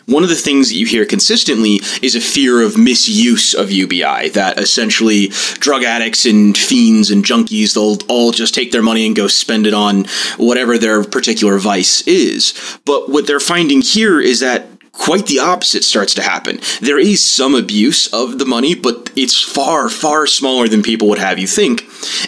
one 0.06 0.22
of 0.22 0.28
the 0.28 0.34
things 0.34 0.68
that 0.68 0.74
you 0.74 0.84
hear 0.84 1.06
consistently 1.06 1.80
is 2.02 2.14
a 2.14 2.20
fear 2.20 2.60
of 2.60 2.76
misuse 2.76 3.54
of 3.54 3.70
UBI, 3.70 4.28
that 4.30 4.58
essentially 4.58 5.28
drug 5.54 5.82
addicts 5.82 6.26
and 6.26 6.58
fiends 6.58 7.10
and 7.10 7.24
junkies, 7.24 7.72
they'll 7.72 7.96
all 8.08 8.30
just 8.30 8.54
take 8.54 8.70
their 8.70 8.82
money 8.82 9.06
and 9.06 9.16
go 9.16 9.28
spend 9.28 9.66
it 9.66 9.72
on 9.72 10.04
whatever 10.36 10.76
their 10.76 11.04
particular 11.04 11.58
vice 11.58 12.02
is. 12.02 12.78
But 12.84 13.08
what 13.08 13.26
they're 13.26 13.40
finding 13.40 13.80
here 13.80 14.20
is 14.20 14.40
that 14.40 14.66
quite 14.98 15.26
the 15.26 15.40
opposite 15.40 15.84
starts 15.84 16.14
to 16.14 16.22
happen. 16.22 16.60
There 16.80 16.98
is 16.98 17.24
some 17.24 17.54
abuse 17.54 18.06
of 18.12 18.38
the 18.38 18.46
money, 18.46 18.74
but 18.74 19.10
it's 19.16 19.40
far, 19.40 19.88
far 19.88 20.26
smaller 20.26 20.68
than 20.68 20.82
people 20.82 21.08
would 21.08 21.18
have 21.18 21.38
you 21.38 21.46
think. 21.46 21.84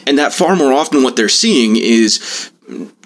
And 0.07 0.19
that 0.19 0.35
far 0.35 0.57
more 0.57 0.73
often 0.73 1.03
what 1.03 1.17
they're 1.17 1.29
seeing 1.29 1.77
is 1.77 2.51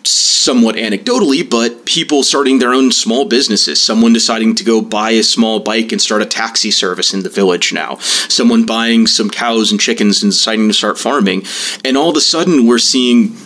somewhat 0.03 0.77
anecdotally, 0.77 1.49
but 1.49 1.85
people 1.85 2.23
starting 2.23 2.59
their 2.59 2.73
own 2.73 2.91
small 2.91 3.27
businesses. 3.27 3.81
Someone 3.81 4.13
deciding 4.13 4.55
to 4.57 4.65
go 4.65 4.81
buy 4.81 5.11
a 5.11 5.23
small 5.23 5.61
bike 5.61 5.93
and 5.93 6.01
start 6.01 6.23
a 6.23 6.27
taxi 6.27 6.71
service 6.71 7.13
in 7.13 7.23
the 7.23 7.29
village 7.29 7.73
now. 7.73 7.97
Someone 7.99 8.65
buying 8.65 9.07
some 9.07 9.29
cows 9.29 9.71
and 9.71 9.81
chickens 9.81 10.23
and 10.23 10.33
deciding 10.33 10.69
to 10.69 10.75
start 10.75 10.99
farming. 10.99 11.45
And 11.85 11.97
all 11.97 12.11
of 12.11 12.17
a 12.17 12.21
sudden, 12.21 12.67
we're 12.67 12.79
seeing 12.79 13.37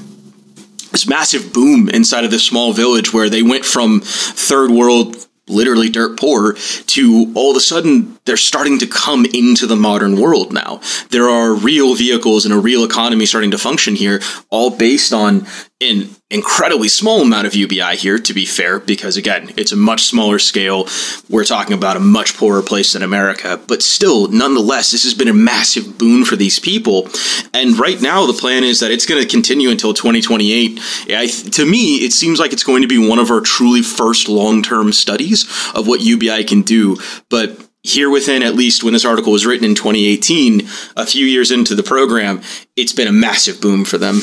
this 0.93 1.09
massive 1.09 1.53
boom 1.53 1.89
inside 1.89 2.25
of 2.25 2.31
this 2.31 2.47
small 2.47 2.73
village 2.73 3.13
where 3.13 3.29
they 3.29 3.43
went 3.43 3.65
from 3.65 4.01
third 4.01 4.71
world 4.71 5.27
literally 5.47 5.91
dirt 5.91 6.19
poor 6.19 6.55
to 6.87 7.33
all 7.35 7.51
of 7.51 7.57
a 7.57 7.61
sudden 7.61 8.19
they're 8.25 8.37
starting 8.37 8.79
to 8.79 8.87
come 8.87 9.27
into 9.27 9.67
the 9.67 9.77
modern 9.77 10.21
world 10.21 10.53
now. 10.53 10.81
There 11.11 11.29
are 11.29 11.55
real 11.55 11.95
vehicles 11.95 12.45
and 12.45 12.55
a 12.55 12.59
real 12.59 12.85
economy 12.85 13.27
starting 13.27 13.51
to 13.51 13.59
function 13.59 13.95
here, 13.95 14.21
all 14.51 14.71
based 14.71 15.13
on 15.13 15.47
an 15.81 16.09
incredibly 16.31 16.89
small 16.89 17.23
amount 17.23 17.47
of 17.47 17.55
UBI 17.55 17.97
here, 17.97 18.19
to 18.19 18.33
be 18.33 18.47
fair, 18.47 18.79
because 18.79 19.17
again, 19.17 19.53
it's 19.57 19.73
a 19.73 19.77
much 19.77 20.05
smaller 20.05 20.39
scale. 20.39 20.87
We're 21.29 21.45
talking 21.45 21.75
about 21.75 21.97
a 21.97 22.01
much 22.01 22.37
poorer 22.37 22.63
place 22.63 22.93
than 22.93 23.03
America, 23.03 23.61
but 23.67 23.83
still, 23.83 24.29
nonetheless, 24.29 24.93
this 24.93 25.03
has 25.03 25.15
been 25.15 25.29
a 25.29 25.35
massive 25.35 25.99
boon 25.99 26.25
for 26.25 26.37
these 26.37 26.59
people. 26.59 27.09
And 27.53 27.79
right 27.79 28.01
now, 28.01 28.27
the 28.27 28.33
plan 28.33 28.63
is 28.63 28.81
that 28.81 28.93
it's 28.93 29.05
going 29.07 29.23
to 29.23 29.29
continue 29.29 29.71
until 29.71 29.93
2028. 29.93 30.81
I, 31.09 31.27
to 31.27 31.67
me, 31.67 31.97
it 31.97 32.13
seems 32.13 32.39
like 32.39 32.53
it's 32.53 32.65
going 32.65 32.83
to 32.83 32.89
be 32.89 33.09
one 33.09 33.19
of 33.19 33.31
our 33.31 33.41
truly 33.41 33.83
first 33.83 34.29
long 34.29 34.63
term 34.63 34.93
studies 34.93 35.45
of 35.75 35.89
what 35.89 36.01
UBI 36.01 36.45
can 36.45 36.63
do. 36.63 36.97
But 37.29 37.61
here 37.83 38.09
within 38.09 38.43
at 38.43 38.55
least 38.55 38.83
when 38.83 38.95
this 38.95 39.05
article 39.05 39.33
was 39.33 39.45
written 39.45 39.67
in 39.67 39.75
2018, 39.75 40.63
a 40.97 41.05
few 41.05 41.27
years 41.27 41.51
into 41.51 41.75
the 41.75 41.83
program, 41.83 42.41
it's 42.77 42.95
been 42.95 43.09
a 43.09 43.13
massive 43.13 43.61
boom 43.61 43.85
for 43.85 43.99
them. 43.99 44.21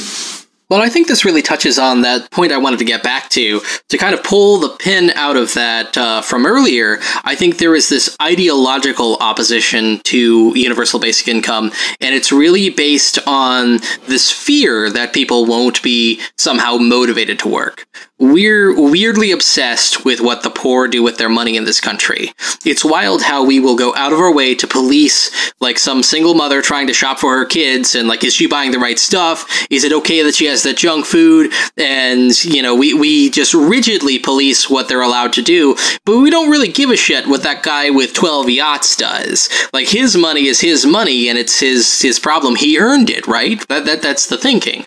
Well, 0.71 0.81
I 0.81 0.87
think 0.87 1.09
this 1.09 1.25
really 1.25 1.41
touches 1.41 1.77
on 1.77 1.99
that 2.03 2.31
point 2.31 2.53
I 2.53 2.57
wanted 2.57 2.79
to 2.79 2.85
get 2.85 3.03
back 3.03 3.27
to. 3.31 3.59
To 3.89 3.97
kind 3.97 4.13
of 4.13 4.23
pull 4.23 4.57
the 4.57 4.69
pin 4.69 5.09
out 5.15 5.35
of 5.35 5.53
that 5.55 5.97
uh, 5.97 6.21
from 6.21 6.45
earlier, 6.45 6.99
I 7.25 7.35
think 7.35 7.57
there 7.57 7.75
is 7.75 7.89
this 7.89 8.15
ideological 8.21 9.17
opposition 9.17 9.99
to 10.05 10.53
universal 10.55 10.97
basic 10.97 11.27
income, 11.27 11.73
and 11.99 12.15
it's 12.15 12.31
really 12.31 12.69
based 12.69 13.19
on 13.27 13.79
this 14.07 14.31
fear 14.31 14.89
that 14.89 15.11
people 15.11 15.45
won't 15.45 15.83
be 15.83 16.21
somehow 16.37 16.77
motivated 16.77 17.37
to 17.39 17.49
work. 17.49 17.85
We're 18.21 18.79
weirdly 18.79 19.31
obsessed 19.31 20.05
with 20.05 20.21
what 20.21 20.43
the 20.43 20.51
poor 20.51 20.87
do 20.87 21.01
with 21.01 21.17
their 21.17 21.27
money 21.27 21.57
in 21.57 21.65
this 21.65 21.81
country. 21.81 22.33
It's 22.63 22.85
wild 22.85 23.23
how 23.23 23.43
we 23.43 23.59
will 23.59 23.75
go 23.75 23.95
out 23.95 24.13
of 24.13 24.19
our 24.19 24.31
way 24.31 24.53
to 24.53 24.67
police 24.67 25.51
like 25.59 25.79
some 25.79 26.03
single 26.03 26.35
mother 26.35 26.61
trying 26.61 26.85
to 26.85 26.93
shop 26.93 27.17
for 27.17 27.35
her 27.35 27.45
kids 27.45 27.95
and 27.95 28.07
like 28.07 28.23
is 28.23 28.35
she 28.35 28.45
buying 28.45 28.69
the 28.69 28.77
right 28.77 28.99
stuff? 28.99 29.65
Is 29.71 29.83
it 29.83 29.91
okay 29.91 30.21
that 30.21 30.35
she 30.35 30.45
has 30.45 30.61
the 30.61 30.71
junk 30.71 31.07
food? 31.07 31.51
And 31.77 32.31
you 32.45 32.61
know, 32.61 32.75
we 32.75 32.93
we 32.93 33.31
just 33.31 33.55
rigidly 33.55 34.19
police 34.19 34.69
what 34.69 34.87
they're 34.87 35.01
allowed 35.01 35.33
to 35.33 35.41
do, 35.41 35.75
but 36.05 36.19
we 36.19 36.29
don't 36.29 36.51
really 36.51 36.71
give 36.71 36.91
a 36.91 36.97
shit 36.97 37.25
what 37.25 37.41
that 37.41 37.63
guy 37.63 37.89
with 37.89 38.13
12 38.13 38.51
yachts 38.51 38.95
does. 38.95 39.49
Like 39.73 39.87
his 39.87 40.15
money 40.15 40.45
is 40.45 40.61
his 40.61 40.85
money 40.85 41.27
and 41.27 41.39
it's 41.39 41.59
his 41.59 42.03
his 42.03 42.19
problem. 42.19 42.55
He 42.55 42.77
earned 42.77 43.09
it, 43.09 43.25
right? 43.25 43.67
That, 43.67 43.85
that 43.85 44.03
that's 44.03 44.27
the 44.27 44.37
thinking. 44.37 44.85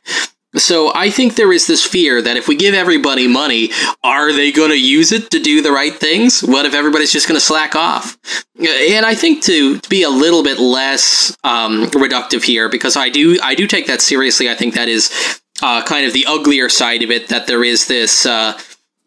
So 0.56 0.92
I 0.94 1.10
think 1.10 1.34
there 1.34 1.52
is 1.52 1.66
this 1.66 1.84
fear 1.84 2.22
that 2.22 2.36
if 2.36 2.46
we 2.46 2.56
give 2.56 2.74
everybody 2.74 3.26
money, 3.26 3.70
are 4.02 4.32
they 4.32 4.52
going 4.52 4.70
to 4.70 4.80
use 4.80 5.10
it 5.12 5.30
to 5.32 5.40
do 5.40 5.60
the 5.60 5.72
right 5.72 5.94
things? 5.94 6.40
What 6.42 6.64
if 6.64 6.74
everybody's 6.74 7.12
just 7.12 7.26
going 7.26 7.36
to 7.36 7.44
slack 7.44 7.74
off? 7.74 8.16
And 8.58 9.04
I 9.04 9.14
think 9.14 9.42
to, 9.44 9.78
to 9.78 9.88
be 9.88 10.04
a 10.04 10.10
little 10.10 10.44
bit 10.44 10.58
less 10.58 11.36
um, 11.42 11.86
reductive 11.86 12.44
here, 12.44 12.68
because 12.68 12.96
I 12.96 13.08
do 13.08 13.38
I 13.42 13.54
do 13.54 13.66
take 13.66 13.86
that 13.88 14.00
seriously. 14.00 14.48
I 14.48 14.54
think 14.54 14.74
that 14.74 14.88
is 14.88 15.40
uh, 15.60 15.82
kind 15.82 16.06
of 16.06 16.12
the 16.12 16.26
uglier 16.26 16.68
side 16.68 17.02
of 17.02 17.10
it. 17.10 17.28
That 17.28 17.46
there 17.46 17.64
is 17.64 17.86
this. 17.88 18.26
Uh, 18.26 18.58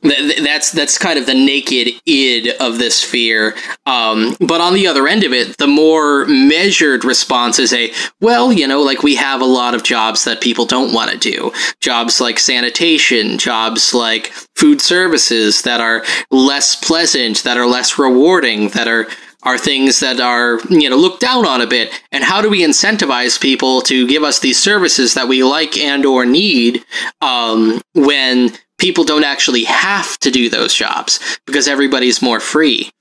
that's 0.01 0.71
that's 0.71 0.97
kind 0.97 1.17
of 1.17 1.25
the 1.25 1.33
naked 1.33 1.93
id 2.05 2.55
of 2.59 2.77
this 2.77 3.03
fear. 3.03 3.55
Um, 3.85 4.35
but 4.39 4.61
on 4.61 4.73
the 4.73 4.87
other 4.87 5.07
end 5.07 5.23
of 5.23 5.33
it, 5.33 5.57
the 5.57 5.67
more 5.67 6.25
measured 6.27 7.03
response 7.03 7.57
is 7.57 7.73
a 7.73 7.91
well, 8.21 8.51
you 8.51 8.67
know, 8.67 8.81
like 8.81 9.01
we 9.01 9.15
have 9.15 9.41
a 9.41 9.45
lot 9.45 9.73
of 9.73 9.83
jobs 9.83 10.23
that 10.25 10.41
people 10.41 10.65
don't 10.65 10.93
want 10.93 11.11
to 11.11 11.17
do, 11.17 11.51
jobs 11.79 12.21
like 12.21 12.37
sanitation, 12.37 13.37
jobs 13.37 13.93
like 13.93 14.27
food 14.55 14.81
services 14.81 15.63
that 15.63 15.81
are 15.81 16.03
less 16.29 16.75
pleasant, 16.75 17.43
that 17.43 17.57
are 17.57 17.67
less 17.67 17.97
rewarding, 17.97 18.69
that 18.69 18.87
are 18.87 19.07
are 19.43 19.57
things 19.57 19.99
that 19.99 20.19
are 20.19 20.59
you 20.69 20.89
know 20.89 20.97
looked 20.97 21.21
down 21.21 21.45
on 21.45 21.61
a 21.61 21.67
bit 21.67 21.91
and 22.11 22.23
how 22.23 22.41
do 22.41 22.49
we 22.49 22.63
incentivize 22.63 23.39
people 23.39 23.81
to 23.81 24.07
give 24.07 24.23
us 24.23 24.39
these 24.39 24.61
services 24.61 25.13
that 25.13 25.27
we 25.27 25.43
like 25.43 25.77
and 25.77 26.05
or 26.05 26.25
need 26.25 26.83
um, 27.21 27.79
when 27.93 28.51
people 28.77 29.03
don't 29.03 29.23
actually 29.23 29.63
have 29.63 30.17
to 30.19 30.31
do 30.31 30.49
those 30.49 30.73
jobs 30.73 31.19
because 31.45 31.67
everybody's 31.67 32.21
more 32.21 32.39
free. 32.39 32.91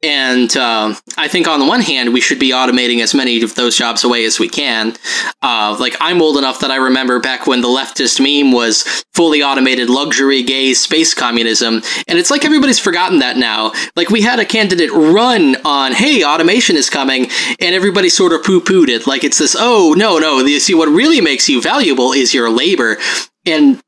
And 0.00 0.56
uh, 0.56 0.94
I 1.16 1.26
think 1.26 1.48
on 1.48 1.58
the 1.58 1.66
one 1.66 1.80
hand, 1.80 2.12
we 2.12 2.20
should 2.20 2.38
be 2.38 2.52
automating 2.52 3.02
as 3.02 3.14
many 3.14 3.42
of 3.42 3.56
those 3.56 3.76
jobs 3.76 4.04
away 4.04 4.24
as 4.24 4.38
we 4.38 4.48
can. 4.48 4.94
Uh, 5.42 5.76
like, 5.80 5.96
I'm 6.00 6.22
old 6.22 6.36
enough 6.36 6.60
that 6.60 6.70
I 6.70 6.76
remember 6.76 7.18
back 7.18 7.48
when 7.48 7.62
the 7.62 7.68
leftist 7.68 8.20
meme 8.20 8.52
was 8.52 8.84
fully 9.12 9.42
automated 9.42 9.90
luxury 9.90 10.44
gay 10.44 10.72
space 10.74 11.14
communism. 11.14 11.82
And 12.06 12.16
it's 12.16 12.30
like 12.30 12.44
everybody's 12.44 12.78
forgotten 12.78 13.18
that 13.18 13.38
now. 13.38 13.72
Like, 13.96 14.08
we 14.08 14.22
had 14.22 14.38
a 14.38 14.44
candidate 14.44 14.92
run 14.92 15.56
on, 15.64 15.92
hey, 15.94 16.22
automation 16.22 16.76
is 16.76 16.88
coming, 16.88 17.26
and 17.60 17.74
everybody 17.74 18.08
sort 18.08 18.32
of 18.32 18.44
poo 18.44 18.60
pooed 18.60 18.88
it. 18.88 19.08
Like, 19.08 19.24
it's 19.24 19.38
this, 19.38 19.56
oh, 19.58 19.96
no, 19.98 20.18
no, 20.18 20.38
you 20.38 20.60
see, 20.60 20.74
what 20.74 20.88
really 20.88 21.20
makes 21.20 21.48
you 21.48 21.60
valuable 21.60 22.12
is 22.12 22.32
your 22.32 22.50
labor. 22.50 22.98
And 23.44 23.82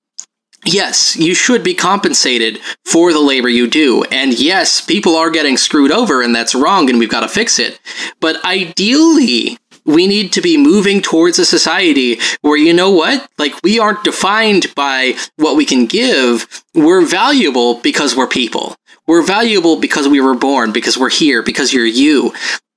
yes, 0.64 1.16
you 1.16 1.34
should 1.34 1.62
be 1.62 1.74
compensated 1.74 2.60
for 2.84 3.12
the 3.12 3.20
labor 3.20 3.48
you 3.48 3.68
do. 3.68 4.04
And 4.04 4.38
yes, 4.38 4.80
people 4.80 5.16
are 5.16 5.30
getting 5.30 5.56
screwed 5.56 5.90
over 5.90 6.22
and 6.22 6.34
that's 6.34 6.54
wrong 6.54 6.90
and 6.90 6.98
we've 6.98 7.10
got 7.10 7.20
to 7.20 7.28
fix 7.28 7.58
it. 7.58 7.80
But 8.20 8.44
ideally, 8.44 9.58
we 9.84 10.06
need 10.06 10.32
to 10.32 10.40
be 10.40 10.56
moving 10.56 11.00
towards 11.00 11.38
a 11.38 11.44
society 11.44 12.20
where 12.42 12.56
you 12.56 12.72
know 12.72 12.90
what? 12.90 13.28
Like 13.38 13.54
we 13.62 13.78
aren't 13.78 14.04
defined 14.04 14.74
by 14.74 15.14
what 15.36 15.56
we 15.56 15.64
can 15.64 15.86
give. 15.86 16.46
We're 16.74 17.04
valuable 17.04 17.80
because 17.80 18.14
we're 18.16 18.28
people. 18.28 18.76
We're 19.06 19.22
valuable 19.22 19.80
because 19.80 20.06
we 20.06 20.20
were 20.20 20.34
born, 20.34 20.72
because 20.72 20.96
we're 20.96 21.10
here, 21.10 21.42
because 21.42 21.72
you're 21.72 21.86
you. 21.86 22.32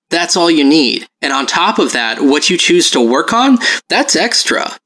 That's 0.09 0.35
all 0.35 0.49
you 0.49 0.63
need. 0.63 1.07
And 1.21 1.33
on 1.33 1.45
top 1.45 1.79
of 1.79 1.93
that, 1.93 2.21
what 2.21 2.49
you 2.49 2.57
choose 2.57 2.91
to 2.91 3.01
work 3.01 3.33
on, 3.33 3.57
that's 3.89 4.15
extra. 4.15 4.77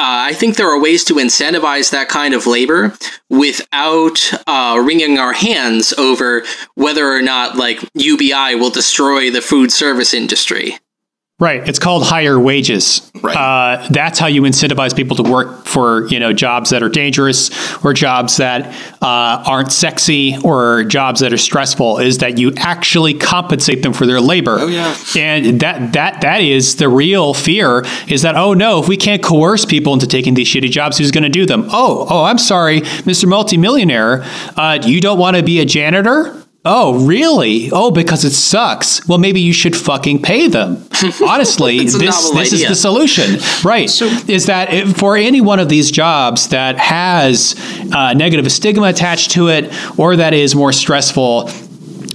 Uh, 0.00 0.30
I 0.30 0.32
think 0.32 0.56
there 0.56 0.70
are 0.70 0.80
ways 0.80 1.04
to 1.04 1.14
incentivize 1.16 1.90
that 1.90 2.08
kind 2.08 2.32
of 2.32 2.46
labor 2.46 2.94
without 3.28 4.32
uh, 4.46 4.82
wringing 4.82 5.18
our 5.18 5.34
hands 5.34 5.92
over 5.92 6.42
whether 6.74 7.12
or 7.12 7.20
not, 7.20 7.56
like, 7.56 7.86
UBI 7.92 8.54
will 8.54 8.70
destroy 8.70 9.30
the 9.30 9.42
food 9.42 9.70
service 9.70 10.14
industry. 10.14 10.78
Right. 11.40 11.66
It's 11.66 11.78
called 11.78 12.04
higher 12.04 12.38
wages. 12.38 13.10
Right. 13.22 13.34
Uh, 13.34 13.88
that's 13.88 14.18
how 14.18 14.26
you 14.26 14.42
incentivize 14.42 14.94
people 14.94 15.16
to 15.16 15.22
work 15.22 15.64
for 15.64 16.06
you 16.08 16.20
know 16.20 16.34
jobs 16.34 16.68
that 16.68 16.82
are 16.82 16.90
dangerous 16.90 17.50
or 17.82 17.94
jobs 17.94 18.36
that 18.36 18.66
uh, 19.00 19.42
aren't 19.46 19.72
sexy 19.72 20.36
or 20.44 20.84
jobs 20.84 21.20
that 21.20 21.32
are 21.32 21.38
stressful. 21.38 21.98
Is 21.98 22.18
that 22.18 22.36
you 22.36 22.52
actually 22.58 23.14
compensate 23.14 23.82
them 23.82 23.94
for 23.94 24.04
their 24.04 24.20
labor? 24.20 24.58
Oh 24.60 24.66
yeah. 24.66 24.94
And 25.16 25.60
that 25.60 25.94
that 25.94 26.20
that 26.20 26.42
is 26.42 26.76
the 26.76 26.90
real 26.90 27.32
fear. 27.32 27.86
Is 28.06 28.20
that 28.20 28.36
oh 28.36 28.52
no, 28.52 28.78
if 28.82 28.86
we 28.86 28.98
can't 28.98 29.22
coerce 29.22 29.64
people 29.64 29.94
into 29.94 30.06
taking 30.06 30.34
these 30.34 30.48
shitty 30.48 30.70
jobs, 30.70 30.98
who's 30.98 31.10
going 31.10 31.24
to 31.24 31.30
do 31.30 31.46
them? 31.46 31.64
Oh 31.70 32.06
oh, 32.10 32.24
I'm 32.24 32.38
sorry, 32.38 32.82
Mr. 32.82 33.26
Multimillionaire. 33.26 34.24
Uh, 34.58 34.78
you 34.84 35.00
don't 35.00 35.18
want 35.18 35.38
to 35.38 35.42
be 35.42 35.60
a 35.60 35.64
janitor? 35.64 36.36
Oh, 36.62 37.06
really? 37.06 37.70
Oh, 37.72 37.90
because 37.90 38.24
it 38.24 38.32
sucks. 38.32 39.06
Well, 39.08 39.16
maybe 39.16 39.40
you 39.40 39.54
should 39.54 39.74
fucking 39.74 40.20
pay 40.20 40.46
them. 40.48 40.86
Honestly, 41.26 41.78
this 41.78 42.30
this 42.30 42.52
is 42.52 42.68
the 42.68 42.74
solution, 42.74 43.38
right? 43.64 43.88
So, 43.88 44.06
is 44.28 44.46
that 44.46 44.70
it, 44.70 44.86
for 44.88 45.16
any 45.16 45.40
one 45.40 45.58
of 45.58 45.70
these 45.70 45.90
jobs 45.90 46.48
that 46.48 46.76
has 46.76 47.54
uh, 47.94 48.12
negative 48.12 48.50
stigma 48.52 48.88
attached 48.88 49.30
to 49.32 49.48
it, 49.48 49.72
or 49.98 50.16
that 50.16 50.34
is 50.34 50.54
more 50.54 50.72
stressful, 50.72 51.48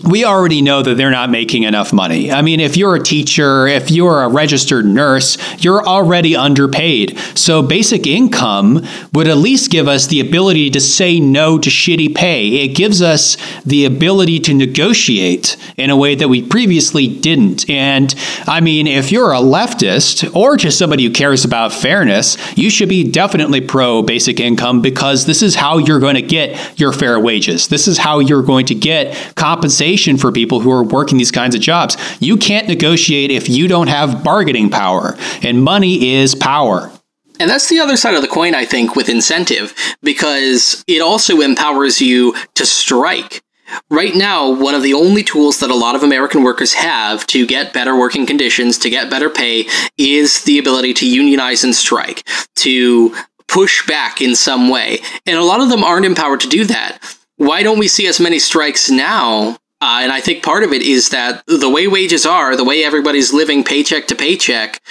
we 0.05 0.23
already 0.23 0.61
know 0.61 0.81
that 0.81 0.95
they're 0.97 1.11
not 1.11 1.29
making 1.29 1.63
enough 1.63 1.91
money. 1.91 2.31
I 2.31 2.41
mean, 2.41 2.59
if 2.59 2.77
you're 2.77 2.95
a 2.95 3.03
teacher, 3.03 3.65
if 3.67 3.89
you're 3.89 4.21
a 4.21 4.29
registered 4.29 4.85
nurse, 4.85 5.37
you're 5.63 5.85
already 5.85 6.35
underpaid. 6.35 7.17
So 7.33 7.61
basic 7.63 8.05
income 8.05 8.85
would 9.13 9.27
at 9.27 9.37
least 9.37 9.71
give 9.71 9.87
us 9.87 10.07
the 10.07 10.19
ability 10.19 10.69
to 10.71 10.79
say 10.79 11.19
no 11.19 11.57
to 11.57 11.69
shitty 11.69 12.13
pay. 12.15 12.63
It 12.63 12.75
gives 12.75 13.01
us 13.01 13.37
the 13.65 13.85
ability 13.85 14.39
to 14.41 14.53
negotiate 14.53 15.57
in 15.75 15.89
a 15.89 15.97
way 15.97 16.13
that 16.15 16.27
we 16.27 16.41
previously 16.41 17.07
didn't. 17.07 17.67
And 17.69 18.13
I 18.47 18.61
mean, 18.61 18.85
if 18.85 19.11
you're 19.11 19.33
a 19.33 19.39
leftist 19.39 20.35
or 20.35 20.55
just 20.55 20.77
somebody 20.77 21.03
who 21.05 21.11
cares 21.11 21.45
about 21.45 21.73
fairness, 21.73 22.37
you 22.55 22.69
should 22.69 22.89
be 22.89 23.09
definitely 23.09 23.61
pro 23.61 24.03
basic 24.03 24.39
income 24.39 24.81
because 24.81 25.25
this 25.25 25.41
is 25.41 25.55
how 25.55 25.79
you're 25.79 25.99
going 25.99 26.15
to 26.15 26.21
get 26.21 26.79
your 26.79 26.93
fair 26.93 27.19
wages. 27.19 27.67
This 27.69 27.87
is 27.87 27.97
how 27.97 28.19
you're 28.19 28.43
going 28.43 28.67
to 28.67 28.75
get 28.75 29.33
compensation 29.35 29.94
for 30.17 30.31
people 30.31 30.59
who 30.59 30.71
are 30.71 30.83
working 30.83 31.17
these 31.17 31.31
kinds 31.31 31.55
of 31.55 31.61
jobs. 31.61 31.97
You 32.19 32.37
can't 32.37 32.67
negotiate 32.67 33.31
if 33.31 33.49
you 33.49 33.67
don't 33.67 33.87
have 33.87 34.23
bargaining 34.23 34.69
power, 34.69 35.15
and 35.41 35.63
money 35.63 36.13
is 36.13 36.35
power. 36.35 36.91
And 37.39 37.49
that's 37.49 37.67
the 37.67 37.79
other 37.79 37.97
side 37.97 38.15
of 38.15 38.21
the 38.21 38.27
coin, 38.27 38.55
I 38.55 38.65
think, 38.65 38.95
with 38.95 39.09
incentive, 39.09 39.73
because 40.01 40.83
it 40.87 41.01
also 41.01 41.41
empowers 41.41 42.01
you 42.01 42.33
to 42.53 42.65
strike. 42.65 43.41
Right 43.89 44.15
now, 44.15 44.51
one 44.51 44.75
of 44.75 44.83
the 44.83 44.93
only 44.93 45.23
tools 45.23 45.59
that 45.59 45.71
a 45.71 45.75
lot 45.75 45.95
of 45.95 46.03
American 46.03 46.43
workers 46.43 46.73
have 46.73 47.25
to 47.27 47.45
get 47.45 47.73
better 47.73 47.97
working 47.97 48.25
conditions, 48.25 48.77
to 48.79 48.89
get 48.89 49.09
better 49.09 49.29
pay, 49.29 49.65
is 49.97 50.43
the 50.43 50.59
ability 50.59 50.93
to 50.95 51.09
unionize 51.09 51.63
and 51.63 51.75
strike, 51.75 52.25
to 52.57 53.15
push 53.47 53.85
back 53.87 54.21
in 54.21 54.35
some 54.35 54.69
way. 54.69 54.99
And 55.25 55.37
a 55.37 55.43
lot 55.43 55.61
of 55.61 55.69
them 55.69 55.83
aren't 55.83 56.05
empowered 56.05 56.39
to 56.41 56.47
do 56.47 56.63
that. 56.65 56.99
Why 57.37 57.63
don't 57.63 57.79
we 57.79 57.87
see 57.87 58.07
as 58.07 58.19
many 58.19 58.39
strikes 58.39 58.89
now 58.89 59.57
uh, 59.86 59.99
and 60.01 60.11
I 60.11 60.19
think 60.19 60.43
part 60.43 60.63
of 60.63 60.73
it 60.73 60.81
is 60.81 61.09
that 61.09 61.43
the 61.45 61.69
way 61.69 61.88
wages 61.88 62.25
are, 62.25 62.55
the 62.55 62.63
way 62.63 62.83
everybody's 62.83 63.31
living 63.31 63.63
paycheck 63.63 64.07
to 64.07 64.15
paycheck, 64.15 64.81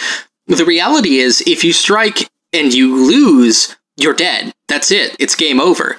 the 0.47 0.65
reality 0.65 1.17
is 1.17 1.43
if 1.49 1.65
you 1.65 1.73
strike 1.73 2.31
and 2.53 2.73
you 2.73 2.95
lose, 2.95 3.75
you're 3.97 4.15
dead. 4.15 4.53
That's 4.69 4.93
it. 4.93 5.17
It's 5.19 5.35
game 5.35 5.61
over. 5.61 5.97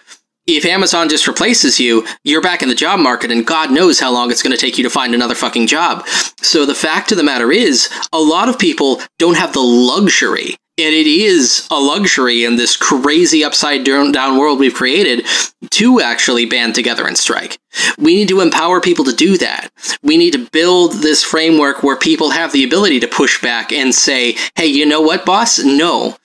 If 0.47 0.65
Amazon 0.65 1.09
just 1.09 1.27
replaces 1.27 1.77
you, 1.77 2.07
you're 2.23 2.41
back 2.41 2.63
in 2.63 2.69
the 2.69 2.75
job 2.75 3.01
market, 3.01 3.31
and 3.31 3.45
God 3.45 3.69
knows 3.69 3.99
how 3.99 4.13
long 4.13 4.31
it's 4.31 4.41
going 4.41 4.55
to 4.55 4.57
take 4.57 4.77
you 4.77 4.83
to 4.85 4.89
find 4.89 5.13
another 5.13 5.35
fucking 5.35 5.67
job. 5.67 6.07
So 6.41 6.65
the 6.65 6.73
fact 6.73 7.11
of 7.11 7.17
the 7.17 7.23
matter 7.23 7.51
is, 7.51 7.89
a 8.13 8.19
lot 8.19 8.47
of 8.47 8.57
people 8.57 9.01
don't 9.19 9.35
have 9.35 9.51
the 9.51 9.59
luxury 9.59 10.55
And 10.77 10.93
it 10.93 11.07
is 11.07 11.67
a 11.71 11.79
luxury 11.79 12.43
in 12.43 12.57
this 12.57 12.75
crazy 12.75 13.45
upside 13.45 13.85
down 13.85 14.37
world 14.37 14.59
we've 14.59 14.73
created 14.73 15.25
to 15.71 16.01
actually 16.01 16.45
band 16.45 16.75
together 16.75 17.07
and 17.07 17.17
strike. 17.17 17.57
We 17.97 18.15
need 18.15 18.27
to 18.27 18.41
empower 18.41 18.81
people 18.81 19.05
to 19.05 19.15
do 19.15 19.37
that. 19.37 19.69
We 20.03 20.17
need 20.17 20.31
to 20.31 20.49
build 20.51 20.95
this 20.95 21.23
framework 21.23 21.81
where 21.81 21.95
people 21.95 22.31
have 22.31 22.51
the 22.51 22.65
ability 22.65 22.99
to 23.01 23.07
push 23.07 23.41
back 23.41 23.71
and 23.71 23.95
say, 23.95 24.35
hey, 24.55 24.65
you 24.65 24.85
know 24.85 24.99
what, 24.99 25.25
boss? 25.25 25.59
No. 25.59 26.17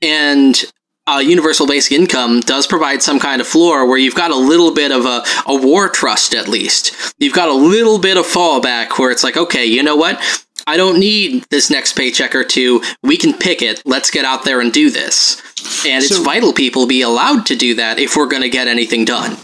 And 0.00 0.56
uh, 1.08 1.18
universal 1.18 1.66
basic 1.66 1.92
income 1.92 2.40
does 2.40 2.66
provide 2.66 3.02
some 3.02 3.18
kind 3.18 3.40
of 3.40 3.46
floor 3.46 3.88
where 3.88 3.98
you've 3.98 4.14
got 4.14 4.30
a 4.30 4.36
little 4.36 4.72
bit 4.72 4.92
of 4.92 5.04
a, 5.04 5.24
a 5.46 5.56
war 5.56 5.88
trust 5.88 6.34
at 6.34 6.48
least. 6.48 7.14
You've 7.18 7.34
got 7.34 7.48
a 7.48 7.54
little 7.54 7.98
bit 7.98 8.16
of 8.16 8.24
fallback 8.24 8.98
where 8.98 9.10
it's 9.10 9.24
like, 9.24 9.36
okay, 9.36 9.64
you 9.64 9.82
know 9.82 9.96
what? 9.96 10.20
I 10.66 10.76
don't 10.76 10.98
need 10.98 11.44
this 11.50 11.70
next 11.70 11.92
paycheck 11.94 12.34
or 12.34 12.44
two. 12.44 12.82
We 13.02 13.16
can 13.16 13.34
pick 13.34 13.62
it. 13.62 13.82
Let's 13.84 14.10
get 14.10 14.24
out 14.24 14.44
there 14.44 14.60
and 14.60 14.72
do 14.72 14.90
this. 14.90 15.40
And 15.86 16.02
it's 16.02 16.16
so, 16.16 16.22
vital 16.22 16.52
people 16.52 16.86
be 16.86 17.02
allowed 17.02 17.46
to 17.46 17.56
do 17.56 17.74
that 17.76 17.98
if 17.98 18.16
we're 18.16 18.28
going 18.28 18.42
to 18.42 18.50
get 18.50 18.66
anything 18.66 19.04
done. 19.04 19.36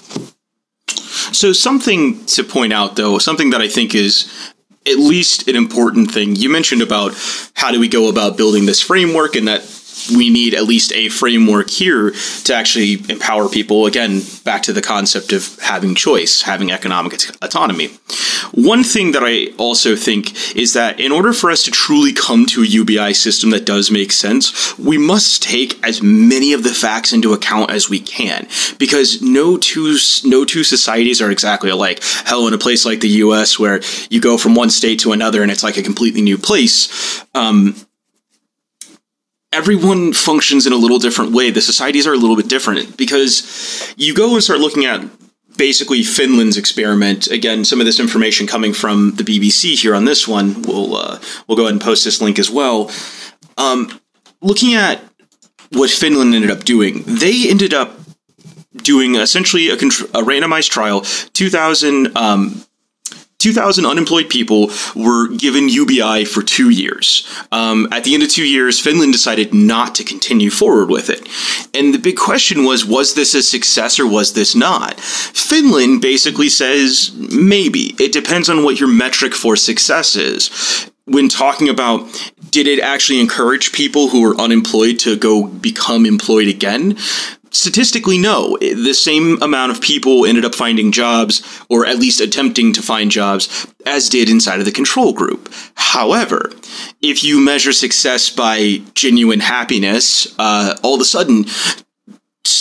So, 1.33 1.53
something 1.53 2.25
to 2.27 2.43
point 2.43 2.73
out, 2.73 2.97
though, 2.97 3.18
something 3.18 3.51
that 3.51 3.61
I 3.61 3.68
think 3.68 3.95
is 3.95 4.53
at 4.87 4.97
least 4.97 5.49
an 5.49 5.55
important 5.55 6.11
thing. 6.11 6.35
You 6.35 6.51
mentioned 6.51 6.83
about 6.83 7.14
how 7.55 7.70
do 7.70 7.79
we 7.79 7.89
go 7.89 8.09
about 8.09 8.37
building 8.37 8.66
this 8.66 8.83
framework 8.83 9.37
and 9.37 9.47
that 9.47 9.62
we 10.11 10.30
need 10.30 10.55
at 10.55 10.64
least 10.64 10.92
a 10.92 11.09
framework 11.09 11.70
here 11.70 12.12
to 12.44 12.55
actually 12.55 12.94
empower 13.09 13.48
people. 13.48 13.86
Again, 13.86 14.22
back 14.44 14.62
to 14.62 14.72
the 14.72 14.82
concept 14.82 15.32
of 15.32 15.59
having 15.61 15.94
choice, 15.94 16.42
having 16.42 16.70
economic 16.70 17.14
autonomy. 17.42 17.88
One 18.53 18.84
thing 18.84 19.12
that 19.12 19.22
I 19.24 19.55
also 19.57 19.96
think 19.96 20.57
is 20.57 20.72
that 20.74 21.00
in 21.00 21.12
order 21.12 21.32
for 21.32 21.50
us 21.50 21.62
to 21.64 21.70
truly 21.70 22.12
come 22.12 22.46
to 22.46 22.62
a 22.62 22.66
UBI 22.66 23.14
system 23.14 23.50
that 23.50 23.64
does 23.64 23.90
make 23.90 24.12
sense, 24.12 24.76
we 24.78 24.98
must 24.98 25.42
take 25.42 25.84
as 25.86 26.03
many 26.03 26.53
of 26.53 26.62
the 26.62 26.74
facts 26.74 27.12
into 27.12 27.32
account 27.32 27.70
as 27.70 27.88
we 27.88 28.00
can, 28.00 28.46
because 28.78 29.22
no 29.22 29.57
two 29.57 29.96
no 30.24 30.44
two 30.44 30.64
societies 30.64 31.22
are 31.22 31.30
exactly 31.30 31.70
alike. 31.70 32.03
Hell, 32.24 32.46
in 32.46 32.55
a 32.55 32.59
place 32.59 32.84
like 32.84 33.00
the 33.00 33.09
U.S., 33.09 33.59
where 33.59 33.80
you 34.11 34.20
go 34.20 34.36
from 34.36 34.55
one 34.55 34.70
state 34.70 35.00
to 35.00 35.12
another 35.12 35.42
and 35.42 35.50
it's 35.50 35.62
like 35.62 35.76
a 35.76 35.82
completely 35.82 36.22
new 36.22 36.38
place. 36.38 37.24
Um, 37.34 37.74
everyone 39.53 40.12
functions 40.12 40.66
in 40.66 40.72
a 40.72 40.76
little 40.76 40.98
different 40.98 41.32
way. 41.32 41.50
The 41.50 41.61
societies 41.61 42.07
are 42.07 42.12
a 42.12 42.16
little 42.16 42.36
bit 42.36 42.48
different 42.48 42.96
because 42.96 43.94
you 43.96 44.14
go 44.14 44.32
and 44.34 44.42
start 44.42 44.61
looking 44.61 44.84
at 44.84 45.05
basically 45.57 46.03
Finland's 46.03 46.57
experiment. 46.57 47.26
Again, 47.28 47.64
some 47.64 47.80
of 47.80 47.86
this 47.86 48.00
information 48.00 48.46
coming 48.46 48.72
from 48.72 49.12
the 49.16 49.22
BBC 49.22 49.80
here 49.80 49.94
on 49.94 50.05
this 50.05 50.26
one. 50.26 50.62
We'll 50.62 50.96
uh, 50.96 51.20
we'll 51.46 51.57
go 51.57 51.62
ahead 51.64 51.74
and 51.74 51.80
post 51.80 52.05
this 52.05 52.20
link 52.20 52.38
as 52.38 52.50
well. 52.50 52.90
Um, 53.59 54.00
looking 54.40 54.74
at 54.74 55.00
what 55.70 55.90
Finland 55.90 56.34
ended 56.34 56.50
up 56.50 56.64
doing, 56.64 57.03
they 57.07 57.48
ended 57.48 57.74
up 57.74 57.98
doing 58.76 59.16
essentially 59.16 59.68
a, 59.68 59.76
contr- 59.76 60.09
a 60.11 60.22
randomized 60.22 60.70
trial, 60.70 61.03
2,000 61.03 62.16
um, 62.16 62.64
2,000 63.43 63.84
unemployed 63.84 64.30
people 64.30 64.70
were 64.95 65.26
given 65.28 65.68
UBI 65.68 66.24
for 66.24 66.43
two 66.43 66.70
years. 66.70 67.26
Um, 67.51 67.88
at 67.90 68.05
the 68.05 68.14
end 68.14 68.22
of 68.22 68.28
two 68.28 68.47
years, 68.47 68.78
Finland 68.78 69.12
decided 69.12 69.53
not 69.53 69.97
to 69.97 70.05
continue 70.05 70.49
forward 70.49 70.90
with 70.90 71.11
it. 71.11 71.28
And 71.74 71.93
the 71.93 71.99
big 71.99 72.16
question 72.16 72.64
was 72.64 72.84
was 72.84 73.14
this 73.14 73.34
a 73.34 73.43
success 73.43 73.99
or 73.99 74.07
was 74.07 74.34
this 74.34 74.55
not? 74.55 75.01
Finland 75.01 76.01
basically 76.01 76.49
says 76.49 77.11
maybe. 77.16 77.97
It 77.99 78.12
depends 78.12 78.49
on 78.49 78.62
what 78.62 78.78
your 78.78 78.88
metric 78.88 79.34
for 79.34 79.57
success 79.57 80.14
is 80.14 80.88
when 81.07 81.28
talking 81.28 81.68
about 81.68 82.07
did 82.51 82.68
it 82.68 82.78
actually 82.78 83.18
encourage 83.18 83.72
people 83.72 84.09
who 84.09 84.22
were 84.22 84.40
unemployed 84.40 85.01
to 85.01 85.16
go 85.16 85.49
become 85.49 86.07
employed 86.07 86.47
again? 86.47 86.97
Statistically, 87.53 88.18
no. 88.18 88.57
The 88.61 88.94
same 88.94 89.40
amount 89.42 89.72
of 89.72 89.80
people 89.80 90.26
ended 90.26 90.44
up 90.44 90.55
finding 90.55 90.92
jobs, 90.92 91.42
or 91.68 91.86
at 91.86 91.98
least 91.98 92.20
attempting 92.20 92.72
to 92.72 92.82
find 92.82 93.11
jobs, 93.11 93.66
as 93.86 94.09
did 94.09 94.28
inside 94.28 94.59
of 94.59 94.64
the 94.64 94.72
control 94.72 95.12
group. 95.12 95.53
However, 95.74 96.50
if 97.00 97.22
you 97.22 97.40
measure 97.40 97.72
success 97.72 98.30
by 98.30 98.82
genuine 98.94 99.40
happiness, 99.40 100.34
uh, 100.38 100.76
all 100.82 100.94
of 100.94 101.00
a 101.00 101.05
sudden, 101.05 101.44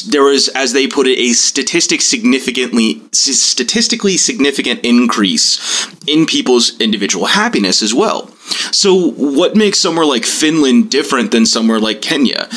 there 0.10 0.24
was, 0.24 0.48
as 0.50 0.74
they 0.74 0.88
put 0.88 1.08
it, 1.08 1.18
a 1.18 1.34
statistic 1.34 2.02
significantly 2.02 3.02
statistically 3.12 4.18
significant 4.18 4.86
increase 4.86 5.88
in 6.08 6.26
people's 6.26 6.80
individual 6.80 7.26
happiness 7.26 7.82
as 7.82 7.94
well. 7.94 8.28
So, 8.72 9.12
what 9.12 9.56
makes 9.56 9.80
somewhere 9.80 10.06
like 10.06 10.26
Finland 10.26 10.92
different 10.92 11.32
than 11.32 11.46
somewhere 11.46 11.80
like 11.80 12.02
Kenya? 12.02 12.48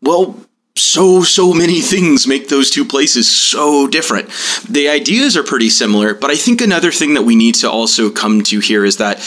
Well, 0.00 0.36
so 0.74 1.22
so 1.22 1.52
many 1.52 1.80
things 1.80 2.26
make 2.26 2.48
those 2.48 2.70
two 2.70 2.84
places 2.84 3.30
so 3.30 3.86
different. 3.86 4.28
The 4.68 4.88
ideas 4.88 5.36
are 5.36 5.42
pretty 5.42 5.68
similar, 5.68 6.14
but 6.14 6.30
I 6.30 6.36
think 6.36 6.60
another 6.60 6.90
thing 6.90 7.14
that 7.14 7.22
we 7.22 7.36
need 7.36 7.56
to 7.56 7.70
also 7.70 8.10
come 8.10 8.42
to 8.44 8.60
here 8.60 8.84
is 8.84 8.96
that 8.96 9.20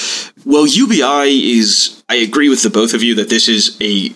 well 0.45 0.65
UBI 0.65 1.57
is 1.57 2.03
I 2.09 2.15
agree 2.15 2.49
with 2.49 2.63
the 2.63 2.69
both 2.69 2.93
of 2.93 3.03
you 3.03 3.15
that 3.15 3.29
this 3.29 3.47
is 3.47 3.77
a 3.81 4.13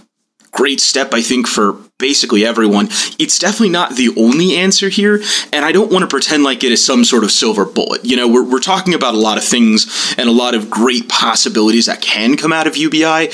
great 0.52 0.80
step 0.80 1.14
I 1.14 1.22
think 1.22 1.48
for 1.48 1.78
basically 2.00 2.46
everyone. 2.46 2.88
It's 3.20 3.38
definitely 3.38 3.70
not 3.70 3.96
the 3.96 4.10
only 4.18 4.56
answer 4.56 4.90
here, 4.90 5.22
and 5.54 5.64
I 5.64 5.72
don't 5.72 5.92
want 5.92 6.02
to 6.02 6.08
pretend 6.08 6.44
like 6.44 6.64
it 6.64 6.72
is 6.72 6.84
some 6.84 7.04
sort 7.04 7.24
of 7.24 7.32
silver 7.32 7.66
bullet. 7.66 8.04
You 8.06 8.16
know, 8.16 8.28
we're, 8.28 8.50
we're 8.50 8.60
talking 8.60 8.96
about 8.96 9.14
a 9.14 9.18
lot 9.18 9.38
of 9.38 9.44
things 9.44 10.16
and 10.18 10.28
a 10.28 10.32
lot 10.32 10.56
of 10.56 10.70
great 10.70 11.08
possibilities 11.10 11.86
that 11.86 12.02
can 12.02 12.38
come 12.38 12.54
out 12.54 12.66
of 12.66 12.78
UBI, 12.78 13.32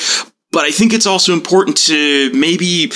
but 0.52 0.66
I 0.66 0.72
think 0.72 0.92
it's 0.92 1.06
also 1.06 1.32
important 1.32 1.78
to 1.86 2.32
maybe 2.34 2.92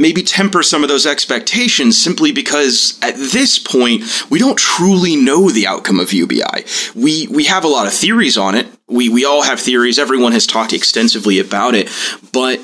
maybe 0.00 0.22
temper 0.22 0.62
some 0.62 0.82
of 0.82 0.88
those 0.88 1.06
expectations 1.06 2.02
simply 2.02 2.32
because 2.32 2.98
at 3.02 3.14
this 3.16 3.58
point 3.58 4.02
we 4.30 4.38
don't 4.38 4.58
truly 4.58 5.14
know 5.14 5.50
the 5.50 5.66
outcome 5.66 6.00
of 6.00 6.12
UBI. 6.12 6.64
We 6.96 7.28
we 7.28 7.44
have 7.44 7.62
a 7.62 7.68
lot 7.68 7.86
of 7.86 7.92
theories 7.92 8.36
on 8.36 8.54
it. 8.56 8.66
We 8.88 9.08
we 9.08 9.24
all 9.24 9.42
have 9.42 9.60
theories. 9.60 9.98
Everyone 9.98 10.32
has 10.32 10.46
talked 10.46 10.72
extensively 10.72 11.38
about 11.38 11.74
it, 11.74 11.88
but 12.32 12.58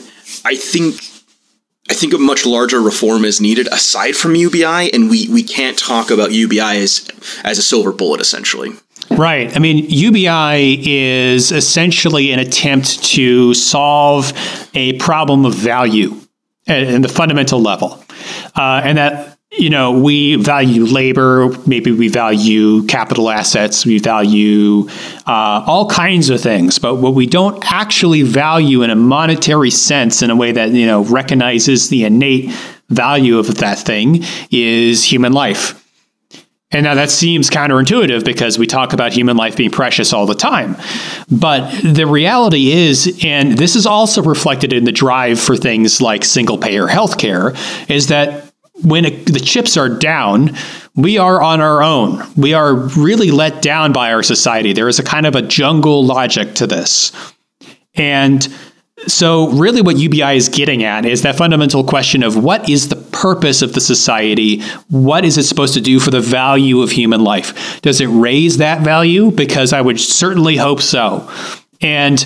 I 0.45 0.57
think 0.57 0.97
I 1.89 1.95
think 1.95 2.15
a 2.15 2.19
much 2.19 2.45
larger 2.47 2.81
reform 2.81 3.25
is 3.25 3.41
needed 3.41 3.69
aside 3.69 4.17
from 4.17 4.35
UBI, 4.35 4.93
and 4.93 5.09
we, 5.09 5.29
we 5.29 5.45
can't 5.45 5.79
talk 5.79 6.11
about 6.11 6.33
UBI 6.33 6.83
as 6.83 7.09
as 7.45 7.59
a 7.59 7.63
silver 7.63 7.93
bullet 7.93 8.21
essentially. 8.21 8.73
Right. 9.09 9.55
I 9.55 9.61
mean, 9.61 9.85
UBI 9.89 10.83
is 10.85 11.53
essentially 11.53 12.33
an 12.33 12.41
attempt 12.41 13.05
to 13.05 13.55
solve 13.55 14.33
a 14.75 14.95
problem 14.95 15.45
of 15.45 15.55
value 15.55 16.21
in 16.67 17.03
the 17.03 17.09
fundamental 17.09 17.61
level, 17.61 18.03
uh, 18.55 18.81
and 18.85 18.99
that 18.99 19.39
you 19.53 19.71
know 19.71 19.93
we 19.93 20.37
value 20.37 20.85
labor, 20.85 21.51
maybe 21.67 21.93
we 21.93 22.09
value 22.09 22.85
capital 22.87 23.31
assets, 23.31 23.87
we 23.87 23.99
value 23.99 24.89
uh, 25.27 25.65
all 25.67 25.89
kinds 25.89 26.29
of 26.31 26.41
things, 26.41 26.79
but 26.79 26.97
what 26.97 27.15
we 27.15 27.27
don't 27.27 27.63
actually 27.73 28.23
value 28.23 28.83
in 28.83 28.91
a 28.91 28.97
monetary 28.97 29.71
sense, 29.71 30.23
in 30.23 30.31
a 30.31 30.37
way 30.37 30.53
that 30.53 30.71
you 30.71 30.87
know 30.87 31.05
recognizes 31.05 31.89
the 31.89 32.05
innate 32.05 32.51
value 32.89 33.39
of 33.39 33.57
that 33.57 33.79
thing, 33.79 34.23
is 34.51 35.05
human 35.05 35.33
life. 35.33 35.86
And 36.73 36.85
now 36.85 36.95
that 36.95 37.11
seems 37.11 37.49
counterintuitive 37.49 38.25
because 38.25 38.59
we 38.59 38.67
talk 38.67 38.93
about 38.93 39.13
human 39.13 39.37
life 39.37 39.57
being 39.57 39.71
precious 39.71 40.13
all 40.13 40.27
the 40.27 40.35
time. 40.35 40.77
But 41.31 41.71
the 41.83 42.07
reality 42.07 42.73
is, 42.73 43.19
and 43.23 43.57
this 43.57 43.77
is 43.77 43.87
also 43.87 44.23
reflected 44.23 44.73
in 44.73 44.85
the 44.85 44.93
drive 44.93 45.39
for 45.39 45.57
things 45.57 46.01
like 46.01 46.25
single 46.25 46.59
payer 46.59 46.87
healthcare, 46.87 47.57
is 47.89 48.09
that 48.09 48.53
when 48.83 49.05
it, 49.05 49.27
the 49.27 49.41
chips 49.41 49.77
are 49.77 49.89
down, 49.89 50.57
we 50.97 51.19
are 51.19 51.41
on 51.41 51.61
our 51.61 51.83
own. 51.83 52.23
We 52.37 52.53
are 52.53 52.75
really 52.75 53.31
let 53.31 53.63
down 53.63 53.93
by 53.93 54.13
our 54.13 54.23
society. 54.23 54.73
There 54.73 54.89
is 54.89 54.99
a 54.99 55.05
kind 55.05 55.25
of 55.25 55.35
a 55.35 55.43
jungle 55.43 56.05
logic 56.05 56.55
to 56.57 56.67
this. 56.67 57.13
And 57.95 58.47
so, 59.07 59.51
really, 59.51 59.83
what 59.83 59.97
UBI 59.97 60.37
is 60.37 60.49
getting 60.49 60.83
at 60.83 61.05
is 61.05 61.23
that 61.23 61.37
fundamental 61.37 61.85
question 61.85 62.23
of 62.23 62.43
what 62.43 62.69
is 62.69 62.89
the 62.89 62.96
purpose 63.21 63.63
of 63.63 63.73
the 63.73 63.81
society? 63.81 64.63
What 64.89 65.25
is 65.25 65.39
it 65.39 65.45
supposed 65.45 65.75
to 65.75 65.81
do 65.81 65.99
for 65.99 66.11
the 66.11 66.21
value 66.21 66.83
of 66.83 66.91
human 66.91 67.23
life? 67.23 67.81
Does 67.83 68.01
it 68.01 68.07
raise 68.07 68.59
that 68.59 68.83
value? 68.83 69.31
Because 69.31 69.73
I 69.73 69.81
would 69.81 70.01
certainly 70.01 70.57
hope 70.57 70.81
so. 70.81 71.31
And 71.81 72.25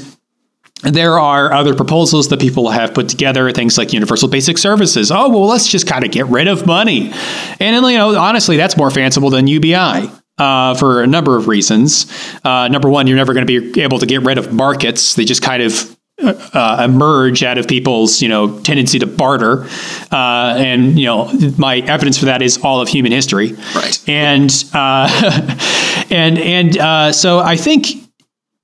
there 0.82 1.18
are 1.18 1.53
other 1.53 1.74
proposals 1.74 2.28
that 2.28 2.41
people 2.41 2.70
have 2.70 2.95
put 2.95 3.09
together, 3.09 3.51
things 3.53 3.76
like 3.76 3.93
universal 3.93 4.28
basic 4.28 4.59
services. 4.59 5.11
Oh, 5.11 5.28
well, 5.28 5.47
let's 5.47 5.68
just 5.68 5.86
kind 5.86 6.05
of 6.05 6.11
get 6.11 6.26
rid 6.26 6.49
of 6.49 6.66
money. 6.66 7.12
And, 7.61 7.86
you 7.86 7.99
know, 7.99 8.18
honestly, 8.18 8.57
that's 8.57 8.76
more 8.76 8.91
fanciful 8.91 9.30
than 9.30 9.47
UBI. 9.47 10.11
Uh, 10.38 10.74
for 10.74 11.03
a 11.03 11.07
number 11.07 11.36
of 11.36 11.49
reasons. 11.49 12.11
Uh, 12.43 12.66
number 12.68 12.88
one, 12.88 13.07
you're 13.07 13.16
never 13.18 13.34
going 13.34 13.47
to 13.47 13.72
be 13.72 13.82
able 13.82 13.99
to 13.99 14.07
get 14.07 14.22
rid 14.22 14.38
of 14.38 14.55
markets. 14.55 15.14
They 15.14 15.26
just 15.26 15.43
kind 15.43 15.62
of 15.62 15.95
uh, 16.23 16.87
emerge 16.89 17.43
out 17.43 17.59
of 17.59 17.66
people's 17.66 18.21
you 18.23 18.29
know 18.29 18.59
tendency 18.61 18.99
to 18.99 19.07
barter, 19.07 19.64
uh, 20.11 20.55
and 20.57 20.99
you 20.99 21.07
know 21.07 21.31
my 21.59 21.79
evidence 21.79 22.18
for 22.18 22.27
that 22.27 22.43
is 22.43 22.59
all 22.59 22.81
of 22.81 22.89
human 22.89 23.12
history. 23.12 23.53
Right. 23.75 24.09
And 24.09 24.53
uh, 24.73 26.07
and 26.11 26.39
and 26.39 26.79
uh, 26.79 27.12
so 27.12 27.39
I 27.39 27.57
think 27.57 28.09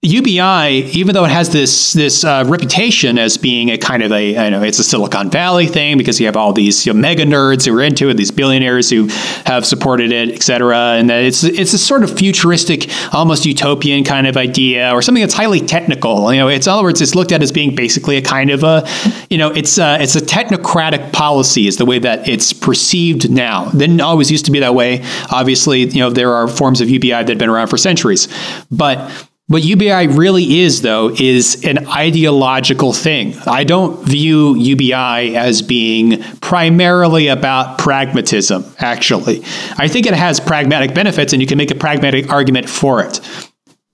UBI, 0.02 0.90
even 0.92 1.14
though 1.14 1.24
it 1.24 1.30
has 1.30 1.50
this 1.50 1.94
this 1.94 2.22
uh, 2.22 2.44
reputation 2.46 3.18
as 3.18 3.38
being 3.38 3.70
a 3.70 3.78
kind 3.78 4.02
of 4.02 4.12
a, 4.12 4.36
I 4.36 4.50
know 4.50 4.62
it's 4.62 4.78
a 4.78 4.84
Silicon 4.84 5.30
Valley 5.30 5.66
thing 5.66 5.96
because 5.96 6.20
you 6.20 6.26
have 6.26 6.36
all 6.36 6.52
these 6.52 6.86
you 6.86 6.92
know, 6.92 7.00
mega 7.00 7.24
nerds 7.24 7.66
who 7.66 7.76
are 7.76 7.82
into 7.82 8.10
it, 8.10 8.14
these 8.14 8.30
billionaires 8.30 8.90
who 8.90 9.06
have 9.46 9.64
supported 9.64 10.12
it, 10.12 10.30
et 10.30 10.42
cetera, 10.42 10.96
and 10.96 11.08
that 11.10 11.24
it's 11.24 11.42
it's 11.42 11.72
a 11.72 11.78
sort 11.78 12.04
of 12.04 12.16
futuristic, 12.16 12.88
almost 13.14 13.46
utopian 13.46 14.04
kind 14.04 14.26
of 14.26 14.36
idea, 14.36 14.92
or 14.92 15.00
something 15.00 15.22
that's 15.22 15.34
highly 15.34 15.60
technical. 15.60 16.32
You 16.32 16.40
know, 16.40 16.48
it's 16.48 16.66
in 16.66 16.74
other 16.74 16.82
words, 16.82 17.00
it's 17.00 17.14
looked 17.14 17.32
at 17.32 17.42
as 17.42 17.50
being 17.50 17.74
basically 17.74 18.16
a 18.16 18.22
kind 18.22 18.50
of 18.50 18.64
a, 18.64 18.86
you 19.30 19.38
know, 19.38 19.50
it's 19.50 19.78
a, 19.78 20.00
it's 20.00 20.14
a 20.14 20.20
technocratic 20.20 21.12
policy 21.12 21.66
is 21.66 21.78
the 21.78 21.86
way 21.86 21.98
that 21.98 22.28
it's 22.28 22.52
perceived 22.52 23.30
now. 23.30 23.70
Didn't 23.70 24.02
always 24.02 24.30
used 24.30 24.44
to 24.44 24.52
be 24.52 24.60
that 24.60 24.74
way. 24.74 25.04
Obviously, 25.32 25.80
you 25.80 26.00
know, 26.00 26.10
there 26.10 26.34
are 26.34 26.46
forms 26.46 26.80
of 26.80 26.90
UBI 26.90 27.08
that 27.08 27.28
have 27.28 27.38
been 27.38 27.48
around 27.48 27.68
for 27.68 27.78
centuries, 27.78 28.28
but 28.70 29.10
what 29.48 29.62
UBI 29.62 30.08
really 30.08 30.60
is, 30.60 30.82
though, 30.82 31.10
is 31.10 31.64
an 31.64 31.86
ideological 31.86 32.92
thing. 32.92 33.38
I 33.46 33.62
don't 33.62 34.04
view 34.04 34.56
UBI 34.56 35.36
as 35.36 35.62
being 35.62 36.20
primarily 36.40 37.28
about 37.28 37.78
pragmatism, 37.78 38.64
actually. 38.78 39.44
I 39.76 39.86
think 39.86 40.06
it 40.06 40.14
has 40.14 40.40
pragmatic 40.40 40.94
benefits, 40.94 41.32
and 41.32 41.40
you 41.40 41.46
can 41.46 41.58
make 41.58 41.70
a 41.70 41.76
pragmatic 41.76 42.28
argument 42.28 42.68
for 42.68 43.04
it. 43.04 43.20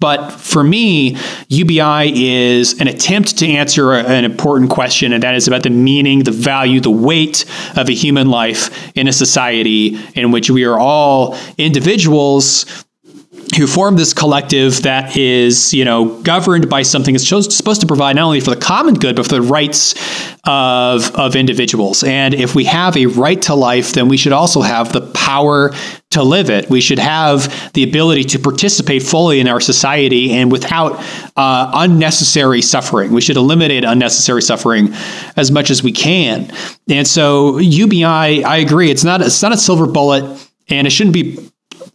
But 0.00 0.30
for 0.30 0.64
me, 0.64 1.18
UBI 1.48 2.12
is 2.14 2.80
an 2.80 2.88
attempt 2.88 3.36
to 3.38 3.46
answer 3.46 3.92
an 3.92 4.24
important 4.24 4.70
question, 4.70 5.12
and 5.12 5.22
that 5.22 5.34
is 5.34 5.46
about 5.46 5.64
the 5.64 5.70
meaning, 5.70 6.24
the 6.24 6.32
value, 6.32 6.80
the 6.80 6.90
weight 6.90 7.44
of 7.76 7.90
a 7.90 7.92
human 7.92 8.30
life 8.30 8.90
in 8.96 9.06
a 9.06 9.12
society 9.12 10.00
in 10.14 10.30
which 10.32 10.50
we 10.50 10.64
are 10.64 10.78
all 10.78 11.36
individuals 11.58 12.84
who 13.56 13.66
formed 13.66 13.98
this 13.98 14.14
collective 14.14 14.82
that 14.82 15.16
is, 15.16 15.74
you 15.74 15.84
know, 15.84 16.20
governed 16.22 16.70
by 16.70 16.82
something 16.82 17.14
that's 17.14 17.26
supposed 17.26 17.80
to 17.80 17.86
provide 17.86 18.16
not 18.16 18.24
only 18.24 18.40
for 18.40 18.50
the 18.50 18.60
common 18.60 18.94
good 18.94 19.16
but 19.16 19.26
for 19.26 19.34
the 19.34 19.42
rights 19.42 19.94
of 20.44 21.14
of 21.14 21.36
individuals. 21.36 22.02
And 22.02 22.34
if 22.34 22.54
we 22.54 22.64
have 22.64 22.96
a 22.96 23.06
right 23.06 23.40
to 23.42 23.54
life, 23.54 23.92
then 23.92 24.08
we 24.08 24.16
should 24.16 24.32
also 24.32 24.62
have 24.62 24.92
the 24.92 25.00
power 25.00 25.72
to 26.10 26.22
live 26.22 26.50
it. 26.50 26.68
We 26.70 26.80
should 26.80 26.98
have 26.98 27.72
the 27.72 27.84
ability 27.84 28.24
to 28.24 28.38
participate 28.38 29.02
fully 29.02 29.40
in 29.40 29.48
our 29.48 29.60
society 29.60 30.32
and 30.32 30.50
without 30.50 31.02
uh, 31.36 31.70
unnecessary 31.74 32.62
suffering. 32.62 33.12
We 33.12 33.20
should 33.20 33.36
eliminate 33.36 33.84
unnecessary 33.84 34.42
suffering 34.42 34.94
as 35.36 35.50
much 35.50 35.70
as 35.70 35.82
we 35.82 35.92
can. 35.92 36.50
And 36.88 37.06
so 37.06 37.58
UBI, 37.58 38.04
I 38.04 38.56
agree, 38.56 38.90
it's 38.90 39.04
not 39.04 39.20
it's 39.20 39.42
not 39.42 39.52
a 39.52 39.58
silver 39.58 39.86
bullet 39.86 40.48
and 40.68 40.86
it 40.86 40.90
shouldn't 40.90 41.14
be 41.14 41.51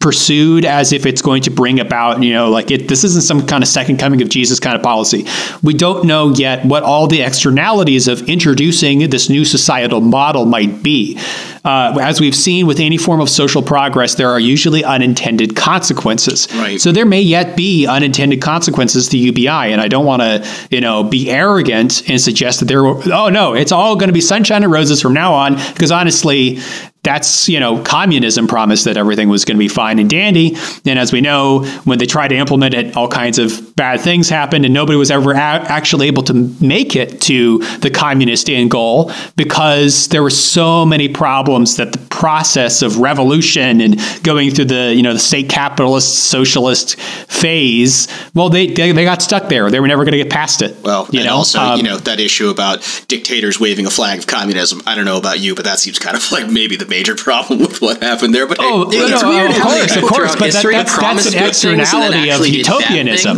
pursued 0.08 0.64
as 0.64 0.94
if 0.94 1.06
it's 1.06 1.22
going 1.22 1.42
to 1.42 1.52
bring 1.52 1.82
about, 1.82 2.24
you 2.24 2.32
know, 2.32 2.50
like 2.50 2.72
it, 2.72 2.88
this 2.88 3.04
isn't 3.04 3.24
some 3.24 3.46
kind 3.46 3.62
of 3.62 3.68
second 3.68 4.00
coming 4.00 4.22
of 4.22 4.30
Jesus 4.30 4.58
kind 4.58 4.74
of 4.74 4.82
policy. 4.82 5.26
We 5.62 5.74
don't 5.74 6.06
know 6.06 6.30
yet 6.30 6.64
what 6.64 6.84
all 6.84 7.08
the 7.08 7.22
externalities 7.22 8.08
of 8.08 8.22
introducing 8.30 9.10
this 9.10 9.30
new 9.30 9.44
societal 9.44 10.00
model 10.00 10.46
might 10.46 10.82
be. 10.82 11.20
Uh, 11.66 11.98
as 12.02 12.22
we've 12.22 12.34
seen 12.34 12.66
with 12.66 12.80
any 12.80 12.98
form 12.98 13.20
of 13.20 13.30
social 13.30 13.62
progress, 13.62 14.16
there 14.16 14.30
are 14.30 14.40
usually 14.40 14.82
unintended 14.82 15.58
consequences. 15.58 16.48
Right. 16.54 16.80
So 16.80 16.94
there 16.94 17.06
may 17.06 17.20
yet 17.20 17.58
be 17.58 17.86
unintended 17.86 18.42
consequences 18.42 19.10
to 19.10 19.18
UBI, 19.18 19.50
and 19.50 19.82
I 19.82 19.90
don't 19.90 20.06
want 20.06 20.22
to, 20.22 20.50
you 20.72 20.80
know, 20.80 21.04
be 21.04 21.30
arrogant 21.30 22.10
and 22.10 22.22
suggest 22.22 22.62
that 22.62 22.68
there. 22.68 22.82
Were, 22.82 23.02
Oh 23.12 23.28
no, 23.28 23.56
it's 23.56 23.74
all 23.74 23.98
going 23.98 24.08
to 24.08 24.14
be 24.14 24.22
sunshine 24.22 24.64
and 24.64 24.72
roses 24.72 25.02
from 25.02 25.14
now 25.14 25.34
on. 25.34 25.56
Because 25.74 25.92
honestly, 25.92 26.60
that's 27.08 27.48
you 27.48 27.60
know 27.60 27.82
communism 27.84 28.48
promised 28.48 28.84
that 28.84 28.98
everything 28.98 29.30
was 29.30 29.46
going 29.46 29.56
to 29.56 29.60
be 29.60 29.70
fine 29.70 29.98
and 29.98 30.10
dandy. 30.10 30.58
And 30.86 31.00
as 31.00 31.14
we 31.14 31.22
know 31.22 31.64
when 31.86 32.00
they 32.00 32.06
tried 32.06 32.28
to 32.30 32.36
implement 32.36 32.74
it 32.74 32.98
all 32.98 33.08
kinds 33.08 33.40
of 33.40 33.76
bad 33.78 34.02
things 34.02 34.28
happened 34.28 34.66
and 34.66 34.74
nobody 34.74 34.98
was 34.98 35.10
ever 35.10 35.32
a- 35.32 35.38
actually 35.38 36.08
able 36.08 36.24
to 36.24 36.34
make 36.60 36.96
it 36.98 37.22
to 37.22 37.60
the 37.80 37.90
communist 37.90 38.50
end 38.50 38.72
goal 38.72 39.12
because 39.38 40.10
there 40.10 40.22
were 40.22 40.30
so 40.30 40.86
many 40.86 41.08
problems 41.08 41.78
that 41.78 41.94
the 41.94 42.00
process 42.10 42.82
of 42.82 42.98
revolution 43.00 43.80
and 43.80 44.00
going 44.24 44.52
through 44.52 44.66
the 44.66 44.94
you 44.94 45.02
know 45.02 45.14
the 45.14 45.20
state 45.20 45.48
capitalist 45.50 46.26
socialist 46.26 47.00
phase 47.00 48.08
well 48.34 48.50
they 48.50 48.68
they, 48.68 48.92
they 48.92 49.04
got 49.06 49.22
stuck 49.22 49.48
there. 49.48 49.70
They 49.72 49.80
were 49.80 49.88
never 49.88 50.04
going 50.04 50.12
to 50.14 50.18
get 50.24 50.30
past 50.30 50.62
it 50.62 50.76
well 50.84 51.08
you 51.12 51.20
and 51.20 51.28
know? 51.28 51.36
also 51.36 51.60
Um, 51.60 51.78
you 51.78 51.84
know 51.84 51.98
that 51.98 52.20
issue 52.20 52.50
about 52.50 52.80
dictators 53.08 53.60
waving 53.60 53.86
a 53.86 53.90
flag 53.90 54.20
of 54.20 54.28
communism 54.28 54.82
i 54.86 54.96
don't 54.96 55.06
know 55.06 55.18
about 55.18 55.40
you 55.40 55.56
but 55.56 55.64
that 55.66 55.80
seems 55.80 56.00
kind 56.00 56.18
of 56.18 56.32
like 56.32 56.50
maybe 56.50 56.76
the 56.76 56.86
major 56.98 57.16
problem 57.28 57.60
with 57.60 57.82
what 57.82 58.02
happened 58.02 58.34
there 58.34 58.48
but 58.48 58.58
hey, 58.60 58.68
Oh, 58.70 58.90
It's 58.90 59.22
no, 59.22 59.30
weird 59.30 59.52
of 59.52 59.58
how 59.58 59.64
course, 59.70 59.94
people 59.94 60.08
of 60.10 60.14
course, 60.14 60.32
throughout 60.36 60.40
but 60.40 60.52
that- 60.54 60.64
that's- 60.64 61.24
that's 61.24 61.26
an 61.28 61.32
good 61.34 61.56
things 61.56 61.64
and 61.64 61.80
then 61.80 61.80
externality 61.82 62.30
of 62.30 62.34
actually 62.34 62.52
did 62.52 62.66
bad 62.66 62.80
utopianism. 62.82 63.38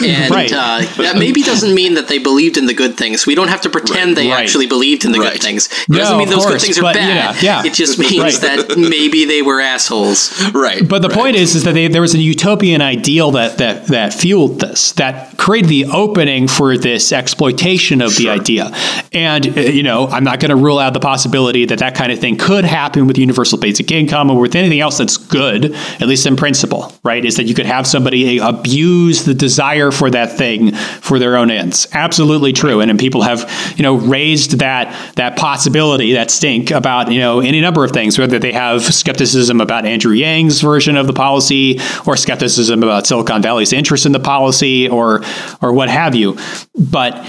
And 0.10 0.30
Right. 0.30 0.52
uh, 0.52 0.80
that 1.02 1.16
maybe 1.18 1.42
doesn't 1.42 1.74
mean 1.74 1.94
that 1.94 2.08
they 2.08 2.18
believed 2.18 2.56
in 2.56 2.66
the 2.66 2.74
good 2.74 2.96
things. 2.96 3.26
We 3.26 3.34
don't 3.34 3.48
have 3.48 3.60
to 3.62 3.70
pretend 3.70 4.16
they 4.16 4.28
Right. 4.28 4.40
actually 4.42 4.66
believed 4.66 5.04
in 5.04 5.12
the 5.12 5.18
Right. 5.20 5.32
good 5.34 5.42
things. 5.42 5.66
It 5.66 5.88
No, 5.90 5.98
doesn't 5.98 6.18
mean 6.18 6.28
of 6.28 6.34
those 6.34 6.46
good 6.46 6.60
things 6.60 6.78
are 6.78 6.82
bad. 6.94 6.96
yeah, 6.96 7.34
yeah. 7.62 7.66
It 7.68 7.74
just 7.74 7.98
means 7.98 8.18
Right. 8.22 8.40
that 8.46 8.76
maybe 8.78 9.24
they 9.24 9.42
were 9.42 9.60
assholes. 9.60 10.30
right 10.54 10.86
But 10.86 11.02
the 11.02 11.08
right. 11.08 11.18
point 11.18 11.36
is, 11.36 11.54
is 11.54 11.64
that 11.64 11.74
they, 11.74 11.88
there 11.88 12.00
was 12.02 12.14
a 12.14 12.18
utopian 12.18 12.80
ideal 12.82 13.30
that, 13.32 13.58
that 13.58 13.86
that 13.88 14.14
fueled 14.14 14.60
this, 14.60 14.92
that 14.92 15.36
created 15.36 15.68
the 15.68 15.84
opening 15.86 16.48
for 16.48 16.76
this 16.78 17.12
exploitation 17.12 18.00
of 18.00 18.16
the 18.16 18.28
idea. 18.30 18.72
And 19.12 19.46
uh, 19.56 19.60
you 19.62 19.82
know, 19.82 20.08
I'm 20.08 20.24
not 20.24 20.40
going 20.40 20.50
to 20.50 20.56
rule 20.56 20.78
out 20.78 20.92
the 20.94 21.00
possibility 21.00 21.64
that 21.66 21.78
that 21.80 21.94
kind 21.94 22.12
of 22.12 22.18
thing 22.18 22.36
could 22.36 22.64
happen 22.64 22.99
with 23.06 23.18
universal 23.18 23.58
basic 23.58 23.90
income 23.90 24.30
or 24.30 24.40
with 24.40 24.54
anything 24.54 24.80
else 24.80 24.98
that's 24.98 25.16
good, 25.16 25.74
at 25.74 26.02
least 26.02 26.26
in 26.26 26.36
principle. 26.36 26.92
Right? 27.02 27.24
Is 27.24 27.36
that 27.36 27.44
you 27.44 27.54
could 27.54 27.66
have 27.66 27.86
somebody 27.86 28.38
eh, 28.38 28.46
abuse 28.46 29.24
the 29.24 29.34
desire 29.34 29.90
for 29.90 30.10
that 30.10 30.36
thing 30.36 30.72
for 30.74 31.18
their 31.18 31.36
own 31.36 31.50
ends. 31.50 31.86
Absolutely 31.92 32.52
true. 32.52 32.80
And, 32.80 32.90
and 32.90 32.98
people 32.98 33.22
have 33.22 33.50
you 33.76 33.82
know 33.82 33.94
raised 33.94 34.58
that 34.58 35.14
that 35.16 35.36
possibility, 35.36 36.12
that 36.12 36.30
stink 36.30 36.70
about 36.70 37.10
you 37.10 37.20
know 37.20 37.40
any 37.40 37.60
number 37.60 37.84
of 37.84 37.92
things, 37.92 38.18
whether 38.18 38.38
they 38.38 38.52
have 38.52 38.82
skepticism 38.82 39.60
about 39.60 39.86
Andrew 39.86 40.12
Yang's 40.12 40.60
version 40.60 40.96
of 40.96 41.06
the 41.06 41.12
policy 41.12 41.78
or 42.06 42.16
skepticism 42.16 42.82
about 42.82 43.06
Silicon 43.06 43.42
Valley's 43.42 43.72
interest 43.72 44.06
in 44.06 44.12
the 44.12 44.20
policy 44.20 44.88
or 44.88 45.22
or 45.62 45.72
what 45.72 45.88
have 45.88 46.14
you. 46.14 46.36
But 46.74 47.24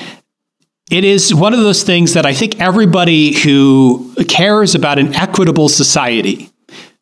it 0.92 1.06
is 1.06 1.34
one 1.34 1.54
of 1.54 1.62
those 1.62 1.84
things 1.84 2.14
that 2.16 2.26
I 2.26 2.34
think 2.34 2.60
everybody 2.60 3.34
who 3.34 4.14
cares 4.28 4.76
about 4.76 5.00
an 5.00 5.16
equitable 5.16 5.70
society 5.70 6.52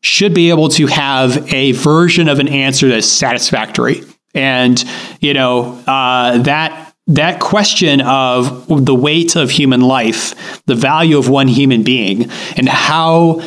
should 0.02 0.34
be 0.34 0.52
able 0.52 0.70
to 0.70 0.86
have 0.86 1.52
a 1.52 1.72
version 1.72 2.30
of 2.30 2.40
an 2.40 2.48
answer 2.48 2.88
that's 2.88 3.08
satisfactory. 3.08 4.04
And 4.36 4.82
you 5.20 5.34
know 5.34 5.84
uh, 5.88 6.38
that 6.44 6.94
that 7.08 7.40
question 7.40 8.02
of 8.02 8.68
the 8.86 8.94
weight 8.94 9.36
of 9.36 9.50
human 9.50 9.82
life, 9.82 10.64
the 10.68 10.76
value 10.76 11.18
of 11.18 11.28
one 11.28 11.48
human 11.48 11.82
being, 11.82 12.30
and 12.56 12.70
how 12.70 13.42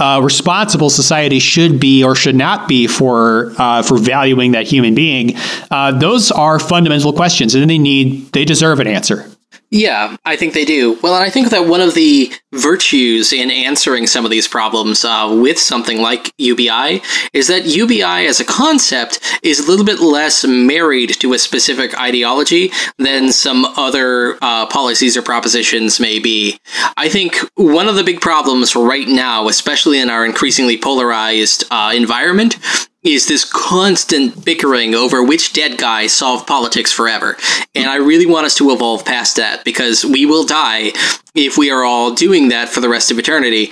uh, 0.00 0.20
responsible 0.20 0.90
society 0.90 1.38
should 1.38 1.78
be 1.78 2.02
or 2.02 2.16
should 2.16 2.34
not 2.34 2.66
be 2.66 2.88
for 2.88 3.52
uh, 3.58 3.82
for 3.82 3.96
valuing 3.96 4.52
that 4.52 4.66
human 4.66 4.96
being. 4.96 5.36
Uh, 5.70 5.92
those 5.92 6.32
are 6.32 6.58
fundamental 6.58 7.12
questions, 7.12 7.54
and 7.54 7.70
they 7.70 7.78
need 7.78 8.32
they 8.32 8.44
deserve 8.44 8.80
an 8.80 8.88
answer. 8.88 9.24
Yeah, 9.70 10.16
I 10.24 10.36
think 10.36 10.54
they 10.54 10.64
do. 10.64 10.98
Well, 11.02 11.14
and 11.14 11.22
I 11.22 11.28
think 11.28 11.50
that 11.50 11.66
one 11.66 11.82
of 11.82 11.94
the 11.94 12.32
virtues 12.54 13.34
in 13.34 13.50
answering 13.50 14.06
some 14.06 14.24
of 14.24 14.30
these 14.30 14.48
problems 14.48 15.04
uh, 15.04 15.36
with 15.42 15.58
something 15.58 16.00
like 16.00 16.32
UBI 16.38 17.02
is 17.34 17.48
that 17.48 17.66
UBI 17.66 18.26
as 18.26 18.40
a 18.40 18.46
concept 18.46 19.20
is 19.42 19.60
a 19.60 19.70
little 19.70 19.84
bit 19.84 20.00
less 20.00 20.42
married 20.46 21.20
to 21.20 21.34
a 21.34 21.38
specific 21.38 21.98
ideology 22.00 22.72
than 22.96 23.30
some 23.30 23.66
other 23.76 24.38
uh, 24.40 24.64
policies 24.66 25.18
or 25.18 25.22
propositions 25.22 26.00
may 26.00 26.18
be. 26.18 26.58
I 26.96 27.10
think 27.10 27.36
one 27.56 27.88
of 27.88 27.96
the 27.96 28.04
big 28.04 28.22
problems 28.22 28.74
right 28.74 29.06
now, 29.06 29.48
especially 29.48 30.00
in 30.00 30.08
our 30.08 30.24
increasingly 30.24 30.78
polarized 30.78 31.64
uh, 31.70 31.92
environment, 31.94 32.56
is 33.04 33.28
this 33.28 33.44
constant 33.44 34.44
bickering 34.44 34.94
over 34.94 35.22
which 35.22 35.52
dead 35.52 35.78
guy 35.78 36.06
solved 36.06 36.46
politics 36.46 36.92
forever. 36.92 37.36
And 37.74 37.88
I 37.88 37.96
really 37.96 38.26
want 38.26 38.46
us 38.46 38.56
to 38.56 38.70
evolve 38.70 39.04
past 39.04 39.36
that 39.36 39.64
because 39.64 40.04
we 40.04 40.26
will 40.26 40.44
die 40.44 40.92
if 41.34 41.56
we 41.56 41.70
are 41.70 41.84
all 41.84 42.12
doing 42.12 42.48
that 42.48 42.68
for 42.68 42.80
the 42.80 42.88
rest 42.88 43.10
of 43.10 43.18
eternity. 43.18 43.70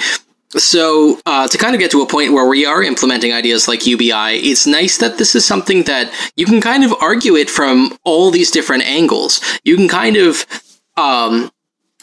So, 0.51 1.19
uh, 1.27 1.49
to 1.49 1.59
kind 1.59 1.75
of 1.75 1.81
get 1.81 1.91
to 1.91 2.03
a 2.03 2.07
point 2.07 2.33
where 2.33 2.47
we 2.47 2.65
are 2.65 2.83
implementing 2.83 3.33
ideas 3.33 3.67
like 3.67 3.87
UBI, 3.87 4.37
it's 4.37 4.67
nice 4.67 4.97
that 4.99 5.19
this 5.19 5.35
is 5.35 5.45
something 5.45 5.83
that 5.83 6.11
you 6.37 6.47
can 6.47 6.61
kind 6.61 6.85
of 6.85 6.95
argue 7.01 7.35
it 7.35 7.51
from 7.51 7.99
all 8.05 8.31
these 8.31 8.53
different 8.53 8.85
angles. 8.85 9.41
You 9.65 9.77
can 9.77 9.89
kind 9.89 10.17
of 10.17 10.47
um, 10.97 11.51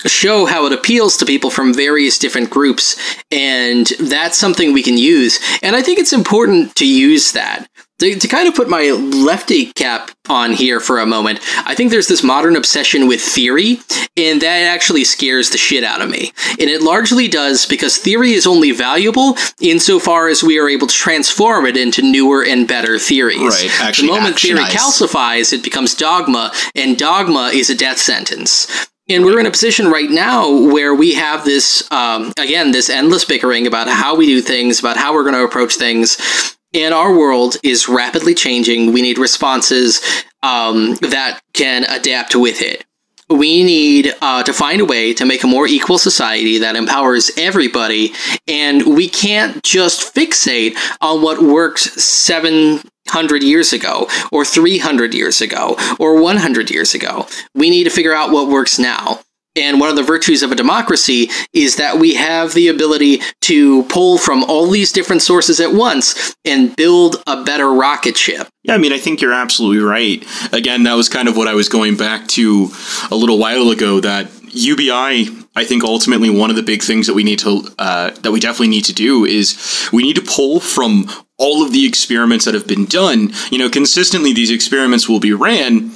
show 0.09 0.45
how 0.45 0.65
it 0.65 0.73
appeals 0.73 1.17
to 1.17 1.25
people 1.25 1.49
from 1.49 1.73
various 1.73 2.17
different 2.17 2.49
groups 2.49 2.99
and 3.31 3.87
that's 4.01 4.37
something 4.37 4.73
we 4.73 4.83
can 4.83 4.97
use 4.97 5.39
and 5.61 5.75
i 5.75 5.81
think 5.81 5.99
it's 5.99 6.13
important 6.13 6.75
to 6.75 6.87
use 6.87 7.31
that 7.31 7.67
to, 8.03 8.19
to 8.19 8.27
kind 8.27 8.47
of 8.47 8.55
put 8.55 8.69
my 8.69 8.89
lefty 8.89 9.67
cap 9.73 10.11
on 10.27 10.51
here 10.51 10.79
for 10.79 10.99
a 10.99 11.05
moment, 11.05 11.39
I 11.65 11.75
think 11.75 11.91
there's 11.91 12.07
this 12.07 12.23
modern 12.23 12.55
obsession 12.55 13.07
with 13.07 13.21
theory, 13.21 13.79
and 14.17 14.41
that 14.41 14.63
actually 14.63 15.03
scares 15.03 15.51
the 15.51 15.57
shit 15.57 15.83
out 15.83 16.01
of 16.01 16.09
me. 16.09 16.33
And 16.59 16.69
it 16.69 16.81
largely 16.81 17.27
does 17.27 17.65
because 17.65 17.97
theory 17.97 18.33
is 18.33 18.47
only 18.47 18.71
valuable 18.71 19.37
insofar 19.61 20.27
as 20.27 20.43
we 20.43 20.59
are 20.59 20.69
able 20.69 20.87
to 20.87 20.93
transform 20.93 21.65
it 21.65 21.77
into 21.77 22.01
newer 22.01 22.43
and 22.43 22.67
better 22.67 22.97
theories. 22.99 23.39
Right. 23.39 23.81
Actually, 23.81 24.09
the 24.09 24.13
moment 24.15 24.39
theory 24.39 24.63
calcifies, 24.63 25.53
it 25.53 25.63
becomes 25.63 25.93
dogma, 25.93 26.51
and 26.75 26.97
dogma 26.97 27.51
is 27.53 27.69
a 27.69 27.75
death 27.75 27.99
sentence. 27.99 28.89
And 29.09 29.25
we're 29.25 29.39
in 29.39 29.45
a 29.45 29.51
position 29.51 29.87
right 29.87 30.09
now 30.09 30.49
where 30.49 30.95
we 30.95 31.13
have 31.15 31.43
this, 31.43 31.89
um, 31.91 32.31
again, 32.39 32.71
this 32.71 32.89
endless 32.89 33.25
bickering 33.25 33.67
about 33.67 33.89
how 33.89 34.15
we 34.15 34.27
do 34.27 34.41
things, 34.41 34.79
about 34.79 34.95
how 34.95 35.13
we're 35.13 35.23
going 35.23 35.35
to 35.35 35.43
approach 35.43 35.75
things. 35.75 36.57
And 36.73 36.93
our 36.93 37.15
world 37.15 37.57
is 37.63 37.89
rapidly 37.89 38.33
changing. 38.33 38.93
We 38.93 39.01
need 39.01 39.17
responses 39.17 40.01
um, 40.41 40.95
that 41.01 41.41
can 41.53 41.83
adapt 41.83 42.35
with 42.35 42.61
it. 42.61 42.85
We 43.29 43.63
need 43.63 44.13
uh, 44.21 44.43
to 44.43 44.53
find 44.53 44.81
a 44.81 44.85
way 44.85 45.13
to 45.13 45.25
make 45.25 45.43
a 45.43 45.47
more 45.47 45.67
equal 45.67 45.97
society 45.97 46.59
that 46.59 46.75
empowers 46.75 47.31
everybody. 47.37 48.13
And 48.47 48.95
we 48.95 49.07
can't 49.09 49.63
just 49.63 50.13
fixate 50.13 50.75
on 51.01 51.21
what 51.21 51.41
worked 51.41 51.79
700 51.79 53.43
years 53.43 53.73
ago, 53.73 54.07
or 54.31 54.45
300 54.45 55.13
years 55.13 55.41
ago, 55.41 55.77
or 55.99 56.21
100 56.21 56.69
years 56.69 56.93
ago. 56.93 57.27
We 57.55 57.69
need 57.69 57.85
to 57.85 57.89
figure 57.89 58.13
out 58.13 58.31
what 58.31 58.49
works 58.49 58.77
now. 58.77 59.21
And 59.55 59.79
one 59.79 59.89
of 59.89 59.95
the 59.95 60.03
virtues 60.03 60.41
of 60.41 60.51
a 60.51 60.55
democracy 60.55 61.29
is 61.53 61.75
that 61.75 61.97
we 61.97 62.15
have 62.15 62.53
the 62.53 62.69
ability 62.69 63.21
to 63.41 63.83
pull 63.83 64.17
from 64.17 64.43
all 64.43 64.67
these 64.67 64.91
different 64.91 65.21
sources 65.21 65.59
at 65.59 65.73
once 65.73 66.35
and 66.43 66.75
build 66.75 67.17
a 67.27 67.43
better 67.43 67.71
rocket 67.71 68.17
ship. 68.17 68.47
Yeah, 68.63 68.73
I 68.73 68.77
mean, 68.77 68.93
I 68.93 68.97
think 68.97 69.21
you're 69.21 69.33
absolutely 69.33 69.83
right. 69.83 70.25
Again, 70.51 70.83
that 70.83 70.95
was 70.95 71.07
kind 71.09 71.27
of 71.27 71.37
what 71.37 71.47
I 71.47 71.53
was 71.53 71.69
going 71.69 71.97
back 71.97 72.27
to 72.29 72.69
a 73.11 73.15
little 73.15 73.37
while 73.37 73.69
ago. 73.69 73.99
That 73.99 74.29
UBI, 74.53 75.27
I 75.55 75.65
think, 75.65 75.83
ultimately 75.83 76.29
one 76.29 76.49
of 76.49 76.55
the 76.55 76.63
big 76.63 76.81
things 76.81 77.07
that 77.07 77.13
we 77.13 77.23
need 77.23 77.39
to 77.39 77.67
uh, 77.77 78.11
that 78.21 78.31
we 78.31 78.39
definitely 78.39 78.69
need 78.69 78.85
to 78.85 78.93
do 78.93 79.25
is 79.25 79.89
we 79.91 80.03
need 80.03 80.15
to 80.15 80.21
pull 80.21 80.59
from 80.59 81.09
all 81.37 81.63
of 81.63 81.71
the 81.71 81.85
experiments 81.85 82.45
that 82.45 82.53
have 82.53 82.67
been 82.67 82.85
done. 82.85 83.33
You 83.51 83.57
know, 83.57 83.69
consistently 83.69 84.33
these 84.33 84.51
experiments 84.51 85.09
will 85.09 85.19
be 85.19 85.33
ran. 85.33 85.91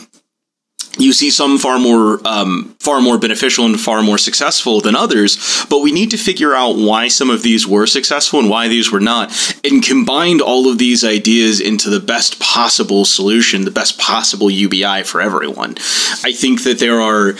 You 0.98 1.14
see 1.14 1.30
some 1.30 1.58
far 1.58 1.80
more 1.80 2.20
um, 2.28 2.76
far 2.80 3.02
more 3.02 3.18
beneficial 3.18 3.66
and 3.66 3.80
far 3.80 4.02
more 4.02 4.18
successful 4.18 4.82
than 4.82 4.96
others, 4.96 5.66
but 5.70 5.82
we 5.82 5.92
need 5.92 6.12
to 6.12 6.18
figure 6.18 6.54
out 6.54 6.78
why 6.78 7.08
some 7.08 7.30
of 7.30 7.44
these 7.44 7.68
were 7.68 7.86
successful 7.86 8.40
and 8.40 8.50
why 8.50 8.68
these 8.68 8.92
were 8.92 9.00
not, 9.00 9.32
and 9.64 9.84
combine 9.84 10.42
all 10.42 10.70
of 10.70 10.78
these 10.78 11.04
ideas 11.04 11.60
into 11.60 11.90
the 11.90 12.00
best 12.00 12.40
possible 12.40 13.06
solution, 13.06 13.66
the 13.66 13.72
best 13.72 14.00
possible 14.00 14.50
UBI 14.50 15.04
for 15.04 15.22
everyone. 15.22 15.72
I 16.24 16.32
think 16.32 16.64
that 16.64 16.80
there 16.80 17.02
are, 17.02 17.36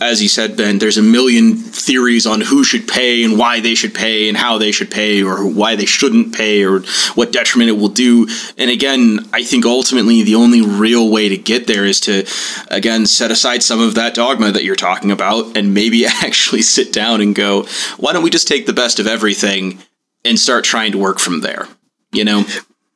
as 0.00 0.22
you 0.22 0.28
said, 0.28 0.56
Ben, 0.56 0.78
there's 0.78 0.98
a 0.98 1.02
million 1.02 1.56
theories 1.56 2.26
on 2.26 2.40
who 2.40 2.64
should 2.64 2.88
pay 2.88 3.22
and 3.22 3.38
why 3.38 3.60
they 3.60 3.74
should 3.74 3.94
pay 3.94 4.28
and 4.28 4.36
how 4.36 4.58
they 4.58 4.72
should 4.72 4.90
pay 4.90 5.22
or 5.22 5.46
why 5.46 5.76
they 5.76 5.84
shouldn't 5.86 6.34
pay 6.34 6.64
or 6.64 6.80
what 7.14 7.32
detriment 7.32 7.70
it 7.70 7.74
will 7.74 7.88
do. 7.88 8.28
And 8.56 8.70
again, 8.70 9.28
I 9.32 9.42
think 9.42 9.64
ultimately 9.66 10.22
the 10.22 10.36
only 10.36 10.62
real 10.62 11.10
way 11.10 11.28
to 11.28 11.36
get 11.36 11.66
there 11.66 11.84
is 11.84 12.00
to, 12.00 12.26
again, 12.68 12.95
set 13.04 13.30
aside 13.30 13.62
some 13.62 13.80
of 13.80 13.94
that 13.96 14.14
dogma 14.14 14.52
that 14.52 14.64
you're 14.64 14.76
talking 14.76 15.10
about 15.10 15.56
and 15.56 15.74
maybe 15.74 16.06
actually 16.22 16.62
sit 16.62 16.92
down 16.92 17.20
and 17.20 17.34
go, 17.34 17.66
why 17.98 18.12
don't 18.12 18.22
we 18.22 18.30
just 18.30 18.48
take 18.48 18.66
the 18.66 18.72
best 18.72 18.98
of 18.98 19.06
everything 19.06 19.78
and 20.24 20.38
start 20.38 20.64
trying 20.64 20.92
to 20.92 20.98
work 20.98 21.18
from 21.18 21.40
there? 21.40 21.68
You 22.12 22.24
know? 22.24 22.44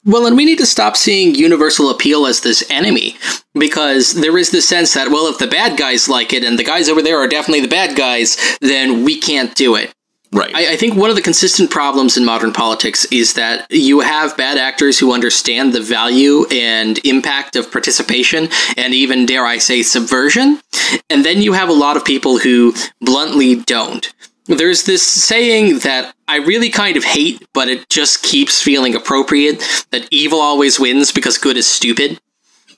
Well, 0.04 0.26
and 0.26 0.36
we 0.36 0.46
need 0.46 0.58
to 0.58 0.66
stop 0.66 0.96
seeing 0.96 1.34
universal 1.34 1.90
appeal 1.90 2.26
as 2.26 2.40
this 2.40 2.64
enemy 2.70 3.16
because 3.52 4.12
there 4.12 4.38
is 4.38 4.50
this 4.50 4.66
sense 4.66 4.94
that, 4.94 5.08
well, 5.08 5.26
if 5.26 5.38
the 5.38 5.46
bad 5.46 5.78
guys 5.78 6.08
like 6.08 6.32
it 6.32 6.42
and 6.42 6.58
the 6.58 6.64
guys 6.64 6.88
over 6.88 7.02
there 7.02 7.18
are 7.18 7.28
definitely 7.28 7.60
the 7.60 7.68
bad 7.68 7.96
guys, 7.96 8.38
then 8.62 9.04
we 9.04 9.18
can't 9.18 9.54
do 9.54 9.74
it. 9.74 9.92
Right. 10.32 10.54
I, 10.54 10.74
I, 10.74 10.76
think 10.76 10.94
one 10.94 11.10
of 11.10 11.16
the 11.16 11.22
consistent 11.22 11.72
problems 11.72 12.16
in 12.16 12.24
modern 12.24 12.52
politics 12.52 13.04
is 13.06 13.34
that 13.34 13.66
you 13.68 13.98
have 13.98 14.36
bad 14.36 14.58
actors 14.58 14.96
who 14.96 15.12
understand 15.12 15.72
the 15.72 15.80
value 15.80 16.46
and 16.52 17.04
impact 17.04 17.56
of 17.56 17.72
participation 17.72 18.48
and 18.76 18.94
even, 18.94 19.26
dare 19.26 19.44
I 19.44 19.58
say, 19.58 19.82
subversion. 19.82 20.60
And 21.08 21.24
then 21.24 21.42
you 21.42 21.52
have 21.54 21.68
a 21.68 21.72
lot 21.72 21.96
of 21.96 22.04
people 22.04 22.38
who 22.38 22.74
bluntly 23.00 23.56
don't. 23.56 24.12
There's 24.46 24.84
this 24.84 25.02
saying 25.02 25.80
that 25.80 26.14
I 26.28 26.36
really 26.36 26.70
kind 26.70 26.96
of 26.96 27.02
hate, 27.02 27.44
but 27.52 27.68
it 27.68 27.88
just 27.88 28.22
keeps 28.22 28.62
feeling 28.62 28.94
appropriate 28.94 29.58
that 29.90 30.06
evil 30.12 30.40
always 30.40 30.78
wins 30.78 31.10
because 31.10 31.38
good 31.38 31.56
is 31.56 31.66
stupid. 31.66 32.20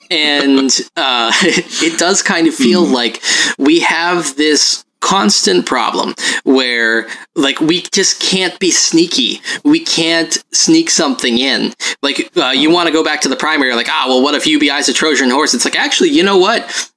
And 0.09 0.71
uh, 0.95 1.31
it 1.43 1.99
does 1.99 2.23
kind 2.23 2.47
of 2.47 2.55
feel 2.55 2.83
like 2.83 3.21
we 3.59 3.79
have 3.81 4.35
this 4.37 4.83
constant 5.03 5.65
problem 5.65 6.15
where 6.45 7.07
like 7.35 7.59
we 7.59 7.81
just 7.91 8.21
can't 8.21 8.57
be 8.59 8.71
sneaky 8.71 9.41
we 9.63 9.79
can't 9.79 10.43
sneak 10.51 10.89
something 10.89 11.37
in 11.37 11.73
like 12.01 12.31
uh, 12.37 12.49
you 12.49 12.71
want 12.71 12.87
to 12.87 12.93
go 12.93 13.03
back 13.03 13.19
to 13.19 13.27
the 13.27 13.35
primary 13.35 13.75
like 13.75 13.89
ah 13.89 14.05
well 14.07 14.23
what 14.23 14.33
if 14.33 14.47
ubi 14.47 14.69
is 14.69 14.87
a 14.87 14.93
trojan 14.93 15.29
horse 15.29 15.53
it's 15.53 15.65
like 15.65 15.77
actually 15.77 16.09
you 16.09 16.23
know 16.23 16.37
what 16.37 16.89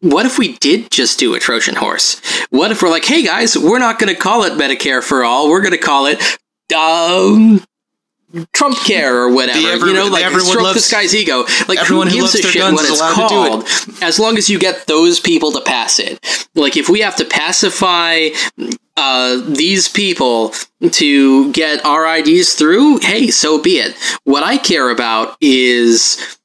what 0.00 0.24
if 0.24 0.38
we 0.38 0.56
did 0.56 0.90
just 0.90 1.18
do 1.18 1.34
a 1.34 1.38
Trojan 1.38 1.76
horse? 1.76 2.22
What 2.48 2.70
if 2.70 2.80
we're 2.80 2.88
like, 2.88 3.04
hey 3.04 3.22
guys, 3.22 3.54
we're 3.54 3.78
not 3.78 3.98
going 3.98 4.12
to 4.12 4.18
call 4.18 4.44
it 4.44 4.54
Medicare 4.54 5.02
for 5.02 5.24
all. 5.24 5.50
We're 5.50 5.60
going 5.60 5.72
to 5.72 5.78
call 5.78 6.06
it 6.06 6.18
um, 6.74 7.62
Trump 8.52 8.76
Care 8.78 9.16
or 9.16 9.32
whatever. 9.32 9.68
ever- 9.68 9.86
you 9.88 9.92
know, 9.94 10.06
like 10.06 10.24
everyone 10.24 10.50
stroke 10.50 10.62
loves- 10.64 10.74
this 10.76 10.90
guy's 10.90 11.14
ego. 11.14 11.44
Like 11.68 11.78
everyone 11.80 12.06
who 12.06 12.16
gives 12.20 12.34
a 12.34 12.42
shit 12.42 12.62
what 12.62 12.84
it's 12.88 12.98
do 13.00 13.06
it. 13.06 13.12
called? 13.12 13.68
As 14.02 14.18
long 14.18 14.38
as 14.38 14.48
you 14.48 14.58
get 14.58 14.86
those 14.86 15.18
people 15.20 15.52
to 15.52 15.60
pass 15.60 15.98
it. 15.98 16.20
Like 16.54 16.76
if 16.76 16.88
we 16.88 17.00
have 17.00 17.16
to 17.16 17.24
pacify 17.24 18.28
uh, 18.96 19.40
these 19.48 19.88
people 19.88 20.54
to 20.90 21.50
get 21.52 21.84
our 21.84 22.06
IDs 22.18 22.54
through, 22.54 22.98
hey, 22.98 23.28
so 23.30 23.60
be 23.60 23.78
it. 23.78 23.96
What 24.24 24.42
I 24.42 24.58
care 24.58 24.90
about 24.90 25.36
is 25.40 26.38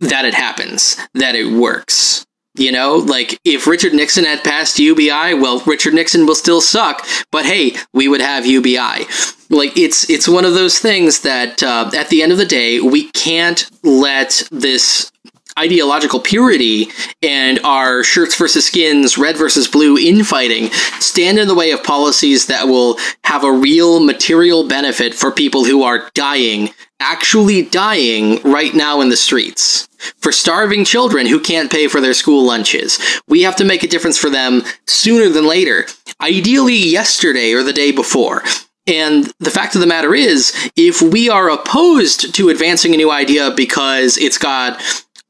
that 0.00 0.24
it 0.24 0.34
happens, 0.34 0.96
that 1.14 1.34
it 1.34 1.52
works. 1.52 2.24
You 2.54 2.72
know, 2.72 2.96
like 2.96 3.38
if 3.44 3.66
Richard 3.68 3.94
Nixon 3.94 4.24
had 4.24 4.42
passed 4.42 4.78
UBI, 4.80 5.34
well, 5.34 5.60
Richard 5.64 5.94
Nixon 5.94 6.26
will 6.26 6.34
still 6.34 6.60
suck, 6.60 7.06
but 7.30 7.44
hey, 7.46 7.76
we 7.92 8.08
would 8.08 8.20
have 8.20 8.46
UBI. 8.46 9.06
Like 9.50 9.76
it's 9.78 10.08
it's 10.10 10.28
one 10.28 10.44
of 10.44 10.54
those 10.54 10.78
things 10.78 11.20
that 11.20 11.62
uh, 11.62 11.90
at 11.96 12.08
the 12.08 12.22
end 12.22 12.32
of 12.32 12.38
the 12.38 12.44
day, 12.44 12.80
we 12.80 13.10
can't 13.12 13.68
let 13.82 14.42
this 14.50 15.10
ideological 15.58 16.20
purity 16.20 16.88
and 17.22 17.58
our 17.64 18.04
shirts 18.04 18.36
versus 18.36 18.66
skins, 18.66 19.18
red 19.18 19.36
versus 19.36 19.66
blue 19.66 19.98
infighting 19.98 20.70
stand 21.00 21.38
in 21.38 21.48
the 21.48 21.54
way 21.54 21.72
of 21.72 21.82
policies 21.82 22.46
that 22.46 22.68
will 22.68 22.98
have 23.24 23.42
a 23.42 23.52
real 23.52 24.00
material 24.00 24.68
benefit 24.68 25.14
for 25.14 25.32
people 25.32 25.64
who 25.64 25.82
are 25.82 26.10
dying, 26.14 26.70
actually 27.00 27.62
dying 27.62 28.40
right 28.42 28.74
now 28.74 29.00
in 29.00 29.08
the 29.08 29.16
streets. 29.16 29.88
For 30.18 30.30
starving 30.30 30.84
children 30.84 31.26
who 31.26 31.40
can't 31.40 31.72
pay 31.72 31.88
for 31.88 32.00
their 32.00 32.14
school 32.14 32.46
lunches. 32.46 33.00
We 33.26 33.42
have 33.42 33.56
to 33.56 33.64
make 33.64 33.82
a 33.82 33.88
difference 33.88 34.16
for 34.16 34.30
them 34.30 34.62
sooner 34.86 35.28
than 35.28 35.44
later. 35.44 35.86
Ideally, 36.20 36.76
yesterday 36.76 37.52
or 37.52 37.64
the 37.64 37.72
day 37.72 37.90
before. 37.90 38.44
And 38.88 39.32
the 39.38 39.50
fact 39.50 39.74
of 39.74 39.80
the 39.80 39.86
matter 39.86 40.14
is, 40.14 40.52
if 40.76 41.02
we 41.02 41.28
are 41.28 41.50
opposed 41.50 42.34
to 42.34 42.48
advancing 42.48 42.94
a 42.94 42.96
new 42.96 43.10
idea 43.10 43.52
because 43.54 44.16
it's 44.16 44.38
got 44.38 44.82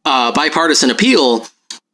uh, 0.04 0.32
bipartisan 0.32 0.90
appeal, 0.90 1.46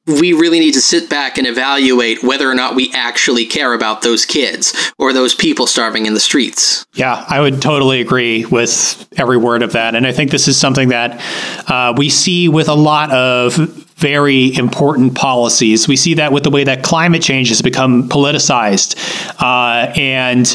we 0.06 0.34
really 0.34 0.60
need 0.60 0.74
to 0.74 0.82
sit 0.82 1.08
back 1.08 1.38
and 1.38 1.46
evaluate 1.46 2.22
whether 2.22 2.50
or 2.50 2.54
not 2.54 2.74
we 2.74 2.92
actually 2.92 3.46
care 3.46 3.72
about 3.72 4.02
those 4.02 4.26
kids 4.26 4.92
or 4.98 5.14
those 5.14 5.34
people 5.34 5.66
starving 5.66 6.04
in 6.04 6.12
the 6.12 6.20
streets. 6.20 6.84
Yeah, 6.92 7.24
I 7.26 7.40
would 7.40 7.62
totally 7.62 8.02
agree 8.02 8.44
with 8.44 9.08
every 9.16 9.38
word 9.38 9.62
of 9.62 9.72
that. 9.72 9.94
And 9.94 10.06
I 10.06 10.12
think 10.12 10.30
this 10.30 10.46
is 10.46 10.58
something 10.58 10.90
that 10.90 11.22
uh, 11.70 11.94
we 11.96 12.10
see 12.10 12.50
with 12.50 12.68
a 12.68 12.74
lot 12.74 13.10
of 13.12 13.54
very 13.96 14.54
important 14.56 15.14
policies. 15.14 15.88
We 15.88 15.96
see 15.96 16.14
that 16.14 16.32
with 16.32 16.42
the 16.42 16.50
way 16.50 16.64
that 16.64 16.82
climate 16.82 17.22
change 17.22 17.48
has 17.48 17.62
become 17.62 18.08
politicized. 18.10 18.96
Uh, 19.40 19.90
and 19.96 20.54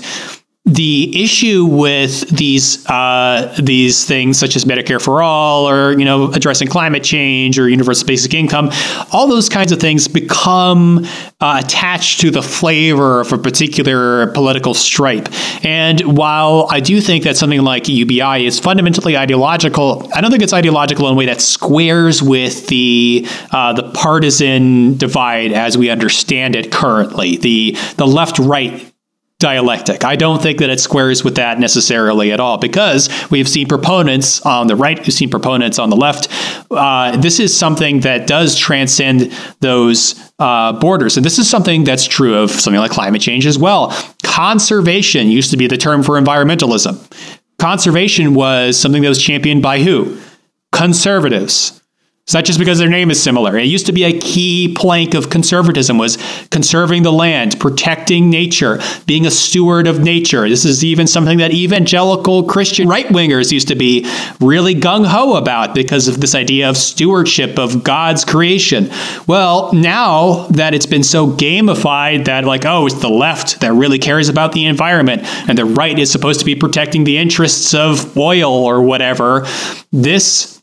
the 0.70 1.24
issue 1.24 1.66
with 1.66 2.30
these 2.30 2.86
uh, 2.88 3.56
these 3.60 4.06
things 4.06 4.38
such 4.38 4.56
as 4.56 4.66
Medicare 4.66 5.02
for 5.02 5.22
all 5.24 5.68
or 5.68 5.98
you 5.98 6.06
know 6.06 6.32
addressing 6.32 6.68
climate 6.68 7.04
change 7.04 7.58
or 7.58 7.68
universal 7.68 8.06
basic 8.06 8.34
income 8.34 8.70
all 9.12 9.28
those 9.28 9.50
kinds 9.50 9.72
of 9.72 9.80
things 9.80 10.08
become 10.08 11.06
uh, 11.42 11.62
attached 11.64 12.20
to 12.22 12.30
the 12.30 12.42
flavor 12.42 13.22
of 13.22 13.34
a 13.34 13.38
particular 13.38 14.28
political 14.34 14.74
stripe. 14.74 15.28
And 15.64 16.18
while 16.18 16.68
I 16.70 16.80
do 16.80 17.02
think 17.02 17.24
that 17.24 17.36
something 17.36 17.62
like 17.62 17.88
UBI 17.88 18.46
is 18.46 18.60
fundamentally 18.60 19.18
ideological 19.18 20.10
I 20.14 20.22
don't 20.22 20.30
think 20.30 20.44
it's 20.44 20.54
ideological 20.54 21.08
in 21.08 21.14
a 21.14 21.18
way 21.18 21.26
that 21.26 21.42
squares 21.42 22.22
with 22.22 22.68
the 22.68 23.28
uh, 23.52 23.74
the 23.74 23.90
partisan 23.92 24.98
divide 24.98 25.52
as 25.52 25.78
we 25.78 25.90
understand 25.90 26.56
it 26.56 26.72
currently. 26.72 27.38
The 27.38 27.76
the 27.98 28.06
left 28.06 28.38
right 28.38 28.89
dialectic. 29.40 30.04
I 30.04 30.18
don't 30.18 30.42
think 30.42 30.60
that 30.60 30.70
it 30.70 30.82
squares 30.82 31.24
with 31.24 31.36
that 31.36 31.60
necessarily 31.60 32.34
at 32.34 32.42
all 32.42 32.58
because 32.58 33.10
we've 33.32 33.48
seen 33.48 33.70
proponents 33.70 34.42
on 34.42 34.68
the 34.68 34.76
right, 34.76 35.00
we've 35.00 35.14
seen 35.14 35.30
proponents 35.30 35.80
on 35.80 35.90
the 35.90 35.96
left. 35.96 36.28
Uh, 36.70 37.16
this 37.18 37.40
is 37.40 37.58
something 37.58 38.02
that 38.02 38.28
does 38.28 38.58
transcend 38.58 39.34
those 39.62 40.20
uh, 40.40 40.74
borders. 40.74 41.16
And 41.16 41.26
this 41.26 41.40
is 41.40 41.50
something 41.50 41.86
that's 41.86 42.06
true 42.06 42.36
of 42.36 42.52
something 42.52 42.80
like 42.80 42.92
climate 42.92 43.22
change 43.22 43.46
as 43.46 43.58
well. 43.58 43.96
Conservation 44.24 45.28
used 45.30 45.52
to 45.52 45.58
be 45.58 45.68
the 45.68 45.78
term 45.78 46.04
for 46.04 46.20
environmentalism. 46.20 47.00
Conservation 47.60 48.34
was 48.34 48.78
something 48.78 49.02
that 49.02 49.10
was 49.10 49.22
championed 49.22 49.62
by 49.62 49.80
who? 49.80 50.20
Conservatives. 50.74 51.79
Not 52.34 52.46
just 52.46 52.60
because 52.60 52.78
their 52.78 52.90
name 52.90 53.12
is 53.12 53.22
similar. 53.22 53.58
It 53.58 53.66
used 53.66 53.86
to 53.88 53.92
be 53.92 54.04
a 54.04 54.20
key 54.20 54.74
plank 54.76 55.14
of 55.14 55.30
conservatism 55.30 55.98
was 55.98 56.18
conserving 56.52 57.04
the 57.04 57.12
land, 57.12 57.60
protecting 57.60 58.30
nature, 58.30 58.80
being 59.06 59.26
a 59.26 59.32
steward 59.32 59.88
of 59.88 60.00
nature. 60.00 60.48
This 60.48 60.66
is 60.66 60.84
even 60.84 61.08
something 61.08 61.40
that 61.40 61.52
evangelical 61.52 62.44
Christian 62.44 62.88
right-wingers 62.88 63.52
used 63.52 63.68
to 63.70 63.76
be 63.76 64.06
really 64.40 64.76
gung-ho 64.76 65.36
about 65.36 65.74
because 65.74 66.08
of 66.08 66.22
this 66.22 66.36
idea 66.36 66.70
of 66.70 66.78
stewardship 66.78 67.58
of 67.58 67.84
God's 67.84 68.24
creation. 68.26 68.90
Well, 69.28 69.74
now 69.74 70.48
that 70.48 70.74
it's 70.74 70.86
been 70.86 71.04
so 71.04 71.28
gamified 71.28 72.26
that 72.26 72.46
like, 72.46 72.66
oh, 72.66 72.86
it's 72.86 73.02
the 73.02 73.10
left 73.10 73.62
that 73.62 73.74
really 73.74 74.00
cares 74.00 74.30
about 74.30 74.52
the 74.52 74.66
environment 74.66 75.24
and 75.50 75.58
the 75.58 75.66
right 75.66 75.98
is 75.98 76.12
supposed 76.12 76.40
to 76.40 76.46
be 76.46 76.56
protecting 76.56 77.04
the 77.04 77.18
interests 77.18 77.74
of 77.74 78.18
oil 78.18 78.52
or 78.52 78.82
whatever, 78.82 79.46
this 79.92 80.59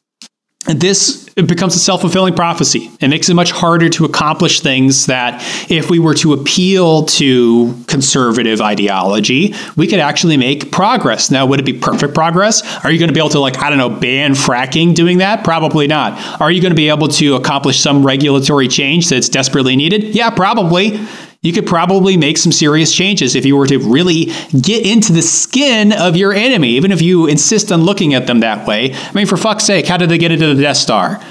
this 0.67 1.25
becomes 1.35 1.75
a 1.75 1.79
self-fulfilling 1.79 2.35
prophecy. 2.35 2.91
It 2.99 3.09
makes 3.09 3.29
it 3.29 3.35
much 3.35 3.51
harder 3.51 3.91
to 3.91 4.07
accomplish 4.07 4.61
things 4.61 5.07
that 5.07 5.43
if 5.71 5.91
we 5.91 5.99
were 5.99 6.15
to 6.15 6.33
appeal 6.33 7.05
to 7.05 7.75
conservative 7.87 8.63
ideology, 8.63 9.55
we 9.77 9.87
could 9.87 9.99
actually 9.99 10.39
make 10.39 10.73
progress. 10.73 11.31
Now, 11.31 11.45
would 11.45 11.61
it 11.61 11.67
be 11.67 11.75
perfect 11.75 12.15
progress? 12.15 12.63
Are 12.85 12.91
you 12.91 12.99
going 12.99 13.09
to 13.09 13.15
be 13.15 13.21
able 13.21 13.31
to 13.31 13.41
like, 13.41 13.59
I 13.59 13.69
don't 13.69 13.79
know, 13.79 13.91
ban 13.91 14.33
fracking 14.33 14.95
doing 14.95 15.19
that? 15.19 15.45
Probably 15.45 15.87
not. 15.87 16.41
Are 16.41 16.51
you 16.51 16.63
going 16.63 16.73
to 16.73 16.77
be 16.77 16.89
able 16.89 17.09
to 17.09 17.35
accomplish 17.35 17.81
some 17.81 18.05
regulatory 18.05 18.69
change 18.69 19.11
that's 19.11 19.29
desperately 19.29 19.77
needed? 19.77 20.15
Yeah, 20.15 20.31
probably 20.31 20.99
you 21.47 21.53
could 21.53 21.67
probably 21.67 22.17
make 22.17 22.37
some 22.37 22.53
serious 22.53 22.93
changes 22.93 23.35
if 23.35 23.47
you 23.47 23.57
were 23.57 23.67
to 23.67 23.79
really 23.79 24.27
get 24.61 24.85
into 24.85 25.13
the 25.13 25.23
skin 25.23 25.93
of 25.93 26.17
your 26.17 26.33
enemy, 26.33 26.71
even 26.71 26.91
if 26.91 27.01
you 27.01 27.27
insist 27.27 27.71
on 27.71 27.83
looking 27.83 28.15
at 28.15 28.27
them 28.27 28.41
that 28.41 28.67
way. 28.67 28.93
I 28.93 29.13
mean, 29.13 29.27
for 29.27 29.37
fuck's 29.37 29.65
sake, 29.65 29.87
how 29.87 29.97
did 29.97 30.09
they 30.09 30.19
get 30.19 30.33
into 30.33 30.55
the 30.55 30.61
Death 30.61 30.77
Star? 30.77 31.23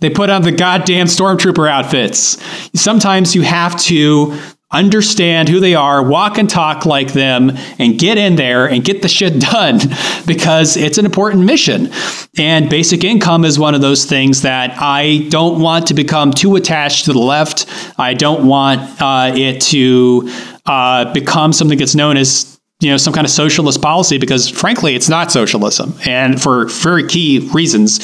They 0.00 0.10
put 0.10 0.30
on 0.30 0.42
the 0.42 0.52
goddamn 0.52 1.06
stormtrooper 1.06 1.68
outfits. 1.68 2.38
Sometimes 2.78 3.34
you 3.34 3.42
have 3.42 3.80
to 3.84 4.38
understand 4.74 5.48
who 5.48 5.60
they 5.60 5.74
are, 5.74 6.02
walk 6.02 6.36
and 6.36 6.50
talk 6.50 6.84
like 6.84 7.12
them, 7.12 7.52
and 7.78 7.98
get 7.98 8.18
in 8.18 8.36
there 8.36 8.66
and 8.68 8.84
get 8.84 9.02
the 9.02 9.08
shit 9.08 9.40
done 9.52 9.78
because 10.26 10.76
it's 10.76 10.98
an 10.98 11.04
important 11.04 11.44
mission. 11.44 11.90
And 12.36 12.68
basic 12.68 13.04
income 13.04 13.44
is 13.44 13.58
one 13.58 13.74
of 13.74 13.80
those 13.80 14.04
things 14.04 14.42
that 14.42 14.76
I 14.80 15.26
don't 15.28 15.60
want 15.60 15.86
to 15.86 15.94
become 15.94 16.32
too 16.32 16.56
attached 16.56 17.04
to 17.06 17.12
the 17.12 17.20
left. 17.20 17.66
I 17.98 18.14
don't 18.14 18.46
want 18.46 19.00
uh, 19.00 19.32
it 19.34 19.60
to 19.62 20.30
uh, 20.66 21.12
become 21.12 21.52
something 21.52 21.78
that's 21.78 21.94
known 21.94 22.16
as 22.16 22.58
you 22.80 22.90
know 22.90 22.96
some 22.96 23.14
kind 23.14 23.24
of 23.24 23.30
socialist 23.30 23.80
policy 23.80 24.18
because 24.18 24.48
frankly 24.48 24.94
it's 24.94 25.08
not 25.08 25.30
socialism 25.30 25.94
and 26.04 26.42
for 26.42 26.66
very 26.66 27.06
key 27.06 27.48
reasons 27.52 28.00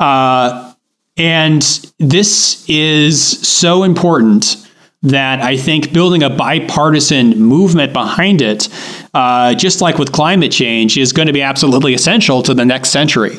uh, 0.00 0.74
and 1.16 1.62
this 1.98 2.68
is 2.68 3.22
so 3.46 3.82
important 3.82 4.65
that 5.06 5.40
I 5.40 5.56
think 5.56 5.92
building 5.92 6.22
a 6.22 6.30
bipartisan 6.30 7.40
movement 7.40 7.92
behind 7.92 8.42
it, 8.42 8.68
uh, 9.14 9.54
just 9.54 9.80
like 9.80 9.98
with 9.98 10.12
climate 10.12 10.50
change, 10.50 10.98
is 10.98 11.12
going 11.12 11.26
to 11.26 11.32
be 11.32 11.42
absolutely 11.42 11.94
essential 11.94 12.42
to 12.42 12.54
the 12.54 12.64
next 12.64 12.90
century. 12.90 13.36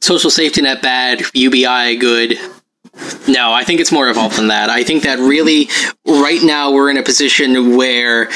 Social 0.00 0.30
safety 0.30 0.62
net 0.62 0.80
bad, 0.80 1.22
UBI 1.34 1.96
good. 1.96 2.38
No, 3.26 3.52
I 3.52 3.64
think 3.64 3.80
it's 3.80 3.90
more 3.90 4.08
evolved 4.08 4.36
than 4.36 4.48
that. 4.48 4.70
I 4.70 4.84
think 4.84 5.02
that 5.02 5.18
really, 5.18 5.68
right 6.06 6.42
now, 6.42 6.70
we're 6.70 6.90
in 6.90 6.96
a 6.96 7.02
position 7.02 7.76
where 7.76 8.28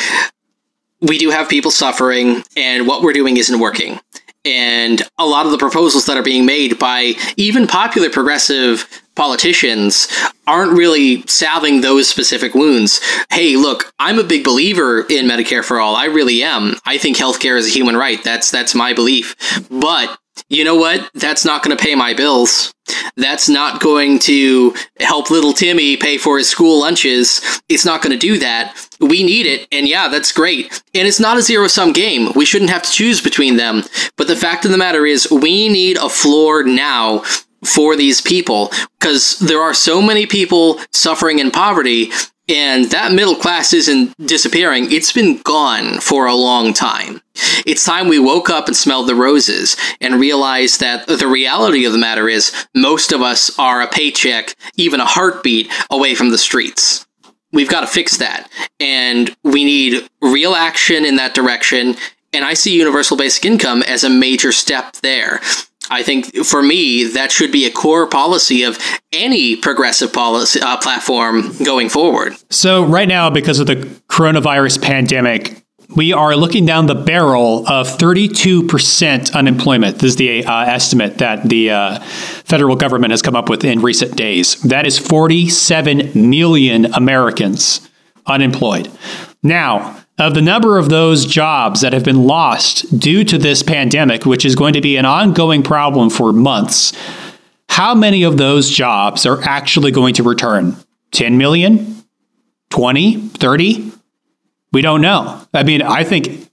we 1.01 1.19
do 1.19 1.31
have 1.31 1.49
people 1.49 1.71
suffering, 1.71 2.43
and 2.57 2.87
what 2.87 3.03
we're 3.03 3.13
doing 3.13 3.37
isn't 3.37 3.61
working. 3.61 4.01
And 4.45 5.03
a 5.19 5.27
lot 5.27 5.45
of 5.45 5.53
the 5.53 5.59
proposals 5.59 6.07
that 6.07 6.17
are 6.17 6.23
being 6.23 6.47
made 6.47 6.79
by 6.79 7.15
even 7.37 7.67
popular 7.67 8.09
progressive 8.09 8.89
politicians 9.17 10.09
aren't 10.47 10.73
really 10.73 11.23
salving 11.27 11.81
those 11.81 12.09
specific 12.09 12.55
wounds. 12.55 13.01
Hey, 13.31 13.57
look, 13.57 13.93
I'm 13.99 14.19
a 14.19 14.25
big 14.25 14.45
believer 14.45 15.01
in 15.11 15.27
Medicare 15.27 15.65
for 15.65 15.81
all. 15.81 15.97
I 15.97 16.05
really 16.05 16.43
am. 16.43 16.77
I 16.85 16.99
think 16.99 17.17
healthcare 17.17 17.59
is 17.59 17.67
a 17.67 17.71
human 17.71 17.97
right. 17.97 18.23
That's 18.23 18.51
that's 18.51 18.75
my 18.75 18.93
belief. 18.93 19.35
But 19.71 20.17
you 20.49 20.65
know 20.65 20.77
what? 20.77 21.11
That's 21.15 21.45
not 21.45 21.63
going 21.63 21.77
to 21.77 21.83
pay 21.83 21.95
my 21.95 22.15
bills. 22.15 22.73
That's 23.17 23.49
not 23.49 23.81
going 23.81 24.19
to 24.21 24.75
help 25.01 25.31
little 25.31 25.53
Timmy 25.53 25.97
pay 25.97 26.19
for 26.19 26.39
his 26.39 26.49
school 26.49 26.81
lunches. 26.81 27.41
It's 27.69 27.85
not 27.85 28.03
going 28.03 28.13
to 28.13 28.19
do 28.19 28.39
that. 28.39 28.77
We 29.01 29.25
need 29.25 29.47
it. 29.47 29.67
And 29.73 29.89
yeah, 29.89 30.09
that's 30.09 30.33
great. 30.33 30.67
And 30.95 31.09
it's 31.09 31.19
not 31.19 31.39
a 31.39 31.43
zero 31.43 31.67
sum 31.67 31.93
game. 31.93 32.33
We 32.37 32.45
shouldn't 32.45 32.71
have 32.71 32.83
to 32.83 32.91
choose 32.93 33.21
between 33.21 33.57
them. 33.57 33.83
But 34.17 34.29
the 34.29 34.37
fact 34.37 34.65
of 34.65 34.71
the 34.71 34.79
matter 34.79 35.05
is, 35.05 35.29
we 35.31 35.69
need 35.69 35.97
a 35.97 36.09
floor 36.09 36.63
now 36.63 37.25
for 37.67 37.97
these 37.97 38.21
people 38.21 38.71
because 38.99 39.39
there 39.41 39.61
are 39.61 39.75
so 39.75 40.01
many 40.01 40.27
people 40.27 40.81
suffering 40.93 41.39
in 41.39 41.51
poverty 41.51 42.11
and 42.49 42.85
that 42.93 43.13
middle 43.13 43.35
class 43.35 43.73
isn't 43.73 44.15
disappearing. 44.25 44.93
It's 44.93 45.13
been 45.13 45.39
gone 45.39 45.99
for 46.01 46.27
a 46.27 46.35
long 46.35 46.73
time. 46.73 47.21
It's 47.67 47.85
time 47.85 48.09
we 48.09 48.21
woke 48.21 48.51
up 48.51 48.69
and 48.69 48.77
smelled 48.77 49.09
the 49.09 49.17
roses 49.17 49.77
and 50.01 50.21
realized 50.21 50.81
that 50.81 51.07
the 51.09 51.27
reality 51.27 51.85
of 51.85 51.93
the 51.93 51.99
matter 51.99 52.29
is 52.29 52.53
most 52.75 53.11
of 53.11 53.21
us 53.21 53.57
are 53.59 53.83
a 53.83 53.89
paycheck, 53.89 54.55
even 54.77 55.01
a 55.01 55.07
heartbeat 55.07 55.71
away 55.91 56.15
from 56.15 56.31
the 56.31 56.39
streets. 56.39 57.07
We've 57.53 57.69
got 57.69 57.81
to 57.81 57.87
fix 57.87 58.19
that. 58.19 58.49
And 58.79 59.35
we 59.43 59.65
need 59.65 60.09
real 60.21 60.55
action 60.55 61.05
in 61.05 61.17
that 61.17 61.35
direction. 61.35 61.97
And 62.33 62.45
I 62.45 62.55
see 62.55 62.77
universal 62.77 63.17
basic 63.17 63.45
income 63.45 63.83
as 63.83 64.05
a 64.05 64.11
major 64.11 64.53
step 64.53 64.93
there. 65.03 65.41
I 65.91 66.03
think 66.03 66.35
for 66.45 66.63
me, 66.63 67.05
that 67.05 67.33
should 67.33 67.53
be 67.53 67.67
a 67.67 67.71
core 67.71 68.07
policy 68.07 68.63
of 68.63 68.79
any 69.13 69.57
progressive 69.57 70.13
policy 70.13 70.61
uh, 70.61 70.77
platform 70.79 71.53
going 71.65 71.89
forward. 71.89 72.35
So, 72.51 72.85
right 72.85 73.09
now, 73.09 73.31
because 73.31 73.61
of 73.61 73.67
the 73.67 73.77
coronavirus 74.09 74.83
pandemic, 74.83 75.63
we 75.95 76.13
are 76.13 76.35
looking 76.35 76.67
down 76.67 76.87
the 76.87 76.95
barrel 76.95 77.67
of 77.69 77.87
32% 77.87 79.35
unemployment. 79.35 79.99
This 79.99 80.11
is 80.13 80.17
the 80.17 80.45
uh, 80.45 80.65
estimate 80.65 81.19
that 81.19 81.49
the 81.49 81.71
uh, 81.71 82.01
federal 82.01 82.75
government 82.75 83.13
has 83.13 83.23
come 83.23 83.37
up 83.37 83.49
with 83.49 83.65
in 83.65 83.81
recent 83.81 84.17
days. 84.17 84.61
That 84.63 84.87
is 84.87 84.99
47 84.99 86.13
million 86.15 86.87
Americans 86.87 87.89
unemployed. 88.27 88.91
Now, 89.43 90.03
of 90.19 90.35
the 90.35 90.43
number 90.43 90.79
of 90.79 90.89
those 90.89 91.27
jobs 91.27 91.83
that 91.83 91.93
have 91.93 92.05
been 92.05 92.25
lost 92.25 92.99
due 92.99 93.23
to 93.25 93.37
this 93.37 93.63
pandemic, 93.63 94.25
which 94.25 94.45
is 94.45 94.55
going 94.55 94.73
to 94.73 94.81
be 94.81 94.97
an 94.97 95.05
ongoing 95.05 95.63
problem 95.63 96.09
for 96.09 96.33
months, 96.33 96.93
how 97.69 97.95
many 97.95 98.23
of 98.23 98.39
those 98.39 98.71
jobs 98.71 99.27
are 99.27 99.43
actually 99.43 99.91
going 99.91 100.15
to 100.15 100.23
return? 100.23 100.77
10 101.13 101.37
million? 101.37 102.03
20? 102.71 103.17
30? 103.29 103.93
We 104.73 104.81
don't 104.81 105.03
know. 105.03 105.43
I 105.53 105.63
mean, 105.63 105.83
I 105.83 106.05
think, 106.05 106.51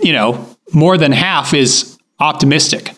you 0.00 0.12
know, 0.12 0.48
more 0.72 0.98
than 0.98 1.12
half 1.12 1.54
is 1.54 1.96
optimistic 2.18 2.90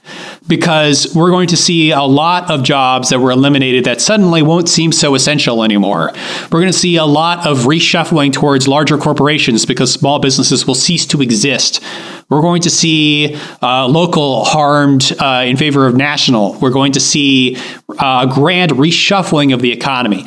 because 0.48 1.14
we're 1.14 1.30
going 1.30 1.48
to 1.48 1.56
see 1.56 1.90
a 1.90 2.02
lot 2.02 2.50
of 2.50 2.62
jobs 2.62 3.10
that 3.10 3.18
were 3.18 3.30
eliminated 3.30 3.84
that 3.84 4.00
suddenly 4.00 4.42
won't 4.42 4.68
seem 4.68 4.92
so 4.92 5.14
essential 5.14 5.64
anymore. 5.64 6.12
We're 6.44 6.60
going 6.60 6.66
to 6.66 6.78
see 6.78 6.96
a 6.96 7.04
lot 7.04 7.46
of 7.46 7.60
reshuffling 7.60 8.32
towards 8.32 8.68
larger 8.68 8.98
corporations 8.98 9.66
because 9.66 9.92
small 9.92 10.18
businesses 10.18 10.66
will 10.66 10.74
cease 10.74 11.06
to 11.06 11.22
exist. 11.22 11.82
We're 12.28 12.42
going 12.42 12.62
to 12.62 12.70
see 12.70 13.38
uh, 13.62 13.86
local 13.86 14.44
harmed 14.44 15.12
uh, 15.18 15.44
in 15.46 15.56
favor 15.56 15.86
of 15.86 15.96
national. 15.96 16.54
We're 16.54 16.70
going 16.70 16.92
to 16.92 17.00
see 17.00 17.56
uh, 17.88 18.26
a 18.28 18.32
grand 18.32 18.72
reshuffling 18.72 19.54
of 19.54 19.62
the 19.62 19.72
economy. 19.72 20.24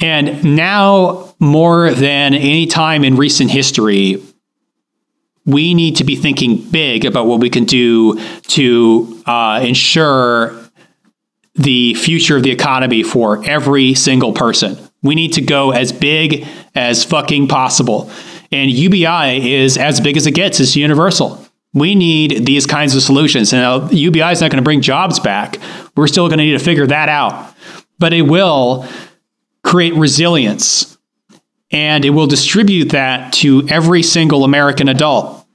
And 0.00 0.56
now, 0.56 1.34
more 1.38 1.90
than 1.90 2.34
any 2.34 2.66
time 2.66 3.04
in 3.04 3.16
recent 3.16 3.50
history, 3.50 4.22
we 5.46 5.74
need 5.74 5.96
to 5.96 6.04
be 6.04 6.16
thinking 6.16 6.62
big 6.70 7.04
about 7.04 7.26
what 7.26 7.40
we 7.40 7.50
can 7.50 7.64
do 7.64 8.20
to 8.42 9.22
uh, 9.26 9.60
ensure 9.62 10.60
the 11.54 11.94
future 11.94 12.36
of 12.36 12.42
the 12.42 12.50
economy 12.50 13.02
for 13.02 13.44
every 13.44 13.94
single 13.94 14.32
person. 14.32 14.76
We 15.02 15.14
need 15.14 15.32
to 15.34 15.40
go 15.40 15.70
as 15.72 15.92
big 15.92 16.46
as 16.74 17.04
fucking 17.04 17.48
possible. 17.48 18.10
And 18.52 18.70
UBI 18.70 19.54
is 19.54 19.78
as 19.78 20.00
big 20.00 20.16
as 20.16 20.26
it 20.26 20.32
gets, 20.32 20.60
it's 20.60 20.76
universal. 20.76 21.44
We 21.72 21.94
need 21.94 22.46
these 22.46 22.66
kinds 22.66 22.96
of 22.96 23.02
solutions. 23.02 23.52
Now, 23.52 23.88
UBI 23.88 24.32
is 24.32 24.40
not 24.40 24.50
going 24.50 24.58
to 24.58 24.62
bring 24.62 24.80
jobs 24.80 25.20
back. 25.20 25.58
We're 25.96 26.08
still 26.08 26.28
going 26.28 26.38
to 26.38 26.44
need 26.44 26.58
to 26.58 26.64
figure 26.64 26.86
that 26.86 27.08
out. 27.08 27.54
But 27.98 28.12
it 28.12 28.22
will 28.22 28.86
create 29.62 29.94
resilience 29.94 30.89
and 31.70 32.04
it 32.04 32.10
will 32.10 32.26
distribute 32.26 32.90
that 32.90 33.32
to 33.34 33.66
every 33.68 34.02
single 34.02 34.44
American 34.44 34.88
adult. 34.88 35.46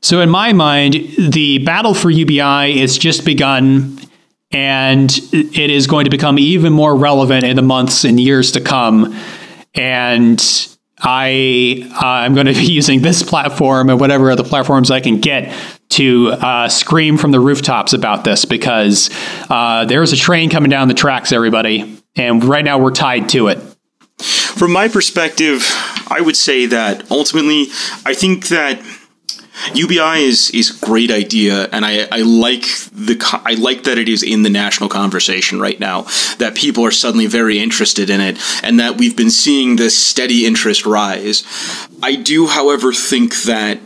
So, 0.00 0.20
in 0.20 0.28
my 0.28 0.52
mind, 0.52 0.94
the 1.18 1.58
battle 1.58 1.94
for 1.94 2.10
UBI 2.10 2.80
is 2.80 2.98
just 2.98 3.24
begun, 3.24 3.98
and 4.50 5.10
it 5.32 5.70
is 5.70 5.86
going 5.86 6.04
to 6.04 6.10
become 6.10 6.38
even 6.38 6.72
more 6.72 6.94
relevant 6.94 7.44
in 7.44 7.56
the 7.56 7.62
months 7.62 8.04
and 8.04 8.20
years 8.20 8.52
to 8.52 8.60
come. 8.60 9.18
And 9.74 10.40
I 11.00 11.88
I'm 11.94 12.34
going 12.34 12.46
to 12.46 12.52
be 12.52 12.64
using 12.72 13.02
this 13.02 13.22
platform 13.22 13.90
and 13.90 13.98
whatever 13.98 14.30
other 14.30 14.44
platforms 14.44 14.90
I 14.90 15.00
can 15.00 15.20
get 15.20 15.54
to 15.90 16.32
uh, 16.32 16.68
scream 16.68 17.18
from 17.18 17.30
the 17.30 17.40
rooftops 17.40 17.92
about 17.92 18.24
this 18.24 18.44
because 18.44 19.10
uh, 19.48 19.84
there's 19.84 20.12
a 20.12 20.16
train 20.16 20.50
coming 20.50 20.70
down 20.70 20.88
the 20.88 20.94
tracks, 20.94 21.32
everybody, 21.32 22.00
and 22.16 22.44
right 22.44 22.64
now 22.64 22.78
we're 22.78 22.90
tied 22.90 23.28
to 23.30 23.48
it. 23.48 23.73
From 24.24 24.72
my 24.72 24.88
perspective, 24.88 25.62
I 26.08 26.20
would 26.20 26.36
say 26.36 26.66
that 26.66 27.10
ultimately, 27.10 27.66
I 28.04 28.14
think 28.14 28.48
that 28.48 28.80
UBI 29.74 30.24
is 30.24 30.50
is 30.50 30.76
a 30.76 30.86
great 30.86 31.10
idea, 31.10 31.68
and 31.72 31.84
I, 31.84 32.06
I 32.10 32.18
like 32.22 32.62
the 32.92 33.16
I 33.44 33.54
like 33.54 33.84
that 33.84 33.98
it 33.98 34.08
is 34.08 34.22
in 34.22 34.42
the 34.42 34.50
national 34.50 34.88
conversation 34.88 35.60
right 35.60 35.78
now. 35.78 36.02
That 36.38 36.54
people 36.56 36.84
are 36.84 36.90
suddenly 36.90 37.26
very 37.26 37.58
interested 37.58 38.10
in 38.10 38.20
it, 38.20 38.38
and 38.62 38.80
that 38.80 38.98
we've 38.98 39.16
been 39.16 39.30
seeing 39.30 39.76
this 39.76 39.98
steady 39.98 40.44
interest 40.44 40.86
rise. 40.86 41.44
I 42.02 42.16
do, 42.16 42.46
however, 42.46 42.92
think 42.92 43.42
that 43.42 43.80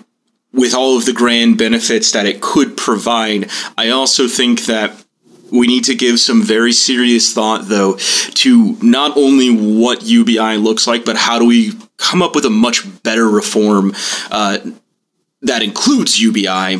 with 0.52 0.74
all 0.74 0.96
of 0.96 1.04
the 1.04 1.12
grand 1.12 1.58
benefits 1.58 2.12
that 2.12 2.26
it 2.26 2.40
could 2.40 2.76
provide, 2.76 3.50
I 3.76 3.90
also 3.90 4.26
think 4.26 4.64
that 4.64 5.04
we 5.50 5.66
need 5.66 5.84
to 5.84 5.94
give 5.94 6.20
some 6.20 6.42
very 6.42 6.72
serious 6.72 7.32
thought, 7.32 7.68
though, 7.68 7.96
to 7.96 8.76
not 8.82 9.16
only 9.16 9.50
what 9.50 10.02
UBI 10.02 10.56
looks 10.56 10.86
like, 10.86 11.04
but 11.04 11.16
how 11.16 11.38
do 11.38 11.46
we 11.46 11.72
come 11.96 12.22
up 12.22 12.34
with 12.34 12.44
a 12.44 12.50
much 12.50 12.84
better 13.02 13.28
reform 13.28 13.94
uh, 14.30 14.58
that 15.42 15.62
includes 15.62 16.20
UBI 16.20 16.78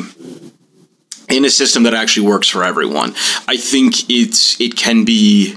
in 1.29 1.45
a 1.45 1.49
system 1.49 1.83
that 1.83 1.93
actually 1.93 2.27
works 2.27 2.47
for 2.47 2.63
everyone. 2.63 3.13
I 3.47 3.57
think 3.57 4.09
it's 4.09 4.59
it 4.59 4.75
can 4.75 5.05
be 5.05 5.55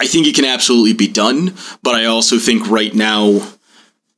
I 0.00 0.06
think 0.06 0.26
it 0.26 0.34
can 0.34 0.44
absolutely 0.44 0.92
be 0.92 1.08
done, 1.08 1.54
but 1.82 1.94
I 1.94 2.04
also 2.04 2.38
think 2.38 2.68
right 2.68 2.94
now 2.94 3.40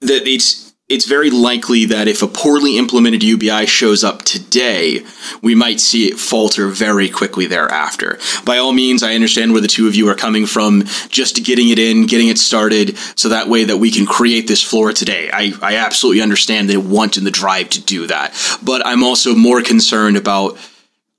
that 0.00 0.26
it's 0.26 0.59
it's 0.90 1.06
very 1.06 1.30
likely 1.30 1.84
that 1.86 2.08
if 2.08 2.20
a 2.20 2.26
poorly 2.26 2.76
implemented 2.76 3.22
UBI 3.22 3.66
shows 3.66 4.02
up 4.02 4.22
today, 4.22 5.04
we 5.40 5.54
might 5.54 5.78
see 5.78 6.08
it 6.08 6.18
falter 6.18 6.66
very 6.66 7.08
quickly 7.08 7.46
thereafter. 7.46 8.18
By 8.44 8.58
all 8.58 8.72
means, 8.72 9.04
I 9.04 9.14
understand 9.14 9.52
where 9.52 9.60
the 9.60 9.68
two 9.68 9.86
of 9.86 9.94
you 9.94 10.08
are 10.08 10.16
coming 10.16 10.46
from, 10.46 10.82
just 11.08 11.44
getting 11.44 11.68
it 11.68 11.78
in, 11.78 12.06
getting 12.06 12.26
it 12.26 12.38
started, 12.38 12.98
so 13.14 13.28
that 13.28 13.48
way 13.48 13.62
that 13.64 13.76
we 13.76 13.92
can 13.92 14.04
create 14.04 14.48
this 14.48 14.62
floor 14.62 14.92
today. 14.92 15.30
I, 15.32 15.52
I 15.62 15.76
absolutely 15.76 16.22
understand 16.22 16.68
the 16.68 16.78
want 16.78 17.16
and 17.16 17.26
the 17.26 17.30
drive 17.30 17.70
to 17.70 17.80
do 17.80 18.08
that. 18.08 18.34
But 18.60 18.84
I'm 18.84 19.04
also 19.04 19.36
more 19.36 19.62
concerned 19.62 20.16
about 20.16 20.58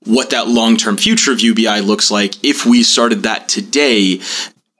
what 0.04 0.30
that 0.30 0.48
long 0.48 0.76
term 0.76 0.98
future 0.98 1.32
of 1.32 1.40
UBI 1.40 1.80
looks 1.80 2.10
like 2.10 2.44
if 2.44 2.66
we 2.66 2.82
started 2.82 3.22
that 3.22 3.48
today 3.48 4.20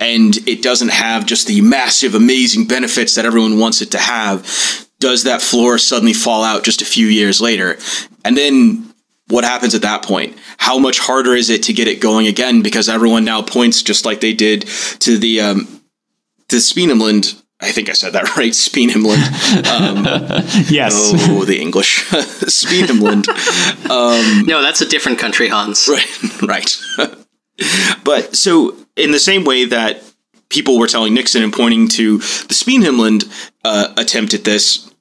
and 0.03 0.36
it 0.49 0.62
doesn't 0.62 0.90
have 0.90 1.26
just 1.26 1.47
the 1.47 1.61
massive, 1.61 2.16
amazing 2.16 2.66
benefits 2.66 3.14
that 3.14 3.24
everyone 3.24 3.61
wants 3.61 3.80
it 3.82 3.93
to 3.93 3.99
have, 3.99 4.45
does 5.03 5.24
that 5.24 5.42
floor 5.42 5.78
suddenly 5.78 6.12
fall 6.12 6.44
out 6.44 6.62
just 6.62 6.80
a 6.80 6.84
few 6.84 7.09
years 7.09 7.40
later? 7.40 7.76
And 8.24 8.36
then 8.36 8.94
what 9.26 9.42
happens 9.42 9.74
at 9.74 9.82
that 9.82 10.05
point? 10.05 10.38
How 10.59 10.78
much 10.78 11.00
harder 11.00 11.34
is 11.34 11.50
it 11.50 11.64
to 11.64 11.72
get 11.72 11.88
it 11.88 12.00
going 12.00 12.28
again? 12.28 12.62
Because 12.62 12.88
everyone 12.88 13.24
now 13.24 13.42
points 13.42 13.82
just 13.82 14.07
like 14.07 14.20
they 14.20 14.32
did 14.32 14.62
to 15.00 15.18
the 15.18 15.40
um, 15.40 15.82
to 16.48 16.57
Speenhamland. 16.57 17.36
I 17.61 17.72
think 17.72 17.88
I 17.88 17.94
said 17.94 18.12
that 18.12 18.36
right, 18.36 18.53
Speenhamland. 18.53 19.26
Um, 19.66 20.05
yes. 20.70 20.94
Oh, 20.94 21.44
the 21.44 21.61
English, 21.61 22.05
Speenhamland. 22.11 23.28
Um, 23.90 24.46
no, 24.46 24.62
that's 24.62 24.82
a 24.82 24.88
different 24.88 25.18
country, 25.18 25.48
Hans. 25.48 25.88
Right, 25.88 26.42
right. 26.42 26.78
but 28.05 28.36
so 28.36 28.76
in 28.96 29.11
the 29.11 29.18
same 29.18 29.44
way 29.44 29.64
that 29.64 30.05
people 30.48 30.78
were 30.78 30.86
telling 30.86 31.14
Nixon 31.14 31.42
and 31.42 31.53
pointing 31.53 31.88
to 31.88 32.18
the 32.18 32.55
Speenhamland 32.55 33.24
uh, 33.64 33.92
attempt 33.96 34.34
at 34.34 34.44
this, 34.44 34.91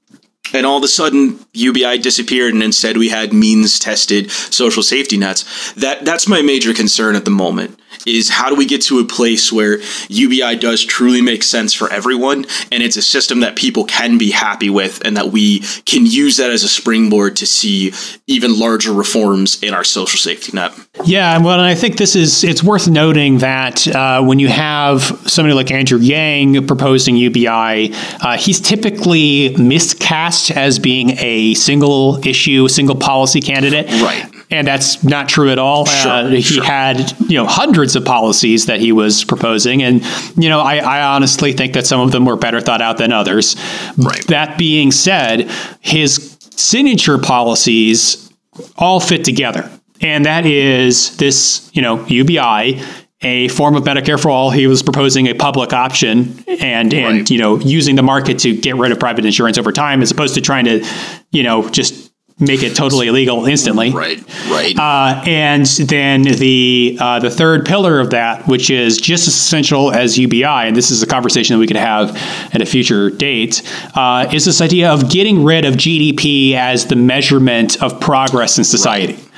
and 0.54 0.66
all 0.66 0.78
of 0.78 0.84
a 0.84 0.88
sudden 0.88 1.40
UBI 1.54 1.98
disappeared, 2.00 2.54
and 2.54 2.64
instead 2.64 2.98
we 2.98 3.10
had 3.10 3.34
means 3.34 3.80
tested 3.80 4.32
social 4.32 4.84
safety 4.84 5.18
nets. 5.18 5.74
That 5.74 6.06
that's 6.06 6.28
my 6.28 6.42
major 6.42 6.74
concern 6.74 7.16
at 7.16 7.26
the 7.26 7.32
moment 7.32 7.80
is 8.06 8.30
how 8.30 8.50
do 8.50 8.56
we 8.56 8.66
get 8.66 8.82
to 8.84 9.00
a 9.00 9.06
place 9.06 9.52
where 9.52 9.80
UBI 10.10 10.56
does 10.58 10.84
truly 10.84 11.22
make 11.22 11.44
sense 11.44 11.74
for 11.74 11.92
everyone 11.92 12.46
and 12.72 12.84
it's 12.84 12.98
a 12.98 13.02
system 13.02 13.42
that 13.42 13.56
people 13.56 13.86
can 13.86 14.18
be 14.18 14.32
happy 14.32 14.70
with 14.70 15.06
and 15.06 15.18
that 15.18 15.32
we 15.32 15.60
can 15.86 16.06
use 16.06 16.38
that 16.38 16.52
as 16.52 16.64
a 16.64 16.68
springboard 16.68 17.36
to 17.38 17.46
see 17.46 17.94
even 18.28 18.58
larger 18.58 18.94
reforms 18.94 19.62
in 19.62 19.74
our 19.74 19.84
social 19.84 20.18
safety 20.18 20.52
net. 20.54 20.74
Yeah, 21.06 21.38
well, 21.40 21.54
and 21.54 21.62
I 21.62 21.76
think 21.76 21.98
this 21.98 22.16
is 22.16 22.44
it's 22.44 22.64
worth 22.64 22.88
noting 22.88 23.40
that 23.40 23.88
uh, 23.88 24.24
when 24.24 24.40
you 24.40 24.48
have 24.48 25.02
somebody 25.28 25.54
like 25.54 25.72
Andrew 25.72 26.00
Yang 26.00 26.68
proposing 26.68 27.16
UBI, 27.16 27.94
uh, 28.22 28.38
he's 28.38 28.60
typically 28.60 29.56
miscast 29.58 30.52
as 30.52 30.80
being 30.80 31.12
a 31.20 31.54
single 31.56 32.26
issue, 32.26 32.68
single 32.68 32.96
policy 32.96 33.42
candidate. 33.42 33.88
Right 34.02 34.31
and 34.52 34.68
that's 34.68 35.04
not 35.04 35.30
true 35.30 35.50
at 35.50 35.58
all. 35.58 35.86
Sure, 35.86 36.12
uh, 36.12 36.28
he 36.28 36.42
sure. 36.42 36.64
had 36.64 37.20
you 37.22 37.38
know 37.38 37.46
hundreds 37.46 37.96
of 37.96 38.06
policies 38.06 38.66
that 38.66 38.80
he 38.80 38.92
was 38.92 39.24
proposing, 39.24 39.82
and 39.82 40.04
you 40.36 40.50
know 40.50 40.60
I, 40.60 40.78
I, 40.78 41.16
honestly 41.16 41.54
think 41.54 41.74
that 41.74 41.88
some 41.88 42.02
of 42.02 42.12
them 42.12 42.26
were 42.26 42.36
better 42.36 42.60
thought 42.60 42.82
out 42.82 42.98
than 42.98 43.12
others. 43.14 43.56
Right. 43.98 44.26
That 44.28 44.58
being 44.58 44.92
said, 44.92 45.50
his 45.80 46.38
signature 46.56 47.18
policies 47.18 48.32
all 48.78 49.00
fit 49.00 49.24
together, 49.24 49.72
and 50.02 50.26
that 50.26 50.46
is 50.46 51.18
this 51.18 51.70
you 51.74 51.82
know 51.82 52.06
UBI. 52.06 52.82
A 53.24 53.50
form 53.50 53.76
of 53.76 53.84
Medicare 53.84 54.20
for 54.20 54.32
all. 54.32 54.50
He 54.50 54.66
was 54.66 54.82
proposing 54.82 55.28
a 55.28 55.36
public 55.36 55.74
option, 55.74 56.44
and 56.48 56.92
and 56.92 57.18
Right. 57.18 57.30
you 57.30 57.38
know 57.38 57.60
using 57.60 57.96
the 57.96 58.02
market 58.02 58.40
to 58.40 58.56
get 58.56 58.76
rid 58.78 58.92
of 58.92 59.00
private 59.00 59.26
insurance 59.26 59.60
over 59.60 59.72
time, 59.72 60.02
as 60.02 60.10
opposed 60.10 60.34
to 60.34 60.42
trying 60.42 60.66
to, 60.66 60.84
you 61.32 61.44
know, 61.44 61.70
just 61.70 62.11
make 62.42 62.64
it 62.64 62.76
totally 62.76 63.08
illegal 63.08 63.46
instantly. 63.46 63.92
Right, 63.92 64.22
right. 64.50 64.78
Uh, 64.78 65.24
and 65.26 65.66
then 65.66 66.24
the 66.24 66.98
uh, 67.00 67.20
the 67.20 67.30
third 67.30 67.66
pillar 67.66 68.00
of 68.00 68.10
that, 68.10 68.48
which 68.48 68.70
is 68.70 68.98
just 68.98 69.28
as 69.28 69.36
essential 69.36 69.92
as 69.92 70.18
UBI, 70.18 70.44
and 70.46 70.76
this 70.76 70.92
is 70.92 71.04
a 71.04 71.08
conversation 71.08 71.56
that 71.56 71.60
we 71.60 71.68
could 71.68 71.76
have 71.78 72.16
at 72.54 72.62
a 72.62 72.66
future 72.66 73.10
date, 73.10 73.62
uh, 73.96 74.30
is 74.34 74.46
this 74.46 74.62
idea 74.62 74.92
of 74.92 75.10
getting 75.10 75.44
rid 75.44 75.66
of 75.66 75.76
GDP 75.76 76.54
as 76.54 76.88
the 76.88 76.96
measurement 76.96 77.82
of 77.82 78.00
progress 78.00 78.58
in 78.58 78.64
society. 78.64 79.14
Right. 79.14 79.31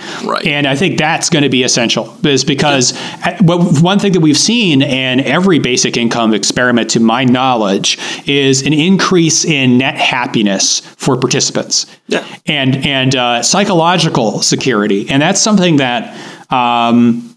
And 0.45 0.67
I 0.67 0.75
think 0.75 0.97
that's 0.97 1.29
going 1.29 1.43
to 1.43 1.49
be 1.49 1.63
essential, 1.63 2.15
is 2.25 2.43
because 2.43 2.93
uh, 3.25 3.37
what- 3.41 3.81
one 3.81 3.99
thing 3.99 4.13
that 4.13 4.21
we've 4.21 4.37
seen 4.37 4.81
in 4.81 5.19
every 5.21 5.59
basic 5.59 5.97
income 5.97 6.33
experiment, 6.33 6.89
to 6.91 6.99
my 6.99 7.23
knowledge, 7.25 7.97
is 8.27 8.61
an 8.65 8.73
increase 8.73 9.45
in 9.45 9.77
net 9.77 9.95
happiness 9.95 10.79
for 10.97 11.17
participants. 11.17 11.85
Yeah. 12.07 12.25
and 12.45 12.85
and 12.85 13.15
uh, 13.15 13.41
psychological 13.43 14.41
security, 14.41 15.09
and 15.09 15.21
that's 15.21 15.41
something 15.41 15.77
that 15.77 16.13
um, 16.51 17.35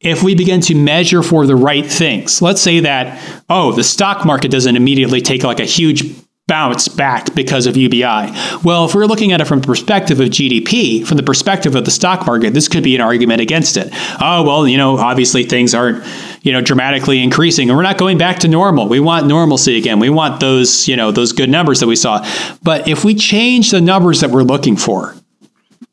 if 0.00 0.22
we 0.22 0.34
begin 0.34 0.60
to 0.62 0.74
measure 0.74 1.22
for 1.22 1.46
the 1.46 1.54
right 1.54 1.84
things, 1.84 2.40
let's 2.40 2.60
say 2.62 2.80
that 2.80 3.20
oh, 3.50 3.72
the 3.72 3.84
stock 3.84 4.24
market 4.24 4.50
doesn't 4.50 4.76
immediately 4.76 5.20
take 5.20 5.42
like 5.42 5.60
a 5.60 5.64
huge 5.66 6.04
bounce 6.50 6.88
back 6.88 7.32
because 7.36 7.66
of 7.66 7.76
UBI. 7.76 8.34
Well, 8.64 8.84
if 8.84 8.92
we're 8.92 9.06
looking 9.06 9.30
at 9.30 9.40
it 9.40 9.46
from 9.46 9.60
the 9.60 9.66
perspective 9.68 10.18
of 10.18 10.30
GDP, 10.30 11.06
from 11.06 11.16
the 11.16 11.22
perspective 11.22 11.76
of 11.76 11.84
the 11.84 11.92
stock 11.92 12.26
market, 12.26 12.54
this 12.54 12.66
could 12.66 12.82
be 12.82 12.96
an 12.96 13.00
argument 13.00 13.40
against 13.40 13.76
it. 13.76 13.88
Oh, 14.20 14.42
well, 14.44 14.66
you 14.66 14.76
know, 14.76 14.98
obviously 14.98 15.44
things 15.44 15.74
aren't, 15.74 16.04
you 16.42 16.52
know, 16.52 16.60
dramatically 16.60 17.22
increasing 17.22 17.70
and 17.70 17.76
we're 17.76 17.84
not 17.84 17.98
going 17.98 18.18
back 18.18 18.40
to 18.40 18.48
normal. 18.48 18.88
We 18.88 18.98
want 18.98 19.28
normalcy 19.28 19.78
again. 19.78 20.00
We 20.00 20.10
want 20.10 20.40
those, 20.40 20.88
you 20.88 20.96
know, 20.96 21.12
those 21.12 21.32
good 21.32 21.50
numbers 21.50 21.78
that 21.78 21.86
we 21.86 21.94
saw. 21.94 22.26
But 22.64 22.88
if 22.88 23.04
we 23.04 23.14
change 23.14 23.70
the 23.70 23.80
numbers 23.80 24.20
that 24.22 24.30
we're 24.30 24.42
looking 24.42 24.76
for, 24.76 25.14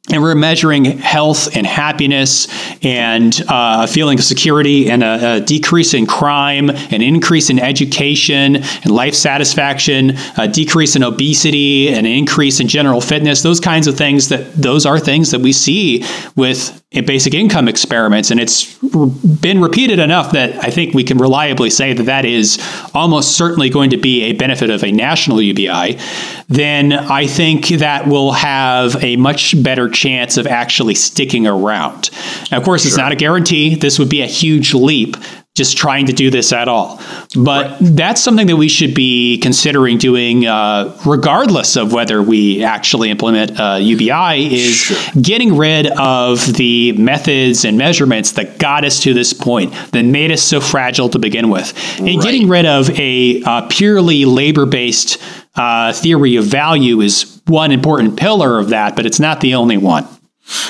and 0.10 0.22
we're 0.22 0.36
measuring 0.36 0.86
health 0.86 1.56
and 1.56 1.68
happiness 1.68 2.48
and 2.84 3.42
uh, 3.50 3.82
a 3.84 3.88
feeling 3.88 4.18
of 4.18 4.24
security 4.24 4.90
and 4.90 5.04
a, 5.04 5.36
a 5.36 5.42
decrease 5.42 5.94
in 5.94 6.06
crime, 6.06 6.70
an 6.70 7.02
increase 7.02 7.50
in 7.50 7.60
education 7.60 8.58
and 8.58 8.86
life 8.86 9.14
satisfaction, 9.14 10.14
a 10.38 10.48
decrease 10.48 10.96
in 10.96 11.04
obesity, 11.04 11.90
an 11.90 12.06
increase 12.06 12.60
in 12.60 12.68
general 12.68 13.02
fitness. 13.02 13.44
Those 13.44 13.60
kinds 13.60 13.88
of 13.88 13.98
things 13.98 14.30
that 14.30 14.54
those 14.54 14.86
are 14.86 15.00
things 15.00 15.32
that 15.32 15.42
we 15.42 15.52
see 15.52 16.06
with 16.36 16.82
basic 17.06 17.34
income 17.34 17.68
experiments, 17.68 18.32
and 18.32 18.40
it's 18.40 18.78
been 18.78 19.62
repeated 19.62 20.00
enough 20.00 20.32
that 20.32 20.64
I 20.64 20.70
think 20.70 20.94
we 20.94 21.04
can 21.04 21.18
reliably 21.18 21.70
say 21.70 21.92
that 21.94 22.04
that 22.04 22.24
is 22.24 22.58
almost 22.94 23.36
certainly 23.36 23.70
going 23.70 23.90
to 23.90 23.98
be 23.98 24.24
a 24.24 24.34
benefit 24.34 24.70
of 24.70 24.84
a 24.84 24.92
national 24.92 25.42
UBI. 25.42 26.00
Then 26.48 26.94
I 26.94 27.28
think 27.28 27.68
that 27.68 28.08
will 28.08 28.32
have 28.32 29.04
a 29.04 29.18
much 29.18 29.62
better 29.62 29.90
chance 29.98 30.38
of 30.38 30.48
actually 30.48 30.96
sticking 30.96 31.48
around. 31.48 32.10
Now, 32.52 32.58
of 32.58 32.64
course, 32.64 32.86
it's 32.86 32.98
not 32.98 33.12
a 33.12 33.16
guarantee. 33.16 33.76
This 33.76 34.00
would 34.00 34.10
be 34.10 34.22
a 34.22 34.28
huge 34.28 34.74
leap 34.74 35.18
just 35.58 35.76
trying 35.76 36.06
to 36.06 36.14
do 36.14 36.30
this 36.30 36.54
at 36.54 36.68
all. 36.68 37.02
But 37.36 37.72
right. 37.72 37.78
that's 37.82 38.22
something 38.22 38.46
that 38.46 38.56
we 38.58 38.70
should 38.70 38.94
be 38.94 39.40
considering 39.40 39.98
doing, 39.98 40.46
uh, 40.46 40.96
regardless 41.04 41.76
of 41.76 41.92
whether 41.92 42.22
we 42.22 42.64
actually 42.64 43.10
implement 43.10 43.60
uh, 43.60 43.80
UBI, 43.82 44.54
is 44.54 44.76
sure. 44.76 45.22
getting 45.22 45.58
rid 45.58 45.88
of 45.88 46.46
the 46.54 46.92
methods 46.94 47.66
and 47.66 47.76
measurements 47.76 48.34
that 48.34 48.60
got 48.60 48.86
us 48.86 49.02
to 49.02 49.16
this 49.16 49.34
point, 49.34 49.74
that 49.92 50.04
made 50.06 50.32
us 50.32 50.44
so 50.44 50.62
fragile 50.62 51.10
to 51.10 51.18
begin 51.18 51.50
with, 51.50 51.74
and 51.98 52.08
right. 52.08 52.22
getting 52.22 52.48
rid 52.48 52.68
of 52.68 52.92
a 52.92 53.42
uh, 53.42 53.68
purely 53.68 54.26
labor 54.26 54.68
based 54.68 55.18
uh, 55.56 55.92
theory 55.92 56.36
of 56.36 56.46
value 56.46 57.02
is 57.02 57.37
one 57.50 57.72
important 57.72 58.18
pillar 58.18 58.60
of 58.60 58.70
that, 58.70 58.96
but 58.96 59.06
it's 59.06 59.20
not 59.20 59.42
the 59.42 59.56
only 59.56 59.78
one. 59.78 60.08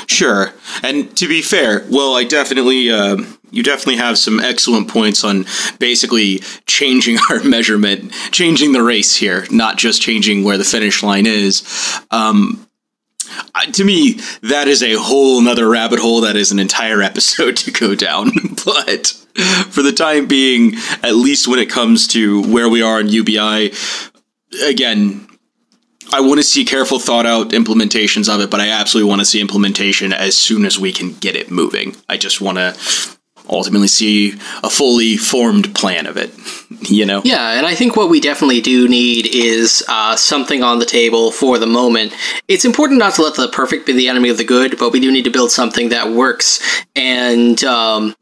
Sure. 0.08 0.52
And 0.84 1.16
to 1.18 1.28
be 1.28 1.42
fair, 1.42 1.86
well, 1.90 2.16
I 2.16 2.24
definitely. 2.24 2.92
Uh 2.92 3.18
you 3.50 3.64
definitely 3.64 3.96
have 3.96 4.18
some 4.18 4.40
excellent 4.40 4.90
points 4.90 5.24
on 5.24 5.46
basically 5.80 6.40
changing 6.66 7.18
our 7.30 7.44
measurement, 7.44 8.12
changing 8.32 8.74
the 8.74 8.84
race 8.84 9.16
here, 9.16 9.46
not 9.52 9.78
just 9.78 10.02
changing 10.02 10.44
where 10.44 10.58
the 10.58 10.64
finish 10.64 11.02
line 11.04 11.26
is. 11.26 11.64
Um, 12.12 12.68
to 13.74 13.84
me, 13.84 14.20
that 14.42 14.68
is 14.68 14.82
a 14.82 14.94
whole 14.96 15.42
nother 15.42 15.68
rabbit 15.68 16.00
hole 16.00 16.22
that 16.22 16.36
is 16.36 16.52
an 16.52 16.60
entire 16.60 17.02
episode 17.12 17.58
to 17.58 17.72
go 17.72 17.96
down. 17.96 18.32
but 18.66 19.08
for 19.70 19.82
the 19.82 19.94
time 19.94 20.28
being, 20.28 20.76
at 21.04 21.16
least 21.16 21.48
when 21.48 21.60
it 21.60 21.70
comes 21.70 22.08
to 22.08 22.42
where 22.52 22.70
we 22.70 22.82
are 22.82 23.00
in 23.00 23.08
UBI, 23.08 23.74
again, 24.66 25.27
I 26.14 26.22
want 26.22 26.40
to 26.40 26.44
see 26.44 26.64
careful, 26.66 27.00
thought 27.00 27.26
out 27.26 27.50
implementations 27.50 28.34
of 28.34 28.42
it, 28.42 28.50
but 28.50 28.62
I 28.62 28.70
absolutely 28.70 29.10
want 29.10 29.22
to 29.22 29.26
see 29.26 29.42
implementation 29.42 30.14
as 30.14 30.38
soon 30.38 30.66
as 30.66 30.80
we 30.80 30.92
can 30.92 31.14
get 31.14 31.36
it 31.36 31.52
moving. 31.52 31.96
I 32.08 32.18
just 32.18 32.42
want 32.42 32.58
to 32.58 32.76
ultimately 33.50 33.88
see 33.88 34.34
a 34.64 34.70
fully 34.70 35.18
formed 35.18 35.74
plan 35.74 36.06
of 36.06 36.18
it 36.18 36.34
you 36.90 37.06
know? 37.06 37.22
Yeah 37.24 37.52
and 37.52 37.66
i 37.66 37.74
think 37.74 37.96
what 37.96 38.10
we 38.10 38.20
definitely 38.20 38.62
do 38.62 38.88
need 38.88 39.26
is 39.28 39.84
uh, 39.88 40.16
something 40.16 40.64
on 40.64 40.80
the 40.80 40.86
table 40.86 41.32
for 41.32 41.58
the 41.58 41.66
moment. 41.66 42.14
It's 42.48 42.66
important 42.66 43.00
not 43.00 43.16
to 43.16 43.22
let 43.22 43.36
the 43.36 43.48
perfect 43.48 43.86
be 43.86 43.94
the 43.94 44.10
enemy 44.10 44.30
of 44.30 44.38
the 44.38 44.44
good 44.44 44.78
but 44.78 44.92
we 44.92 45.00
do 45.00 45.12
need 45.12 45.24
to 45.24 45.30
build 45.30 45.52
something 45.52 45.90
that 45.90 46.12
works 46.12 46.84
and 46.96 47.64
um, 47.64 48.16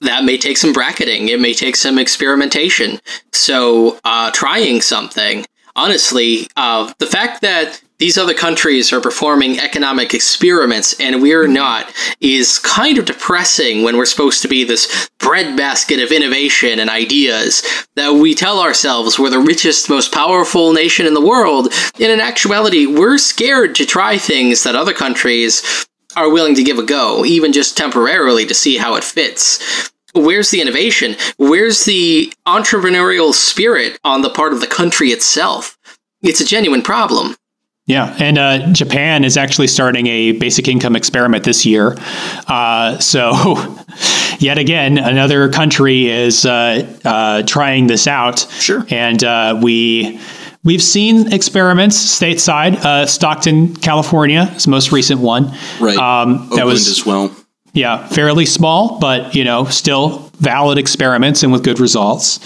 that 0.00 0.24
may 0.24 0.36
take 0.36 0.58
some 0.58 0.72
bracketing. 0.72 1.28
It 1.28 1.40
may 1.40 1.54
take 1.54 1.76
some 1.76 1.98
experimentation. 1.98 3.00
So 3.32 3.98
uh, 4.04 4.30
trying 4.32 4.80
something 4.80 5.46
honestly 5.76 6.46
uh, 6.56 6.92
the 6.98 7.06
fact 7.06 7.40
that 7.42 7.80
these 7.98 8.18
other 8.18 8.34
countries 8.34 8.92
are 8.92 9.00
performing 9.00 9.58
economic 9.60 10.14
experiments 10.14 10.98
and 11.00 11.22
we're 11.22 11.46
not 11.46 11.92
is 12.20 12.58
kind 12.58 12.98
of 12.98 13.04
depressing 13.04 13.82
when 13.82 13.96
we're 13.96 14.04
supposed 14.04 14.42
to 14.42 14.48
be 14.48 14.64
this 14.64 15.08
breadbasket 15.18 16.00
of 16.00 16.10
innovation 16.10 16.80
and 16.80 16.90
ideas 16.90 17.62
that 17.94 18.12
we 18.12 18.34
tell 18.34 18.60
ourselves 18.60 19.18
we're 19.18 19.30
the 19.30 19.38
richest, 19.38 19.88
most 19.88 20.12
powerful 20.12 20.72
nation 20.72 21.06
in 21.06 21.14
the 21.14 21.24
world. 21.24 21.72
And 21.94 22.10
in 22.10 22.20
actuality, 22.20 22.86
we're 22.86 23.16
scared 23.16 23.76
to 23.76 23.86
try 23.86 24.18
things 24.18 24.64
that 24.64 24.74
other 24.74 24.92
countries 24.92 25.86
are 26.16 26.30
willing 26.30 26.56
to 26.56 26.64
give 26.64 26.78
a 26.78 26.84
go, 26.84 27.24
even 27.24 27.52
just 27.52 27.76
temporarily 27.76 28.44
to 28.46 28.54
see 28.54 28.76
how 28.76 28.96
it 28.96 29.04
fits 29.04 29.92
where's 30.14 30.50
the 30.50 30.60
innovation? 30.60 31.16
Where's 31.36 31.84
the 31.84 32.32
entrepreneurial 32.46 33.32
spirit 33.32 33.98
on 34.04 34.22
the 34.22 34.30
part 34.30 34.52
of 34.52 34.60
the 34.60 34.66
country 34.66 35.08
itself? 35.08 35.78
It's 36.22 36.40
a 36.40 36.44
genuine 36.44 36.82
problem. 36.82 37.36
Yeah, 37.86 38.16
and 38.18 38.38
uh, 38.38 38.72
Japan 38.72 39.24
is 39.24 39.36
actually 39.36 39.66
starting 39.66 40.06
a 40.06 40.32
basic 40.32 40.68
income 40.68 40.96
experiment 40.96 41.44
this 41.44 41.66
year. 41.66 41.94
Uh, 42.46 42.98
so, 42.98 43.76
yet 44.38 44.56
again, 44.56 44.96
another 44.96 45.50
country 45.50 46.08
is 46.08 46.46
uh, 46.46 46.96
uh 47.04 47.42
trying 47.42 47.86
this 47.86 48.06
out. 48.06 48.38
Sure, 48.52 48.86
and 48.88 49.22
uh, 49.22 49.60
we 49.62 50.18
we've 50.64 50.82
seen 50.82 51.30
experiments 51.30 51.98
stateside. 51.98 52.76
Uh, 52.76 53.04
Stockton, 53.04 53.76
California, 53.76 54.50
is 54.56 54.64
the 54.64 54.70
most 54.70 54.90
recent 54.90 55.20
one. 55.20 55.52
Right, 55.78 55.98
um, 55.98 56.34
Oakland 56.36 56.52
that 56.58 56.66
was 56.66 56.88
as 56.88 57.04
well. 57.04 57.36
Yeah, 57.74 58.06
fairly 58.06 58.46
small, 58.46 59.00
but 59.00 59.34
you 59.34 59.42
know, 59.42 59.64
still 59.64 60.30
valid 60.38 60.78
experiments 60.78 61.42
and 61.42 61.52
with 61.52 61.64
good 61.64 61.80
results. 61.80 62.38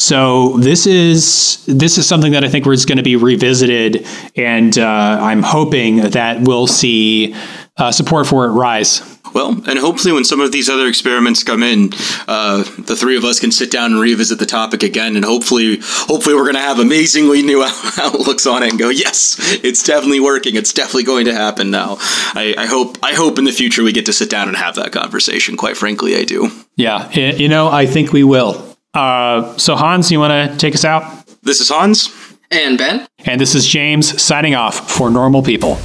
So 0.00 0.56
this 0.58 0.86
is 0.86 1.64
this 1.66 1.98
is 1.98 2.06
something 2.06 2.30
that 2.30 2.44
I 2.44 2.48
think 2.48 2.64
is 2.68 2.86
going 2.86 2.98
to 2.98 3.02
be 3.02 3.16
revisited, 3.16 4.06
and 4.36 4.78
uh, 4.78 5.18
I'm 5.20 5.42
hoping 5.42 5.96
that 5.96 6.42
we'll 6.42 6.68
see 6.68 7.34
uh, 7.78 7.92
support 7.92 8.26
for 8.26 8.44
it 8.46 8.50
rise. 8.50 9.02
Well, 9.34 9.50
and 9.68 9.78
hopefully, 9.78 10.12
when 10.12 10.24
some 10.24 10.40
of 10.40 10.52
these 10.52 10.68
other 10.68 10.86
experiments 10.86 11.42
come 11.42 11.62
in, 11.62 11.90
uh, 12.26 12.64
the 12.78 12.96
three 12.96 13.16
of 13.16 13.24
us 13.24 13.40
can 13.40 13.52
sit 13.52 13.70
down 13.70 13.92
and 13.92 14.00
revisit 14.00 14.38
the 14.38 14.46
topic 14.46 14.82
again, 14.82 15.16
and 15.16 15.24
hopefully, 15.24 15.78
hopefully, 15.80 16.34
we're 16.34 16.44
going 16.44 16.54
to 16.54 16.60
have 16.60 16.78
amazingly 16.78 17.42
new 17.42 17.62
outlooks 17.98 18.46
on 18.46 18.62
it 18.62 18.70
and 18.70 18.78
go, 18.78 18.88
yes, 18.88 19.36
it's 19.62 19.82
definitely 19.82 20.20
working. 20.20 20.56
It's 20.56 20.72
definitely 20.72 21.04
going 21.04 21.26
to 21.26 21.34
happen 21.34 21.70
now. 21.70 21.96
I, 22.00 22.54
I 22.56 22.66
hope, 22.66 22.98
I 23.02 23.14
hope 23.14 23.38
in 23.38 23.44
the 23.44 23.52
future 23.52 23.82
we 23.82 23.92
get 23.92 24.06
to 24.06 24.12
sit 24.12 24.30
down 24.30 24.48
and 24.48 24.56
have 24.56 24.74
that 24.76 24.92
conversation. 24.92 25.56
Quite 25.56 25.76
frankly, 25.76 26.16
I 26.16 26.24
do. 26.24 26.50
Yeah, 26.76 27.10
you 27.12 27.48
know, 27.48 27.68
I 27.68 27.86
think 27.86 28.12
we 28.12 28.24
will. 28.24 28.76
Uh, 28.94 29.56
so, 29.58 29.76
Hans, 29.76 30.10
you 30.10 30.18
want 30.18 30.52
to 30.52 30.56
take 30.58 30.74
us 30.74 30.84
out? 30.84 31.26
This 31.42 31.60
is 31.60 31.68
Hans 31.68 32.10
and 32.50 32.78
Ben, 32.78 33.06
and 33.26 33.40
this 33.40 33.54
is 33.54 33.66
James 33.66 34.20
signing 34.20 34.54
off 34.54 34.90
for 34.90 35.10
Normal 35.10 35.42
People. 35.42 35.78